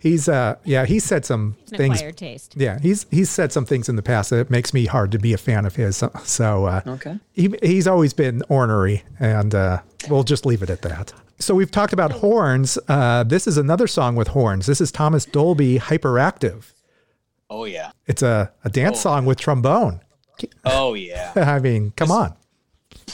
He's, 0.02 0.28
uh, 0.28 0.56
yeah, 0.66 0.86
he 0.86 1.00
said 1.00 1.24
some 1.26 1.56
It's 1.62 1.72
an 1.72 1.78
things 1.78 1.96
acquired 1.98 2.18
taste. 2.18 2.54
Yeah, 2.58 2.80
he's 2.80 3.06
he's 3.12 3.30
said 3.30 3.52
some 3.52 3.66
things 3.66 3.88
in 3.88 3.96
the 3.96 4.02
past 4.02 4.30
that 4.32 4.50
makes 4.50 4.74
me 4.74 4.86
hard 4.86 5.12
to 5.14 5.20
be 5.20 5.32
a 5.34 5.38
fan 5.38 5.66
of 5.66 5.76
his. 5.76 5.98
So, 5.98 6.12
so 6.24 6.66
uh, 6.66 6.82
Okay. 6.86 7.20
he, 7.32 7.54
he's 7.64 7.88
always 7.88 8.14
been 8.14 8.44
ornery, 8.50 9.04
and 9.20 9.56
uh, 9.56 9.82
we'll 10.10 10.24
just 10.24 10.46
leave 10.46 10.62
it 10.64 10.70
at 10.70 10.82
that. 10.82 11.14
So 11.40 11.56
we've 11.56 11.72
talked 11.72 11.94
about 11.94 12.12
horns. 12.12 12.78
Uh, 12.88 13.24
this 13.24 13.48
is 13.48 13.58
another 13.58 13.88
song 13.88 14.16
with 14.16 14.28
horns. 14.30 14.68
This 14.68 14.80
is 14.82 14.92
Thomas 14.92 15.26
Dolby, 15.26 15.80
Hyperactive. 15.80 16.74
Oh 17.50 17.66
yeah. 17.66 17.92
It's 18.06 18.22
a, 18.22 18.52
a 18.64 18.70
dance 18.70 19.00
song 19.02 19.26
with 19.26 19.40
trombone. 19.40 20.02
Oh 20.64 20.94
yeah. 20.94 21.34
I 21.36 21.60
mean, 21.60 21.92
come 21.96 22.12
on. 22.12 22.36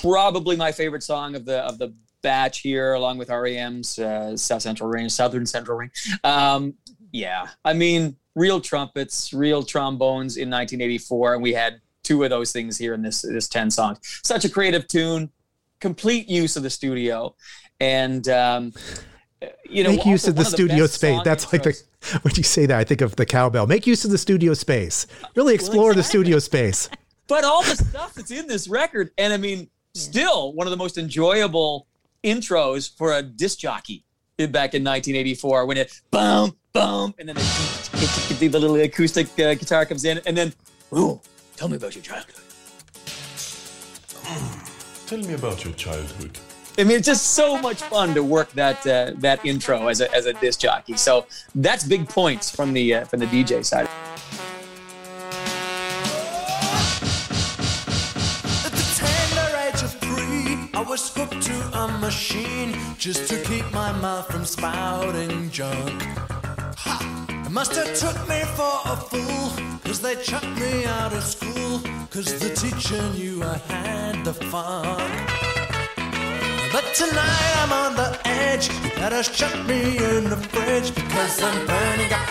Probably 0.02 0.56
my 0.56 0.72
favorite 0.72 1.04
song 1.04 1.36
of 1.36 1.46
the 1.46 1.60
of 1.60 1.78
the 1.78 1.94
batch 2.28 2.60
here, 2.60 2.94
along 2.94 3.18
with 3.18 3.30
REM's 3.30 3.98
uh, 3.98 4.36
South 4.36 4.62
Central 4.62 4.90
Rain, 4.90 5.10
Southern 5.10 5.46
Central 5.46 5.78
Rain. 5.78 5.90
Um, 6.26 6.74
yeah, 7.14 7.48
I 7.64 7.72
mean, 7.72 8.18
real 8.36 8.60
trumpets, 8.60 9.32
real 9.32 9.64
trombones 9.64 10.36
in 10.36 10.50
1984, 10.50 11.36
and 11.36 11.42
we 11.42 11.54
had 11.54 11.80
two 12.04 12.26
of 12.26 12.30
those 12.30 12.52
things 12.52 12.78
here 12.78 12.94
in 12.94 13.02
this 13.02 13.22
this 13.22 13.48
10 13.48 13.72
songs. 13.72 14.00
Such 14.26 14.44
a 14.44 14.50
creative 14.50 14.90
tune, 14.90 15.32
complete 15.80 16.28
use 16.28 16.58
of 16.58 16.64
the 16.64 16.70
studio, 16.70 17.34
and 17.80 18.28
um, 18.28 18.74
you 19.70 19.86
know, 19.86 19.92
Make 19.92 20.06
use 20.06 20.28
of 20.28 20.36
the 20.36 20.44
one 20.44 20.52
studio 20.52 20.84
best 20.84 20.96
space. 20.96 21.22
That's 21.24 21.54
like 21.54 21.64
the 21.64 21.82
when 22.24 22.36
you 22.36 22.44
say 22.44 22.66
that, 22.66 22.78
I 22.78 22.84
think 22.84 23.00
of 23.00 23.16
the 23.16 23.26
cowbell. 23.26 23.68
Make 23.68 23.88
use 23.88 24.04
of 24.04 24.12
the 24.12 24.18
studio 24.18 24.54
space. 24.54 25.08
Really 25.38 25.56
explore 25.56 25.94
the 25.94 26.00
exactly. 26.00 26.24
studio 26.24 26.40
space. 26.40 26.90
but 27.30 27.46
all 27.46 27.64
the 27.64 27.78
stuff 27.78 28.16
that's 28.16 28.32
in 28.32 28.48
this 28.48 28.68
record, 28.68 29.12
and 29.18 29.32
I 29.32 29.38
mean, 29.38 29.70
still 29.94 30.52
one 30.52 30.68
of 30.68 30.72
the 30.72 30.78
most 30.78 30.98
enjoyable 30.98 31.87
intros 32.24 32.95
for 32.95 33.13
a 33.13 33.22
disc 33.22 33.59
jockey 33.59 34.05
back 34.38 34.74
in 34.74 34.84
1984 34.84 35.65
when 35.65 35.78
it 35.78 36.01
boom, 36.11 36.55
boom, 36.74 37.13
and 37.18 37.28
then 37.28 37.36
the, 37.36 38.47
the 38.49 38.59
little 38.59 38.76
acoustic 38.76 39.28
uh, 39.39 39.55
guitar 39.55 39.86
comes 39.86 40.05
in, 40.05 40.20
and 40.26 40.38
then, 40.38 40.53
ooh, 40.93 41.20
tell 41.55 41.68
me 41.68 41.78
about 41.78 41.95
your 41.95 42.03
childhood. 42.03 42.36
Tell 45.07 45.20
me 45.20 45.34
about 45.34 45.63
your 45.63 45.74
childhood. 45.74 46.38
I 46.80 46.84
mean, 46.84 46.97
it's 46.97 47.07
just 47.07 47.32
so 47.32 47.57
much 47.57 47.82
fun 47.82 48.13
to 48.13 48.22
work 48.22 48.51
that 48.51 48.86
uh, 48.86 49.13
that 49.18 49.43
intro 49.43 49.88
as 49.88 50.01
a 50.01 50.13
as 50.13 50.28
a 50.28 50.34
disc 50.34 50.59
jockey. 50.59 50.95
So 50.95 51.26
that's 51.55 51.84
big 51.84 52.07
points 52.07 52.51
from 52.55 52.72
the 52.74 52.93
uh, 52.93 53.05
from 53.05 53.22
the 53.22 53.26
DJ 53.26 53.65
side. 53.65 53.88
At 58.63 58.72
the 58.72 58.84
tender 58.95 59.57
age 59.65 59.82
of 59.82 59.93
three, 59.95 60.70
I 60.76 60.82
was 60.88 61.11
hooked 61.15 61.41
to 61.41 61.57
machine 62.00 62.76
just 62.98 63.30
to 63.30 63.42
keep 63.44 63.66
my 63.72 63.92
mouth 63.92 64.28
from 64.32 64.46
spouting 64.46 65.50
junk. 65.50 66.02
Ha! 66.78 67.48
Must 67.50 67.76
have 67.76 67.94
took 67.96 68.18
me 68.30 68.42
for 68.56 68.78
a 68.86 68.96
fool, 68.96 69.80
cause 69.84 70.00
they 70.02 70.16
chucked 70.16 70.60
me 70.60 70.86
out 70.86 71.14
of 71.14 71.24
school, 71.24 71.82
cause 72.12 72.38
the 72.40 72.50
teacher 72.54 73.02
knew 73.14 73.42
I 73.44 73.58
had 73.58 74.24
the 74.24 74.34
funk. 74.34 75.00
But 76.72 76.86
tonight 76.94 77.54
I'm 77.64 77.72
on 77.72 77.96
the 77.96 78.20
edge, 78.26 78.70
you 78.84 78.90
better 78.98 79.24
chucked 79.24 79.66
me 79.68 79.98
in 79.98 80.30
the 80.30 80.38
fridge, 80.38 80.94
because 80.94 81.42
I'm 81.42 81.66
burning 81.66 82.14
up. 82.14 82.30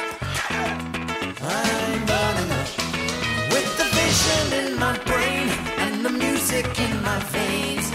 I'm 1.43 2.07
burning 2.07 2.51
up. 2.61 2.69
With 3.51 3.69
the 3.81 3.89
vision 3.99 4.47
in 4.61 4.79
my 4.79 4.97
brain 4.99 5.49
and 5.79 6.05
the 6.05 6.11
music 6.11 6.67
in 6.79 7.03
my 7.03 7.19
veins. 7.35 7.86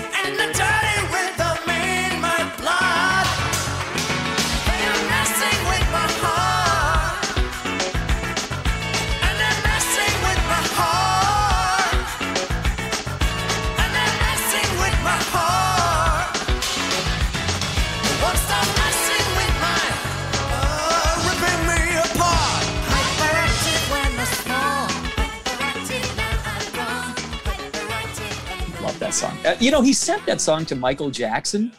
You 29.61 29.71
know, 29.71 29.81
he 29.81 29.93
sent 29.93 30.25
that 30.25 30.41
song 30.41 30.65
to 30.65 30.75
Michael 30.75 31.09
Jackson 31.11 31.71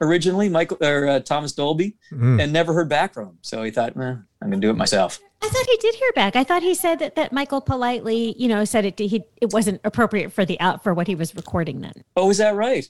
originally, 0.00 0.48
Michael 0.48 0.78
or 0.80 1.06
uh, 1.08 1.20
Thomas 1.20 1.52
Dolby, 1.52 1.96
and 2.10 2.52
never 2.52 2.72
heard 2.72 2.88
back 2.88 3.14
from 3.14 3.28
him. 3.28 3.38
So 3.42 3.62
he 3.62 3.70
thought, 3.70 3.96
eh, 3.96 4.00
I'm 4.02 4.24
gonna 4.42 4.58
do 4.58 4.70
it 4.70 4.76
myself. 4.76 5.20
I 5.42 5.48
thought 5.48 5.66
he 5.66 5.76
did 5.78 5.94
hear 5.96 6.12
back. 6.12 6.36
I 6.36 6.44
thought 6.44 6.62
he 6.62 6.74
said 6.74 6.98
that, 7.00 7.16
that 7.16 7.32
Michael 7.32 7.60
politely, 7.60 8.34
you 8.38 8.48
know, 8.48 8.64
said 8.64 8.84
it 8.84 8.98
he 8.98 9.24
it 9.40 9.52
wasn't 9.52 9.80
appropriate 9.84 10.32
for 10.32 10.44
the 10.44 10.58
out 10.60 10.82
for 10.82 10.94
what 10.94 11.06
he 11.06 11.14
was 11.14 11.34
recording 11.34 11.80
then. 11.80 12.04
Oh, 12.16 12.30
is 12.30 12.38
that 12.38 12.54
right? 12.54 12.88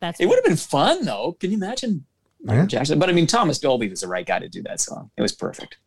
That's 0.00 0.20
It 0.20 0.26
would 0.26 0.36
have 0.36 0.44
been 0.44 0.56
fun 0.56 1.04
though. 1.04 1.36
Can 1.38 1.50
you 1.50 1.56
imagine 1.56 2.04
Michael 2.42 2.62
Yeah. 2.62 2.66
Jackson? 2.66 2.98
But 2.98 3.08
I 3.10 3.12
mean, 3.12 3.26
Thomas 3.26 3.58
Dolby 3.58 3.88
was 3.88 4.00
the 4.00 4.08
right 4.08 4.26
guy 4.26 4.38
to 4.38 4.48
do 4.48 4.62
that 4.64 4.80
song. 4.80 5.10
It 5.16 5.22
was 5.22 5.32
perfect. 5.32 5.78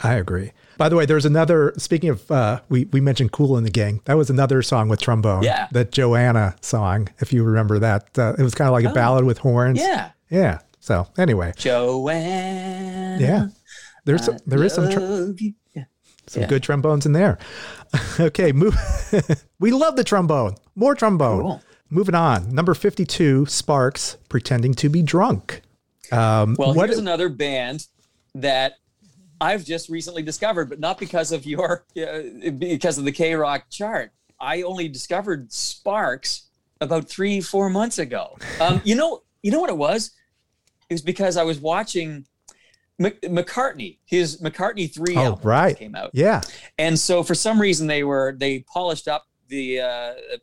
I 0.00 0.14
agree. 0.14 0.52
By 0.78 0.88
the 0.88 0.96
way, 0.96 1.04
there's 1.04 1.26
another. 1.26 1.74
Speaking 1.76 2.08
of, 2.10 2.30
uh, 2.30 2.60
we 2.70 2.86
we 2.86 3.00
mentioned 3.00 3.32
"Kool 3.32 3.60
& 3.60 3.62
the 3.62 3.68
Gang." 3.70 4.00
That 4.06 4.16
was 4.16 4.30
another 4.30 4.62
song 4.62 4.88
with 4.88 5.00
trombone. 5.00 5.42
Yeah. 5.42 5.66
that 5.72 5.92
Joanna 5.92 6.54
song. 6.62 7.08
If 7.18 7.32
you 7.32 7.42
remember 7.44 7.78
that, 7.80 8.16
uh, 8.18 8.34
it 8.38 8.42
was 8.42 8.54
kind 8.54 8.68
of 8.68 8.72
like 8.72 8.84
a 8.84 8.92
ballad 8.94 9.24
with 9.24 9.38
horns. 9.38 9.80
Oh. 9.82 9.84
Yeah. 9.84 10.10
yeah. 10.30 10.58
So 10.80 11.06
anyway, 11.18 11.52
Joanna. 11.56 13.18
yeah, 13.20 13.48
there's 14.04 14.24
some, 14.24 14.38
there 14.46 14.62
is 14.62 14.72
some 14.72 14.88
tr- 14.90 15.32
Yeah. 15.74 15.84
some 16.26 16.42
yeah. 16.42 16.48
good 16.48 16.62
trombones 16.62 17.04
in 17.06 17.12
there. 17.12 17.38
okay, 18.20 18.52
move. 18.52 18.74
we 19.58 19.70
love 19.72 19.96
the 19.96 20.04
trombone. 20.04 20.54
More 20.76 20.94
trombone. 20.94 21.42
Cool. 21.42 21.62
Moving 21.90 22.14
on. 22.14 22.54
Number 22.54 22.74
fifty-two. 22.74 23.46
Sparks 23.46 24.16
pretending 24.28 24.74
to 24.74 24.88
be 24.88 25.02
drunk. 25.02 25.62
Um, 26.12 26.54
Well, 26.58 26.72
what? 26.74 26.88
here's 26.88 26.98
another 26.98 27.28
band 27.28 27.86
that 28.34 28.74
I've 29.40 29.64
just 29.64 29.88
recently 29.88 30.22
discovered, 30.22 30.68
but 30.68 30.80
not 30.80 30.98
because 30.98 31.32
of 31.32 31.46
your, 31.46 31.84
uh, 31.96 32.50
because 32.58 32.98
of 32.98 33.04
the 33.04 33.12
K 33.12 33.34
Rock 33.34 33.64
chart. 33.70 34.12
I 34.40 34.62
only 34.62 34.88
discovered 34.88 35.52
Sparks 35.52 36.48
about 36.80 37.08
three, 37.08 37.40
four 37.40 37.68
months 37.70 37.98
ago. 37.98 38.36
Um, 38.60 38.80
you 38.84 38.94
know, 38.96 39.22
you 39.42 39.50
know 39.52 39.60
what 39.60 39.70
it 39.70 39.76
was? 39.76 40.12
It 40.90 40.94
was 40.94 41.02
because 41.02 41.36
I 41.36 41.44
was 41.44 41.60
watching 41.60 42.26
Mc- 42.98 43.20
McCartney. 43.22 43.98
His 44.04 44.40
McCartney 44.40 44.92
three 44.92 45.16
oh, 45.16 45.24
album 45.24 45.48
right. 45.48 45.76
came 45.78 45.94
out, 45.94 46.10
Yeah. 46.12 46.40
and 46.78 46.98
so 46.98 47.22
for 47.22 47.34
some 47.36 47.60
reason 47.60 47.86
they 47.86 48.02
were 48.04 48.34
they 48.36 48.60
polished 48.60 49.06
up 49.06 49.24
the 49.48 49.80
uh, 49.80 49.84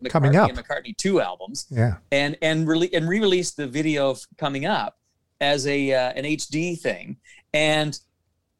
McCartney 0.01 0.09
Coming 0.09 0.35
Up. 0.37 0.49
and 0.49 0.57
McCartney 0.57 0.95
two 0.95 1.19
albums 1.21 1.67
Yeah. 1.69 1.95
and 2.11 2.37
and 2.41 2.65
rele- 2.67 2.93
and 2.95 3.07
re-released 3.09 3.57
the 3.57 3.67
video 3.67 4.09
of 4.11 4.21
coming 4.37 4.65
up 4.65 4.97
as 5.41 5.67
a 5.67 5.93
uh, 5.93 6.11
an 6.13 6.23
HD 6.23 6.79
thing, 6.79 7.17
and 7.53 7.99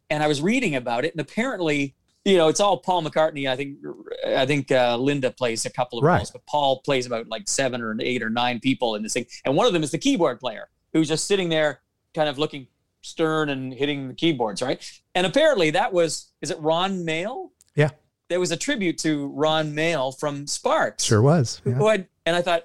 and 0.09 0.21
I 0.23 0.27
was 0.27 0.41
reading 0.41 0.75
about 0.75 1.05
it, 1.05 1.13
and 1.13 1.21
apparently, 1.21 1.95
you 2.23 2.37
know, 2.37 2.47
it's 2.47 2.59
all 2.59 2.77
Paul 2.77 3.03
McCartney. 3.03 3.49
I 3.49 3.55
think 3.55 3.77
I 4.25 4.45
think 4.45 4.71
uh, 4.71 4.97
Linda 4.97 5.31
plays 5.31 5.65
a 5.65 5.69
couple 5.69 5.99
of 5.99 6.03
Right. 6.05 6.17
roles, 6.17 6.31
but 6.31 6.45
Paul 6.45 6.81
plays 6.81 7.05
about 7.05 7.27
like 7.27 7.47
seven 7.47 7.81
or 7.81 7.95
eight 7.99 8.21
or 8.23 8.29
nine 8.29 8.59
people 8.59 8.95
in 8.95 9.03
this 9.03 9.13
thing, 9.13 9.25
and 9.45 9.55
one 9.55 9.67
of 9.67 9.73
them 9.73 9.83
is 9.83 9.91
the 9.91 9.97
keyboard 9.97 10.39
player 10.39 10.67
who's 10.93 11.07
just 11.07 11.27
sitting 11.27 11.49
there, 11.49 11.81
kind 12.13 12.29
of 12.29 12.37
looking 12.37 12.67
stern 13.01 13.49
and 13.49 13.73
hitting 13.73 14.07
the 14.07 14.13
keyboards, 14.13 14.61
right? 14.61 14.81
And 15.13 15.27
apparently, 15.27 15.69
that 15.71 15.93
was 15.93 16.31
is 16.41 16.51
it 16.51 16.59
Ron 16.59 17.03
Mael? 17.05 17.51
Yeah. 17.75 17.89
There 18.29 18.39
was 18.39 18.51
a 18.51 18.57
tribute 18.57 18.97
to 18.99 19.27
Ron 19.27 19.75
Mael 19.75 20.11
from 20.11 20.47
Sparks 20.47 21.03
Sure 21.03 21.21
was. 21.21 21.61
Yeah. 21.63 21.73
who 21.73 21.87
I, 21.87 22.07
and 22.25 22.35
I 22.35 22.41
thought, 22.41 22.63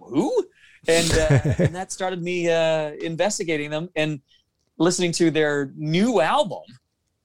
who? 0.00 0.44
And 0.88 1.12
uh, 1.12 1.40
and 1.64 1.74
that 1.76 1.92
started 1.92 2.22
me 2.22 2.50
uh, 2.50 2.92
investigating 3.00 3.70
them 3.70 3.90
and 3.94 4.20
listening 4.80 5.12
to 5.12 5.30
their 5.30 5.70
new 5.76 6.20
album, 6.20 6.62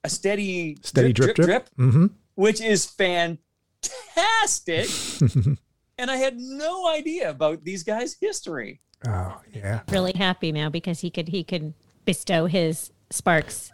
a 0.04 0.10
steady 0.10 0.78
Steady 0.84 1.14
drip 1.14 1.36
drip. 1.36 1.70
Mm-hmm. 1.80 2.08
which 2.36 2.62
is 2.62 2.86
fantastic. 2.86 3.40
and 5.98 6.12
I 6.12 6.18
had 6.18 6.38
no 6.38 6.88
idea 6.90 7.30
about 7.30 7.64
these 7.64 7.84
guys' 7.84 8.16
history. 8.20 8.82
Oh 9.08 9.40
yeah. 9.54 9.82
really 9.90 10.14
happy 10.14 10.52
now 10.52 10.70
because 10.70 11.00
he 11.00 11.10
could 11.10 11.30
he 11.30 11.44
could 11.44 11.74
bestow 12.06 12.46
his 12.48 12.92
Sparks 13.12 13.72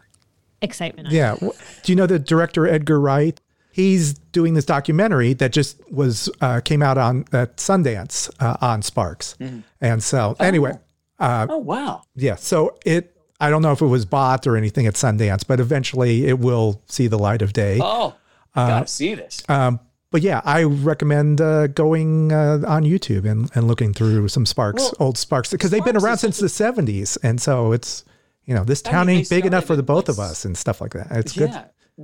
excitement 0.61 1.07
on 1.07 1.13
Yeah. 1.13 1.35
Wh- 1.35 1.81
Do 1.83 1.91
you 1.91 1.95
know 1.95 2.05
the 2.07 2.19
director 2.19 2.67
Edgar 2.67 2.99
Wright? 2.99 3.39
He's 3.73 4.15
doing 4.15 4.53
this 4.55 4.65
documentary 4.65 5.33
that 5.35 5.53
just 5.53 5.79
was 5.89 6.29
uh, 6.41 6.59
came 6.59 6.83
out 6.83 6.97
on 6.97 7.23
at 7.31 7.55
Sundance 7.57 8.29
uh, 8.41 8.57
on 8.59 8.81
Sparks, 8.81 9.37
and 9.79 10.03
so 10.03 10.35
anyway, 10.41 10.73
uh, 11.19 11.47
Oh 11.49 11.59
wow! 11.59 12.01
yeah. 12.15 12.35
So 12.35 12.77
it. 12.85 13.15
I 13.41 13.49
don't 13.49 13.61
know 13.61 13.71
if 13.71 13.81
it 13.81 13.87
was 13.87 14.05
bought 14.05 14.45
or 14.47 14.55
anything 14.55 14.87
at 14.87 14.93
Sundance, 14.93 15.45
but 15.45 15.59
eventually 15.59 16.27
it 16.27 16.39
will 16.39 16.81
see 16.85 17.07
the 17.07 17.17
light 17.17 17.41
of 17.41 17.53
day. 17.53 17.79
Oh, 17.81 18.15
I 18.55 18.67
gotta 18.67 18.87
see 18.87 19.15
this. 19.15 19.43
Um, 19.49 19.79
but 20.11 20.21
yeah, 20.21 20.41
I 20.43 20.63
recommend 20.63 21.41
uh, 21.41 21.67
going 21.67 22.31
uh, 22.31 22.61
on 22.67 22.83
YouTube 22.83 23.25
and, 23.25 23.49
and 23.55 23.67
looking 23.67 23.93
through 23.93 24.27
some 24.27 24.45
Sparks, 24.45 24.83
Well, 24.83 24.93
old 24.99 25.17
Sparks, 25.17 25.51
because 25.51 25.71
they've 25.71 25.83
been 25.83 25.97
around 25.97 26.17
since 26.17 26.37
the 26.37 26.47
'70s, 26.47 27.17
and 27.23 27.41
so 27.41 27.71
it's 27.71 28.03
you 28.45 28.53
know 28.53 28.63
this 28.63 28.83
I 28.85 28.91
town 28.91 29.07
mean, 29.07 29.19
ain't 29.19 29.29
big 29.29 29.45
enough 29.45 29.65
for 29.65 29.75
the 29.75 29.83
both 29.83 30.07
of 30.09 30.19
us 30.19 30.45
and 30.45 30.57
stuff 30.57 30.81
like 30.81 30.91
that. 30.93 31.07
It's 31.11 31.33
good. 31.33 31.49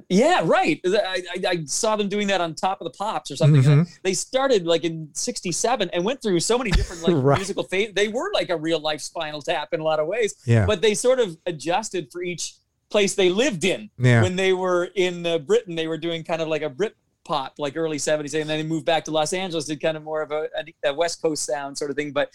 Yeah. 0.09 0.41
Right. 0.43 0.79
I, 0.85 1.21
I, 1.35 1.47
I 1.49 1.65
saw 1.65 1.95
them 1.95 2.09
doing 2.09 2.27
that 2.27 2.41
on 2.41 2.55
Top 2.55 2.81
of 2.81 2.85
the 2.85 2.97
Pops 2.97 3.31
or 3.31 3.35
something. 3.35 3.61
Mm-hmm. 3.61 3.83
They 4.03 4.13
started 4.13 4.65
like 4.65 4.83
in 4.83 5.09
'67 5.13 5.89
and 5.91 6.05
went 6.05 6.21
through 6.21 6.39
so 6.39 6.57
many 6.57 6.71
different 6.71 7.03
like 7.03 7.13
Right. 7.23 7.37
musical 7.37 7.63
phases. 7.63 7.93
They 7.95 8.07
were 8.07 8.31
like 8.33 8.49
a 8.49 8.57
real 8.57 8.79
life 8.79 9.01
Spinal 9.01 9.41
Tap 9.41 9.69
in 9.73 9.79
a 9.79 9.83
lot 9.83 9.99
of 9.99 10.07
ways. 10.07 10.35
Yeah. 10.45 10.65
But 10.65 10.81
they 10.81 10.93
sort 10.93 11.19
of 11.19 11.37
adjusted 11.45 12.09
for 12.11 12.21
each 12.23 12.53
place 12.89 13.15
they 13.15 13.29
lived 13.29 13.63
in. 13.65 13.89
Yeah. 13.97 14.21
When 14.21 14.35
they 14.35 14.53
were 14.53 14.89
in 14.95 15.25
uh, 15.25 15.39
Britain, 15.39 15.75
they 15.75 15.87
were 15.87 15.97
doing 15.97 16.23
kind 16.23 16.41
of 16.41 16.47
like 16.47 16.61
a 16.61 16.69
Brit 16.69 16.95
pop, 17.25 17.55
like 17.57 17.75
early 17.75 17.97
'70s, 17.97 18.39
and 18.39 18.49
then 18.49 18.57
they 18.59 18.63
moved 18.63 18.85
back 18.85 19.03
to 19.05 19.11
Los 19.11 19.33
Angeles, 19.33 19.65
did 19.65 19.81
kind 19.81 19.97
of 19.97 20.03
more 20.03 20.21
of 20.21 20.31
a, 20.31 20.47
a, 20.83 20.89
a 20.89 20.93
West 20.93 21.21
Coast 21.21 21.45
sound 21.45 21.77
sort 21.77 21.91
of 21.91 21.97
thing. 21.97 22.11
But 22.13 22.29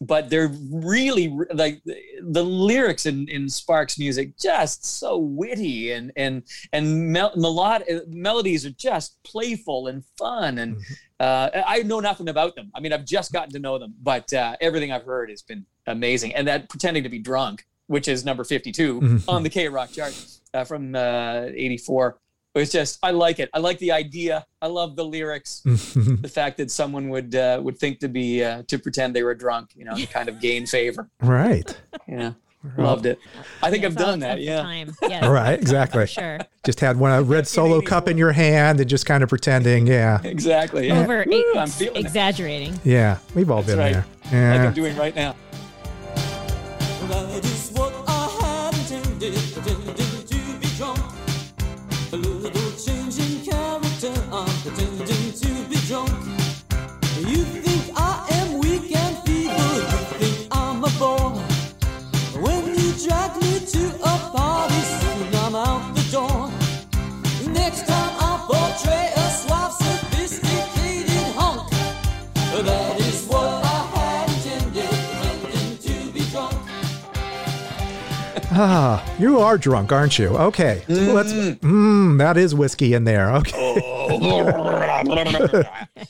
but 0.00 0.28
they're 0.30 0.52
really 0.70 1.36
like 1.52 1.82
the 1.84 2.44
lyrics 2.44 3.06
in, 3.06 3.28
in 3.28 3.48
Sparks 3.48 3.98
music 3.98 4.36
just 4.38 4.84
so 4.84 5.16
witty 5.18 5.92
and 5.92 6.12
and 6.16 6.42
and 6.72 7.12
mel- 7.12 7.34
melod- 7.34 8.06
melodies 8.08 8.66
are 8.66 8.70
just 8.70 9.22
playful 9.22 9.88
and 9.88 10.04
fun 10.18 10.58
and 10.58 10.76
mm-hmm. 10.76 10.94
uh, 11.20 11.62
I 11.66 11.82
know 11.82 12.00
nothing 12.00 12.28
about 12.28 12.54
them. 12.56 12.70
I 12.74 12.80
mean, 12.80 12.92
I've 12.92 13.04
just 13.04 13.32
gotten 13.32 13.52
to 13.52 13.58
know 13.58 13.78
them, 13.78 13.94
but 14.02 14.32
uh, 14.32 14.56
everything 14.60 14.92
I've 14.92 15.04
heard 15.04 15.30
has 15.30 15.42
been 15.42 15.64
amazing. 15.86 16.34
And 16.34 16.46
that 16.48 16.68
pretending 16.68 17.02
to 17.04 17.08
be 17.08 17.18
drunk, 17.18 17.66
which 17.86 18.08
is 18.08 18.24
number 18.24 18.44
fifty 18.44 18.72
two 18.72 19.00
mm-hmm. 19.00 19.30
on 19.30 19.42
the 19.42 19.50
K 19.50 19.68
Rock 19.68 19.92
chart 19.92 20.14
uh, 20.52 20.64
from 20.64 20.94
uh, 20.94 21.46
'84 21.54 22.18
it 22.56 22.60
was 22.60 22.72
just 22.72 22.98
I 23.02 23.10
like 23.10 23.38
it. 23.38 23.50
I 23.52 23.58
like 23.58 23.78
the 23.78 23.92
idea. 23.92 24.46
I 24.62 24.68
love 24.68 24.96
the 24.96 25.04
lyrics. 25.04 25.60
the 25.64 26.30
fact 26.32 26.56
that 26.56 26.70
someone 26.70 27.10
would 27.10 27.34
uh, 27.34 27.60
would 27.62 27.78
think 27.78 27.98
to 28.00 28.08
be 28.08 28.42
uh, 28.42 28.62
to 28.68 28.78
pretend 28.78 29.14
they 29.14 29.22
were 29.22 29.34
drunk, 29.34 29.70
you 29.74 29.84
know, 29.84 29.94
to 29.94 30.06
kind 30.06 30.28
of 30.28 30.40
gain 30.40 30.66
favor. 30.66 31.10
Right. 31.20 31.76
Yeah. 32.08 32.32
Right. 32.62 32.84
Loved 32.84 33.06
it. 33.06 33.18
I 33.62 33.70
think 33.70 33.82
yeah, 33.82 33.88
I've 33.88 33.96
done 33.96 34.20
that. 34.20 34.40
Yeah. 34.40 34.62
Time. 34.62 34.96
Yes. 35.02 35.24
right. 35.24 35.58
Exactly. 35.58 36.06
Sure. 36.06 36.38
Just 36.64 36.80
had 36.80 36.96
one 36.98 37.12
a 37.12 37.22
red 37.22 37.46
solo 37.46 37.80
cup 37.80 38.08
in 38.08 38.18
your 38.18 38.32
hand 38.32 38.80
and 38.80 38.88
just 38.88 39.06
kind 39.06 39.22
of 39.22 39.28
pretending. 39.28 39.86
Yeah. 39.86 40.20
Exactly. 40.24 40.88
Yeah. 40.88 41.00
Over 41.00 41.24
eight. 41.30 41.44
I'm 41.56 41.68
feeling 41.68 42.04
exaggerating. 42.04 42.74
It. 42.74 42.86
Yeah. 42.86 43.18
We've 43.34 43.50
all 43.50 43.62
That's 43.62 43.76
been 43.76 43.78
right. 43.78 43.92
there. 43.92 44.06
Yeah. 44.32 44.56
Like 44.56 44.68
I'm 44.68 44.74
doing 44.74 44.96
right 44.96 45.14
now. 45.14 45.36
Ah, 78.58 79.04
you 79.18 79.38
are 79.40 79.58
drunk, 79.58 79.92
aren't 79.92 80.18
you? 80.18 80.28
Okay. 80.28 80.82
Let's. 80.88 81.32
Mm, 81.32 82.16
that 82.18 82.36
is 82.38 82.54
whiskey 82.54 82.94
in 82.94 83.04
there. 83.04 83.30
Okay. 83.36 83.52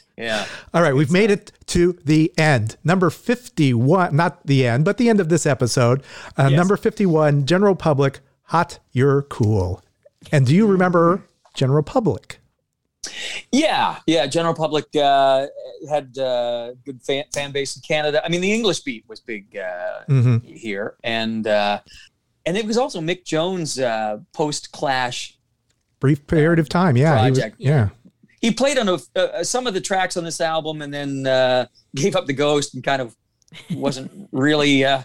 yeah. 0.17 0.47
All 0.73 0.83
right, 0.83 0.95
we've 0.95 1.11
made 1.11 1.31
it 1.31 1.51
to 1.67 1.99
the 2.05 2.33
end. 2.39 2.77
Number 2.85 3.11
51, 3.11 4.15
not 4.15 4.47
the 4.47 4.65
end, 4.67 4.85
but 4.85 4.97
the 4.99 5.09
end 5.09 5.19
of 5.19 5.29
this 5.29 5.45
episode. 5.47 6.03
Uh, 6.37 6.49
Yes. 6.51 6.57
Number 6.59 6.77
51, 6.77 7.47
General 7.47 7.75
Public, 7.75 8.21
Hot, 8.45 8.79
You're 8.93 9.23
Cool. 9.23 9.83
And 10.31 10.47
do 10.47 10.55
you 10.55 10.67
remember 10.67 11.23
General 11.55 11.83
Public? 11.83 12.39
Yeah, 13.53 13.99
yeah. 14.07 14.27
General 14.27 14.55
Public 14.55 14.87
uh, 14.97 15.47
had 15.89 16.17
uh, 16.19 16.73
good 16.85 17.01
fan, 17.03 17.25
fan 17.33 17.53
base 17.53 17.77
in 17.77 17.83
Canada. 17.83 18.25
I 18.25 18.29
mean, 18.29 18.41
the 18.41 18.53
English 18.53 18.81
beat 18.81 19.05
was 19.09 19.21
big 19.21 19.57
uh, 19.57 20.01
Mhm. 20.09 20.45
here, 20.45 20.97
and 21.05 21.47
uh, 21.47 21.81
and 22.45 22.57
it 22.57 22.67
was 22.67 22.77
also 22.77 23.01
Mick 23.01 23.25
Jones' 23.25 23.79
uh, 23.79 24.19
post 24.33 24.73
Clash. 24.73 25.37
Brief 26.01 26.27
period 26.27 26.59
of 26.59 26.69
time. 26.69 26.97
Yeah. 26.97 27.25
he 27.25 27.31
was- 27.31 27.41
yeah. 27.59 27.89
He 28.41 28.51
played 28.53 28.79
on 28.79 28.89
a, 28.89 28.99
uh, 29.19 29.43
some 29.43 29.67
of 29.67 29.73
the 29.75 29.81
tracks 29.81 30.17
on 30.17 30.23
this 30.25 30.41
album, 30.41 30.83
and 30.83 30.93
then 30.93 31.27
uh, 31.27 31.67
gave 31.95 32.15
up 32.15 32.27
the 32.27 32.33
ghost 32.35 32.75
and 32.75 32.85
kind 32.85 33.01
of 33.03 33.17
wasn't 33.75 34.29
really 34.31 34.85
uh, 34.85 35.03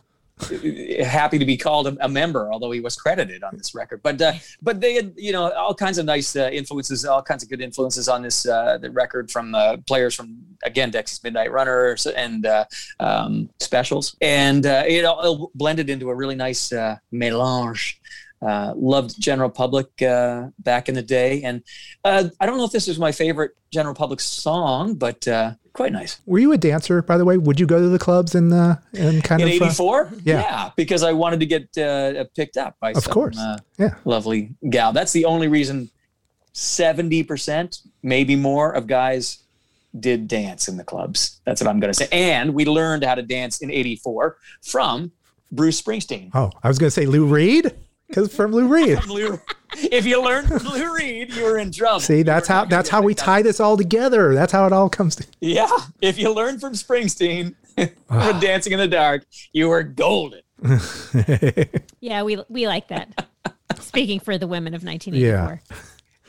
happy 1.04 1.40
to 1.40 1.46
be 1.46 1.58
called 1.58 1.88
a, 1.88 1.98
a 2.06 2.10
member, 2.10 2.52
although 2.52 2.72
he 2.72 2.80
was 2.80 2.96
credited 2.96 3.44
on 3.44 3.56
this 3.58 3.74
record. 3.76 4.02
But 4.04 4.22
uh, 4.22 4.34
but 4.62 4.82
they 4.82 4.96
had 4.96 5.14
you 5.18 5.32
know 5.32 5.52
all 5.52 5.74
kinds 5.74 5.98
of 5.98 6.06
nice 6.06 6.36
uh, 6.36 6.50
influences, 6.52 7.06
all 7.06 7.22
kinds 7.22 7.44
of 7.44 7.50
good 7.50 7.62
influences 7.62 8.08
on 8.08 8.22
this 8.22 8.48
uh, 8.48 8.78
the 8.78 8.92
record 8.92 9.32
from 9.32 9.56
uh, 9.56 9.78
players 9.88 10.16
from 10.16 10.38
again 10.64 10.92
Dexys 10.92 11.24
Midnight 11.24 11.52
Runners 11.52 12.06
and 12.08 12.46
uh, 12.46 12.66
um, 13.00 13.50
Specials, 13.60 14.16
and 14.22 14.66
uh, 14.66 14.84
it 14.88 15.06
all 15.06 15.52
blended 15.56 15.90
into 15.90 16.10
a 16.10 16.16
really 16.16 16.36
nice 16.36 16.74
melange. 17.12 18.01
Uh, 18.42 18.74
loved 18.76 19.22
General 19.22 19.50
Public 19.52 20.02
uh, 20.02 20.48
back 20.60 20.90
in 20.90 20.96
the 20.96 21.02
day, 21.04 21.44
and 21.44 21.62
uh, 22.04 22.24
I 22.40 22.46
don't 22.48 22.58
know 22.58 22.64
if 22.66 22.72
this 22.72 22.88
is 22.88 22.98
my 22.98 23.12
favorite 23.12 23.52
General 23.70 23.94
Public 23.94 24.20
song, 24.20 24.96
but 24.96 25.28
uh, 25.28 25.52
quite 25.74 25.92
nice. 25.92 26.20
Were 26.26 26.40
you 26.40 26.52
a 26.52 26.58
dancer, 26.58 27.04
by 27.04 27.18
the 27.20 27.26
way? 27.26 27.38
Would 27.38 27.60
you 27.60 27.68
go 27.68 27.80
to 27.80 27.88
the 27.90 28.00
clubs 28.00 28.34
in 28.34 28.52
uh, 28.52 28.78
and 28.94 29.24
kind 29.24 29.44
in 29.44 29.48
of. 29.48 29.62
uh, 29.62 29.66
'84, 29.66 30.12
yeah. 30.24 30.72
because 30.76 31.04
I 31.04 31.12
wanted 31.12 31.40
to 31.42 31.46
get 31.46 31.78
uh, 31.78 32.24
picked 32.36 32.58
up 32.58 32.78
by 32.80 32.94
Of 32.94 33.04
some, 33.04 33.14
course. 33.14 33.38
uh, 33.38 33.58
Yeah. 33.78 33.94
lovely 34.06 34.56
gal. 34.72 34.92
That's 34.92 35.12
the 35.12 35.26
only 35.26 35.48
reason. 35.48 35.92
Seventy 36.54 37.24
percent, 37.24 37.80
maybe 38.04 38.36
more, 38.36 38.72
of 38.74 38.86
guys 38.88 39.38
did 39.98 40.28
dance 40.28 40.68
in 40.68 40.78
the 40.78 40.84
clubs. 40.84 41.40
That's 41.46 41.62
what 41.62 41.70
I'm 41.70 41.80
going 41.80 41.94
to 41.94 41.98
say. 41.98 42.08
And 42.12 42.54
we 42.54 42.66
learned 42.66 43.04
how 43.06 43.16
to 43.16 43.22
dance 43.22 43.62
in 43.62 43.72
'84 43.72 44.36
from 44.64 45.12
Bruce 45.52 45.82
Springsteen. 45.82 46.30
oh, 46.34 46.50
I 46.64 46.68
was 46.68 46.78
going 46.78 46.88
to 46.88 46.92
say 46.92 47.06
Lou 47.06 47.26
Reed, 47.26 47.74
because 48.12 48.34
from 48.36 48.52
Lou 48.52 48.68
Reed. 48.68 49.00
If 49.74 50.06
you 50.06 50.22
learned 50.22 50.48
from 50.50 50.64
Lou 50.66 50.94
Reed, 50.96 51.34
you 51.34 51.44
were 51.44 51.58
in 51.58 51.72
trouble. 51.72 52.02
See, 52.02 52.24
that's 52.24 52.50
You 52.50 52.54
were 52.56 52.60
how 52.60 52.66
that's 52.66 52.90
how 52.90 53.02
we 53.02 53.16
tie 53.16 53.42
this 53.42 53.60
all 53.60 53.78
together. 53.78 54.34
That's 54.36 54.52
how 54.52 54.66
it 54.68 54.74
all 54.74 54.90
comes 54.90 55.16
to. 55.18 55.26
Yeah, 55.40 55.70
if 56.02 56.20
you 56.20 56.34
learned 56.34 56.60
from 56.62 56.74
Springsteen, 56.74 57.56
Ah. 58.10 58.28
from 58.28 58.40
Dancing 58.42 58.74
in 58.74 58.80
the 58.80 58.88
Dark, 58.88 59.26
you 59.54 59.70
were 59.70 59.82
golden. 59.84 60.42
Yeah, 62.02 62.24
we 62.24 62.44
we 62.50 62.68
like 62.68 62.90
that. 62.90 63.28
Speaking 63.80 64.20
for 64.20 64.38
the 64.38 64.48
women 64.48 64.74
of 64.74 64.84
1984. 64.84 65.62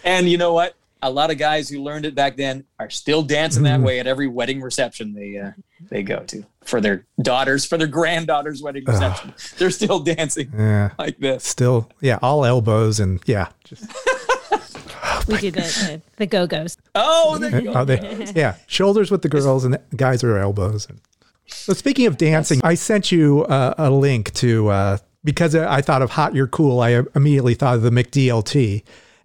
And 0.04 0.28
you 0.28 0.38
know 0.38 0.52
what? 0.52 0.74
A 1.02 1.10
lot 1.10 1.30
of 1.32 1.38
guys 1.38 1.68
who 1.68 1.82
learned 1.82 2.06
it 2.06 2.14
back 2.14 2.36
then 2.36 2.64
are 2.78 2.88
still 2.90 3.22
dancing 3.22 3.64
that 3.64 3.80
way 3.80 3.98
at 3.98 4.06
every 4.06 4.28
wedding 4.28 4.60
reception 4.60 5.12
they 5.14 5.36
uh, 5.36 5.50
they 5.90 6.02
go 6.02 6.20
to 6.24 6.44
for 6.64 6.80
their 6.80 7.04
daughters, 7.20 7.64
for 7.64 7.76
their 7.76 7.86
granddaughters' 7.88 8.62
wedding 8.62 8.84
reception. 8.86 9.34
They're 9.58 9.70
still 9.70 9.98
dancing 10.00 10.52
Yeah. 10.56 10.90
like 10.98 11.18
this. 11.18 11.44
Still, 11.44 11.90
yeah, 12.00 12.18
all 12.22 12.44
elbows 12.44 13.00
and 13.00 13.20
yeah, 13.26 13.48
just 13.64 13.84
We 15.28 15.36
do 15.38 15.50
the 15.50 15.60
the, 15.60 16.02
the 16.16 16.26
go 16.26 16.46
go's. 16.46 16.76
Oh, 16.94 17.38
there 17.38 17.60
you 17.60 17.72
go. 17.72 17.80
Oh, 17.80 17.84
they, 17.84 18.32
yeah, 18.34 18.56
shoulders 18.66 19.10
with 19.10 19.22
the 19.22 19.28
girls 19.28 19.64
and 19.64 19.74
the 19.74 19.80
guys 19.96 20.24
are 20.24 20.36
elbows. 20.38 20.86
And 20.88 21.00
so, 21.46 21.72
speaking 21.74 22.06
of 22.06 22.16
dancing, 22.16 22.60
I 22.64 22.74
sent 22.74 23.12
you 23.12 23.44
uh, 23.44 23.74
a 23.78 23.90
link 23.90 24.32
to 24.34 24.68
uh, 24.68 24.98
because 25.24 25.54
I 25.54 25.80
thought 25.80 26.02
of 26.02 26.10
"Hot 26.10 26.34
You're 26.34 26.48
Cool." 26.48 26.80
I 26.80 27.02
immediately 27.14 27.54
thought 27.54 27.76
of 27.76 27.82
the 27.82 27.90
McDLT, 27.90 28.82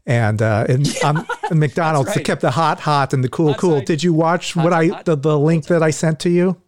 and 0.07 0.41
uh, 0.41 0.65
and 0.67 0.87
um, 1.03 1.27
and 1.51 1.59
McDonald's 1.59 2.15
right. 2.15 2.25
kept 2.25 2.41
the 2.41 2.51
hot 2.51 2.79
hot 2.79 3.13
and 3.13 3.23
the 3.23 3.29
cool 3.29 3.49
Hot 3.49 3.59
cool. 3.59 3.77
side. 3.77 3.85
Did 3.85 4.03
you 4.03 4.13
watch 4.13 4.55
what 4.55 4.73
I 4.73 4.87
hot. 4.87 5.05
the, 5.05 5.15
the 5.15 5.37
link 5.37 5.65
that 5.67 5.83
I 5.83 5.91
sent 5.91 6.19
to 6.21 6.29
you? 6.29 6.59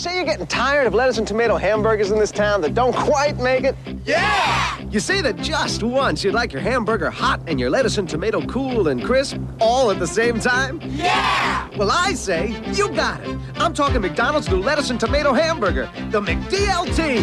Say 0.00 0.14
you're 0.14 0.24
getting 0.24 0.46
tired 0.46 0.86
of 0.86 0.94
lettuce 0.94 1.18
and 1.18 1.26
tomato 1.26 1.56
hamburgers 1.56 2.12
in 2.12 2.20
this 2.20 2.30
town 2.30 2.60
that 2.60 2.72
don't 2.72 2.94
quite 2.94 3.36
make 3.38 3.64
it? 3.64 3.74
Yeah! 4.04 4.80
You 4.90 5.00
say 5.00 5.20
that 5.22 5.38
just 5.38 5.82
once 5.82 6.22
you'd 6.22 6.34
like 6.34 6.52
your 6.52 6.62
hamburger 6.62 7.10
hot 7.10 7.40
and 7.48 7.58
your 7.58 7.68
lettuce 7.68 7.98
and 7.98 8.08
tomato 8.08 8.40
cool 8.46 8.86
and 8.86 9.02
crisp 9.04 9.38
all 9.60 9.90
at 9.90 9.98
the 9.98 10.06
same 10.06 10.38
time? 10.38 10.80
Yeah! 10.84 11.68
Well, 11.76 11.90
I 11.90 12.12
say 12.12 12.54
you 12.74 12.90
got 12.90 13.26
it. 13.26 13.36
I'm 13.56 13.74
talking 13.74 14.00
McDonald's 14.00 14.48
new 14.48 14.58
lettuce 14.60 14.90
and 14.90 15.00
tomato 15.00 15.32
hamburger, 15.32 15.90
the 16.10 16.20
McDLT. 16.20 17.18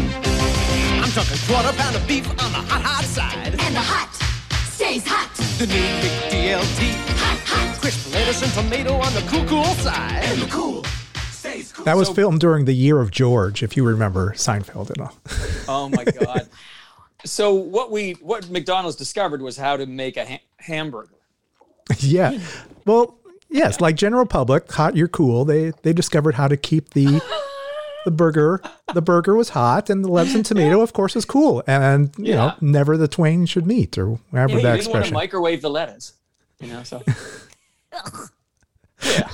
I'm 1.02 1.12
talking 1.12 1.38
quarter 1.48 1.78
pound 1.78 1.96
of 1.96 2.06
beef 2.06 2.30
on 2.30 2.36
the 2.36 2.44
hot, 2.44 2.82
hot 2.82 3.06
side. 3.06 3.56
And 3.58 3.74
the 3.74 3.80
hot 3.80 4.14
stays 5.00 5.12
hot. 5.14 5.34
The 5.60 5.68
new 5.68 5.74
McDLT. 5.74 6.94
Hot, 7.18 7.40
hot. 7.46 7.82
Crisp 7.82 8.14
lettuce 8.14 8.42
and 8.44 8.52
tomato 8.54 8.94
on 8.96 9.14
the 9.14 9.22
cool, 9.30 9.46
cool 9.46 9.64
side. 9.76 10.24
And 10.24 10.42
the 10.42 10.48
cool 10.48 10.84
stays 11.32 11.72
cool. 11.72 11.86
That 11.86 11.98
was 11.98 12.10
filmed 12.10 12.40
during 12.40 12.66
the 12.66 12.74
year 12.74 13.00
of 13.00 13.12
George, 13.12 13.64
if 13.64 13.76
you 13.76 13.84
remember 13.86 14.32
Seinfeld 14.32 14.90
and 14.92 15.02
all. 15.02 15.18
Oh 15.68 15.90
my 15.90 16.04
God. 16.04 16.48
so 17.24 17.52
what 17.56 17.92
we 17.92 18.14
what 18.22 18.50
McDonald's 18.52 18.96
discovered 18.96 19.42
was 19.42 19.58
how 19.58 19.78
to 19.78 19.88
make 19.88 20.16
a 20.16 20.26
ha- 20.26 20.42
hamburger. 20.58 21.16
yeah. 22.00 22.38
Well, 22.86 23.18
yes, 23.50 23.82
like 23.82 23.96
General 23.96 24.28
Public, 24.28 24.72
hot 24.72 24.96
you're 24.96 25.08
cool. 25.08 25.44
They 25.44 25.72
they 25.82 25.92
discovered 25.92 26.36
how 26.36 26.48
to 26.48 26.56
keep 26.56 26.92
the 26.92 27.20
the 28.06 28.12
burger. 28.12 28.62
The 28.94 29.02
burger 29.02 29.36
was 29.36 29.50
hot, 29.50 29.90
and 29.90 30.04
the 30.06 30.10
lettuce 30.10 30.36
and 30.36 30.46
tomato, 30.46 30.82
of 30.82 30.94
course, 30.94 31.16
is 31.16 31.26
cool. 31.26 31.62
And 31.68 32.14
you 32.18 32.34
know, 32.34 32.54
never 32.62 32.96
the 32.98 33.08
twain 33.08 33.46
should 33.46 33.66
meet, 33.68 33.98
or 33.98 34.12
whatever 34.30 34.52
Yeah, 34.54 34.58
you 34.58 34.62
that 34.64 34.76
didn't 34.78 34.78
want 34.78 34.84
to 34.84 34.90
expression. 35.00 35.14
microwave 35.14 35.62
the 35.62 35.70
lettuce. 35.70 36.14
You 36.62 36.68
know, 36.70 36.84
so 36.84 37.04
yeah. 39.04 39.30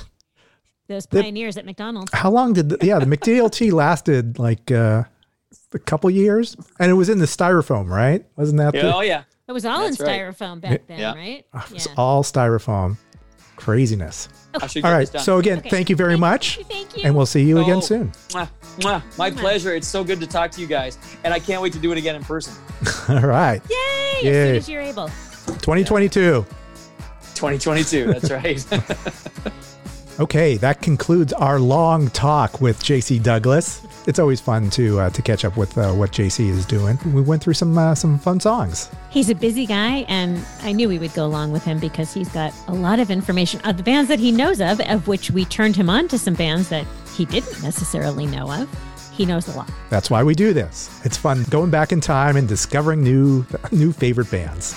Those 0.88 1.06
pioneers 1.06 1.56
at 1.56 1.64
McDonald's. 1.64 2.12
How 2.12 2.30
long 2.30 2.52
did 2.52 2.68
the, 2.70 2.86
yeah 2.86 2.98
the 2.98 3.06
McDLT 3.06 3.72
lasted? 3.84 4.38
Like 4.38 4.70
uh, 4.70 5.04
a 5.72 5.78
couple 5.78 6.10
years, 6.10 6.56
and 6.78 6.90
it 6.90 6.94
was 6.94 7.08
in 7.08 7.18
the 7.18 7.26
styrofoam, 7.26 7.88
right? 7.88 8.24
Wasn't 8.36 8.58
that 8.58 8.74
yeah, 8.74 8.82
the, 8.82 8.94
oh 8.96 9.00
yeah. 9.00 9.22
It 9.48 9.52
was 9.52 9.64
all 9.64 9.80
That's 9.80 9.98
in 10.00 10.06
right. 10.06 10.20
styrofoam 10.20 10.60
back 10.60 10.86
then, 10.86 10.98
Yeah. 10.98 11.14
right? 11.14 11.44
it 11.54 11.72
was 11.72 11.88
all 11.96 12.22
styrofoam? 12.22 12.96
Craziness. 13.62 14.28
I 14.60 14.66
should 14.66 14.84
All 14.84 14.90
get 14.90 14.94
right. 14.96 15.00
this 15.02 15.10
done. 15.10 15.22
So 15.22 15.38
again, 15.38 15.58
Okay. 15.58 15.70
thank 15.70 15.88
you 15.88 15.94
very 15.94 16.14
Thank 16.14 16.20
much, 16.20 16.58
you, 16.58 16.64
thank 16.64 16.96
you. 16.96 17.04
and 17.04 17.14
we'll 17.14 17.26
see 17.26 17.42
you 17.44 17.60
again 17.60 17.76
Oh. 17.76 17.80
soon. 17.80 18.10
Mwah, 18.30 18.48
mwah. 18.80 19.02
My 19.16 19.30
pleasure. 19.30 19.72
It's 19.74 19.86
so 19.86 20.02
good 20.02 20.18
to 20.20 20.26
talk 20.26 20.50
to 20.52 20.60
you 20.60 20.66
guys, 20.66 20.98
and 21.22 21.32
I 21.32 21.38
can't 21.38 21.62
wait 21.62 21.72
to 21.74 21.78
do 21.78 21.92
it 21.92 21.98
again 21.98 22.16
in 22.16 22.24
person. 22.24 22.52
All 23.08 23.20
right. 23.20 23.62
Yay! 23.70 23.76
As 24.16 24.22
soon 24.22 24.56
as 24.56 24.68
you're 24.68 24.82
able. 24.82 25.06
2022. 25.60 26.44
2022. 27.34 28.06
That's 28.12 28.30
right. 28.30 28.64
Okay, 30.20 30.58
that 30.58 30.82
concludes 30.82 31.32
our 31.32 31.58
long 31.58 32.08
talk 32.10 32.60
with 32.60 32.78
JC 32.84 33.20
Douglas. 33.22 33.80
It's 34.06 34.18
always 34.18 34.40
fun 34.40 34.68
to 34.70 34.98
uh, 34.98 35.10
to 35.10 35.22
catch 35.22 35.44
up 35.44 35.56
with 35.56 35.78
uh, 35.78 35.92
what 35.92 36.10
JC 36.10 36.48
is 36.48 36.66
doing. 36.66 36.98
We 37.12 37.22
went 37.22 37.42
through 37.42 37.54
some 37.54 37.76
uh, 37.78 37.94
some 37.94 38.18
fun 38.18 38.40
songs. 38.40 38.90
He's 39.10 39.30
a 39.30 39.34
busy 39.34 39.64
guy, 39.64 40.04
and 40.08 40.44
I 40.62 40.72
knew 40.72 40.88
we 40.88 40.98
would 40.98 41.14
go 41.14 41.24
along 41.24 41.52
with 41.52 41.64
him 41.64 41.78
because 41.78 42.12
he's 42.12 42.28
got 42.30 42.52
a 42.66 42.74
lot 42.74 42.98
of 42.98 43.10
information 43.10 43.60
of 43.60 43.76
the 43.76 43.82
bands 43.82 44.08
that 44.08 44.18
he 44.18 44.32
knows 44.32 44.60
of, 44.60 44.80
of 44.80 45.06
which 45.06 45.30
we 45.30 45.44
turned 45.44 45.76
him 45.76 45.88
on 45.88 46.08
to 46.08 46.18
some 46.18 46.34
bands 46.34 46.68
that 46.70 46.86
he 47.14 47.24
didn't 47.26 47.62
necessarily 47.62 48.26
know 48.26 48.50
of. 48.50 48.68
He 49.12 49.26
knows 49.26 49.46
a 49.46 49.56
lot. 49.56 49.70
That's 49.90 50.10
why 50.10 50.22
we 50.22 50.34
do 50.34 50.54
this. 50.54 50.88
It's 51.04 51.18
fun 51.18 51.44
going 51.50 51.70
back 51.70 51.92
in 51.92 52.00
time 52.00 52.36
and 52.36 52.48
discovering 52.48 53.02
new 53.04 53.46
new 53.70 53.92
favorite 53.92 54.30
bands. 54.30 54.74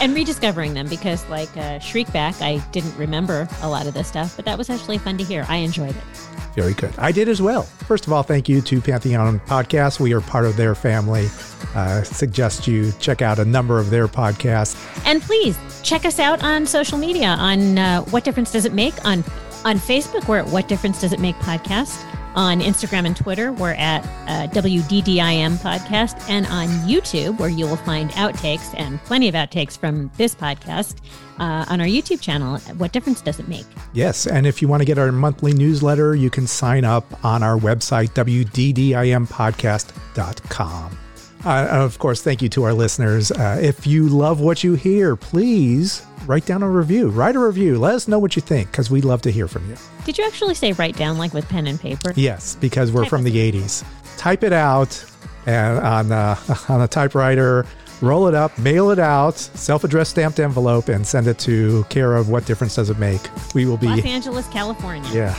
And 0.00 0.14
rediscovering 0.14 0.74
them 0.74 0.86
because, 0.88 1.28
like 1.28 1.50
uh, 1.56 1.80
Shriekback, 1.80 2.42
I 2.42 2.58
didn't 2.70 2.96
remember 2.96 3.48
a 3.62 3.68
lot 3.68 3.88
of 3.88 3.94
this 3.94 4.06
stuff, 4.06 4.36
but 4.36 4.44
that 4.44 4.56
was 4.56 4.70
actually 4.70 4.98
fun 4.98 5.18
to 5.18 5.24
hear. 5.24 5.44
I 5.48 5.56
enjoyed 5.56 5.96
it. 5.96 6.27
Very 6.58 6.74
good. 6.74 6.92
I 6.98 7.12
did 7.12 7.28
as 7.28 7.40
well. 7.40 7.62
First 7.62 8.06
of 8.08 8.12
all, 8.12 8.24
thank 8.24 8.48
you 8.48 8.60
to 8.62 8.80
Pantheon 8.80 9.38
Podcast. 9.40 10.00
We 10.00 10.12
are 10.12 10.20
part 10.20 10.44
of 10.44 10.56
their 10.56 10.74
family. 10.74 11.28
Uh, 11.74 12.02
suggest 12.02 12.66
you 12.66 12.92
check 12.98 13.22
out 13.22 13.38
a 13.38 13.44
number 13.44 13.78
of 13.78 13.90
their 13.90 14.08
podcasts. 14.08 14.76
And 15.06 15.22
please 15.22 15.56
check 15.82 16.04
us 16.04 16.18
out 16.18 16.42
on 16.42 16.66
social 16.66 16.98
media 16.98 17.28
on 17.28 17.78
uh, 17.78 18.02
What 18.06 18.24
Difference 18.24 18.50
Does 18.50 18.64
It 18.64 18.72
Make 18.72 19.04
on 19.04 19.22
on 19.64 19.76
Facebook. 19.76 20.26
We're 20.26 20.38
at 20.38 20.48
What 20.48 20.66
Difference 20.66 21.00
Does 21.00 21.12
It 21.12 21.20
Make 21.20 21.36
podcast. 21.36 22.04
On 22.34 22.60
Instagram 22.60 23.06
and 23.06 23.16
Twitter, 23.16 23.52
we're 23.52 23.72
at 23.72 24.04
uh, 24.26 24.46
WDDIM 24.52 25.56
podcast, 25.56 26.28
and 26.28 26.46
on 26.46 26.68
YouTube, 26.88 27.38
where 27.38 27.48
you 27.48 27.66
will 27.66 27.76
find 27.76 28.10
outtakes 28.10 28.78
and 28.78 29.02
plenty 29.04 29.28
of 29.28 29.34
outtakes 29.34 29.76
from 29.76 30.10
this 30.16 30.34
podcast 30.34 30.96
uh, 31.38 31.64
on 31.68 31.80
our 31.80 31.86
YouTube 31.86 32.20
channel. 32.20 32.58
What 32.76 32.92
difference 32.92 33.20
does 33.20 33.40
it 33.40 33.48
make? 33.48 33.66
Yes, 33.92 34.26
and 34.26 34.46
if 34.46 34.62
you 34.62 34.68
want 34.68 34.82
to 34.82 34.84
get 34.84 34.98
our 34.98 35.10
monthly 35.10 35.52
newsletter, 35.52 36.14
you 36.14 36.30
can 36.30 36.46
sign 36.46 36.84
up 36.84 37.24
on 37.24 37.42
our 37.42 37.58
website, 37.58 38.10
WDDIMpodcast.com. 38.10 40.98
Uh, 41.44 41.68
of 41.70 41.98
course, 41.98 42.22
thank 42.22 42.42
you 42.42 42.48
to 42.50 42.64
our 42.64 42.72
listeners. 42.74 43.30
Uh, 43.30 43.58
if 43.62 43.86
you 43.86 44.08
love 44.08 44.40
what 44.40 44.64
you 44.64 44.74
hear, 44.74 45.16
please 45.16 46.04
write 46.26 46.44
down 46.46 46.62
a 46.62 46.68
review. 46.68 47.08
Write 47.08 47.36
a 47.36 47.38
review. 47.38 47.78
Let 47.78 47.94
us 47.94 48.08
know 48.08 48.18
what 48.18 48.36
you 48.36 48.42
think 48.42 48.70
because 48.70 48.90
we'd 48.90 49.04
love 49.04 49.22
to 49.22 49.30
hear 49.30 49.46
from 49.48 49.68
you. 49.68 49.76
Did 50.04 50.18
you 50.18 50.24
actually 50.24 50.54
say 50.54 50.72
write 50.72 50.96
down 50.96 51.16
like 51.16 51.32
with 51.32 51.48
pen 51.48 51.66
and 51.66 51.80
paper? 51.80 52.12
Yes, 52.16 52.56
because 52.56 52.90
we're 52.92 53.02
Type 53.02 53.10
from 53.10 53.24
the 53.24 53.32
80s. 53.52 53.84
Type 54.16 54.42
it 54.42 54.52
out 54.52 55.04
and 55.46 55.78
on, 55.78 56.12
uh, 56.12 56.36
on 56.68 56.82
a 56.82 56.88
typewriter, 56.88 57.64
roll 58.00 58.26
it 58.26 58.34
up, 58.34 58.56
mail 58.58 58.90
it 58.90 58.98
out, 58.98 59.38
self 59.38 59.84
addressed 59.84 60.10
stamped 60.10 60.40
envelope, 60.40 60.88
and 60.88 61.06
send 61.06 61.26
it 61.26 61.38
to 61.40 61.84
care 61.84 62.16
of 62.16 62.28
What 62.28 62.46
Difference 62.46 62.74
Does 62.74 62.90
It 62.90 62.98
Make? 62.98 63.20
We 63.54 63.64
will 63.64 63.76
be 63.76 63.86
Los. 63.86 64.04
Angeles, 64.04 64.48
California. 64.48 65.10
Yeah. 65.12 65.36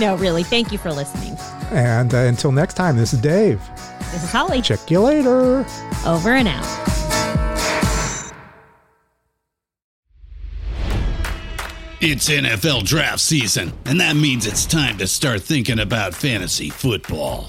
No, 0.00 0.16
really. 0.16 0.42
Thank 0.42 0.72
you 0.72 0.78
for 0.78 0.92
listening. 0.92 1.36
And 1.70 2.14
uh, 2.14 2.18
until 2.18 2.52
next 2.52 2.74
time, 2.74 2.96
this 2.96 3.12
is 3.12 3.20
Dave. 3.20 3.60
This 4.12 4.24
is 4.24 4.30
Holly. 4.30 4.62
Check 4.62 4.90
you 4.90 5.00
later. 5.00 5.66
Over 6.06 6.30
and 6.30 6.48
out. 6.48 6.64
It's 12.06 12.28
NFL 12.28 12.84
draft 12.84 13.20
season, 13.20 13.72
and 13.86 13.98
that 13.98 14.14
means 14.14 14.46
it's 14.46 14.66
time 14.66 14.98
to 14.98 15.06
start 15.06 15.40
thinking 15.40 15.78
about 15.78 16.14
fantasy 16.14 16.68
football. 16.68 17.48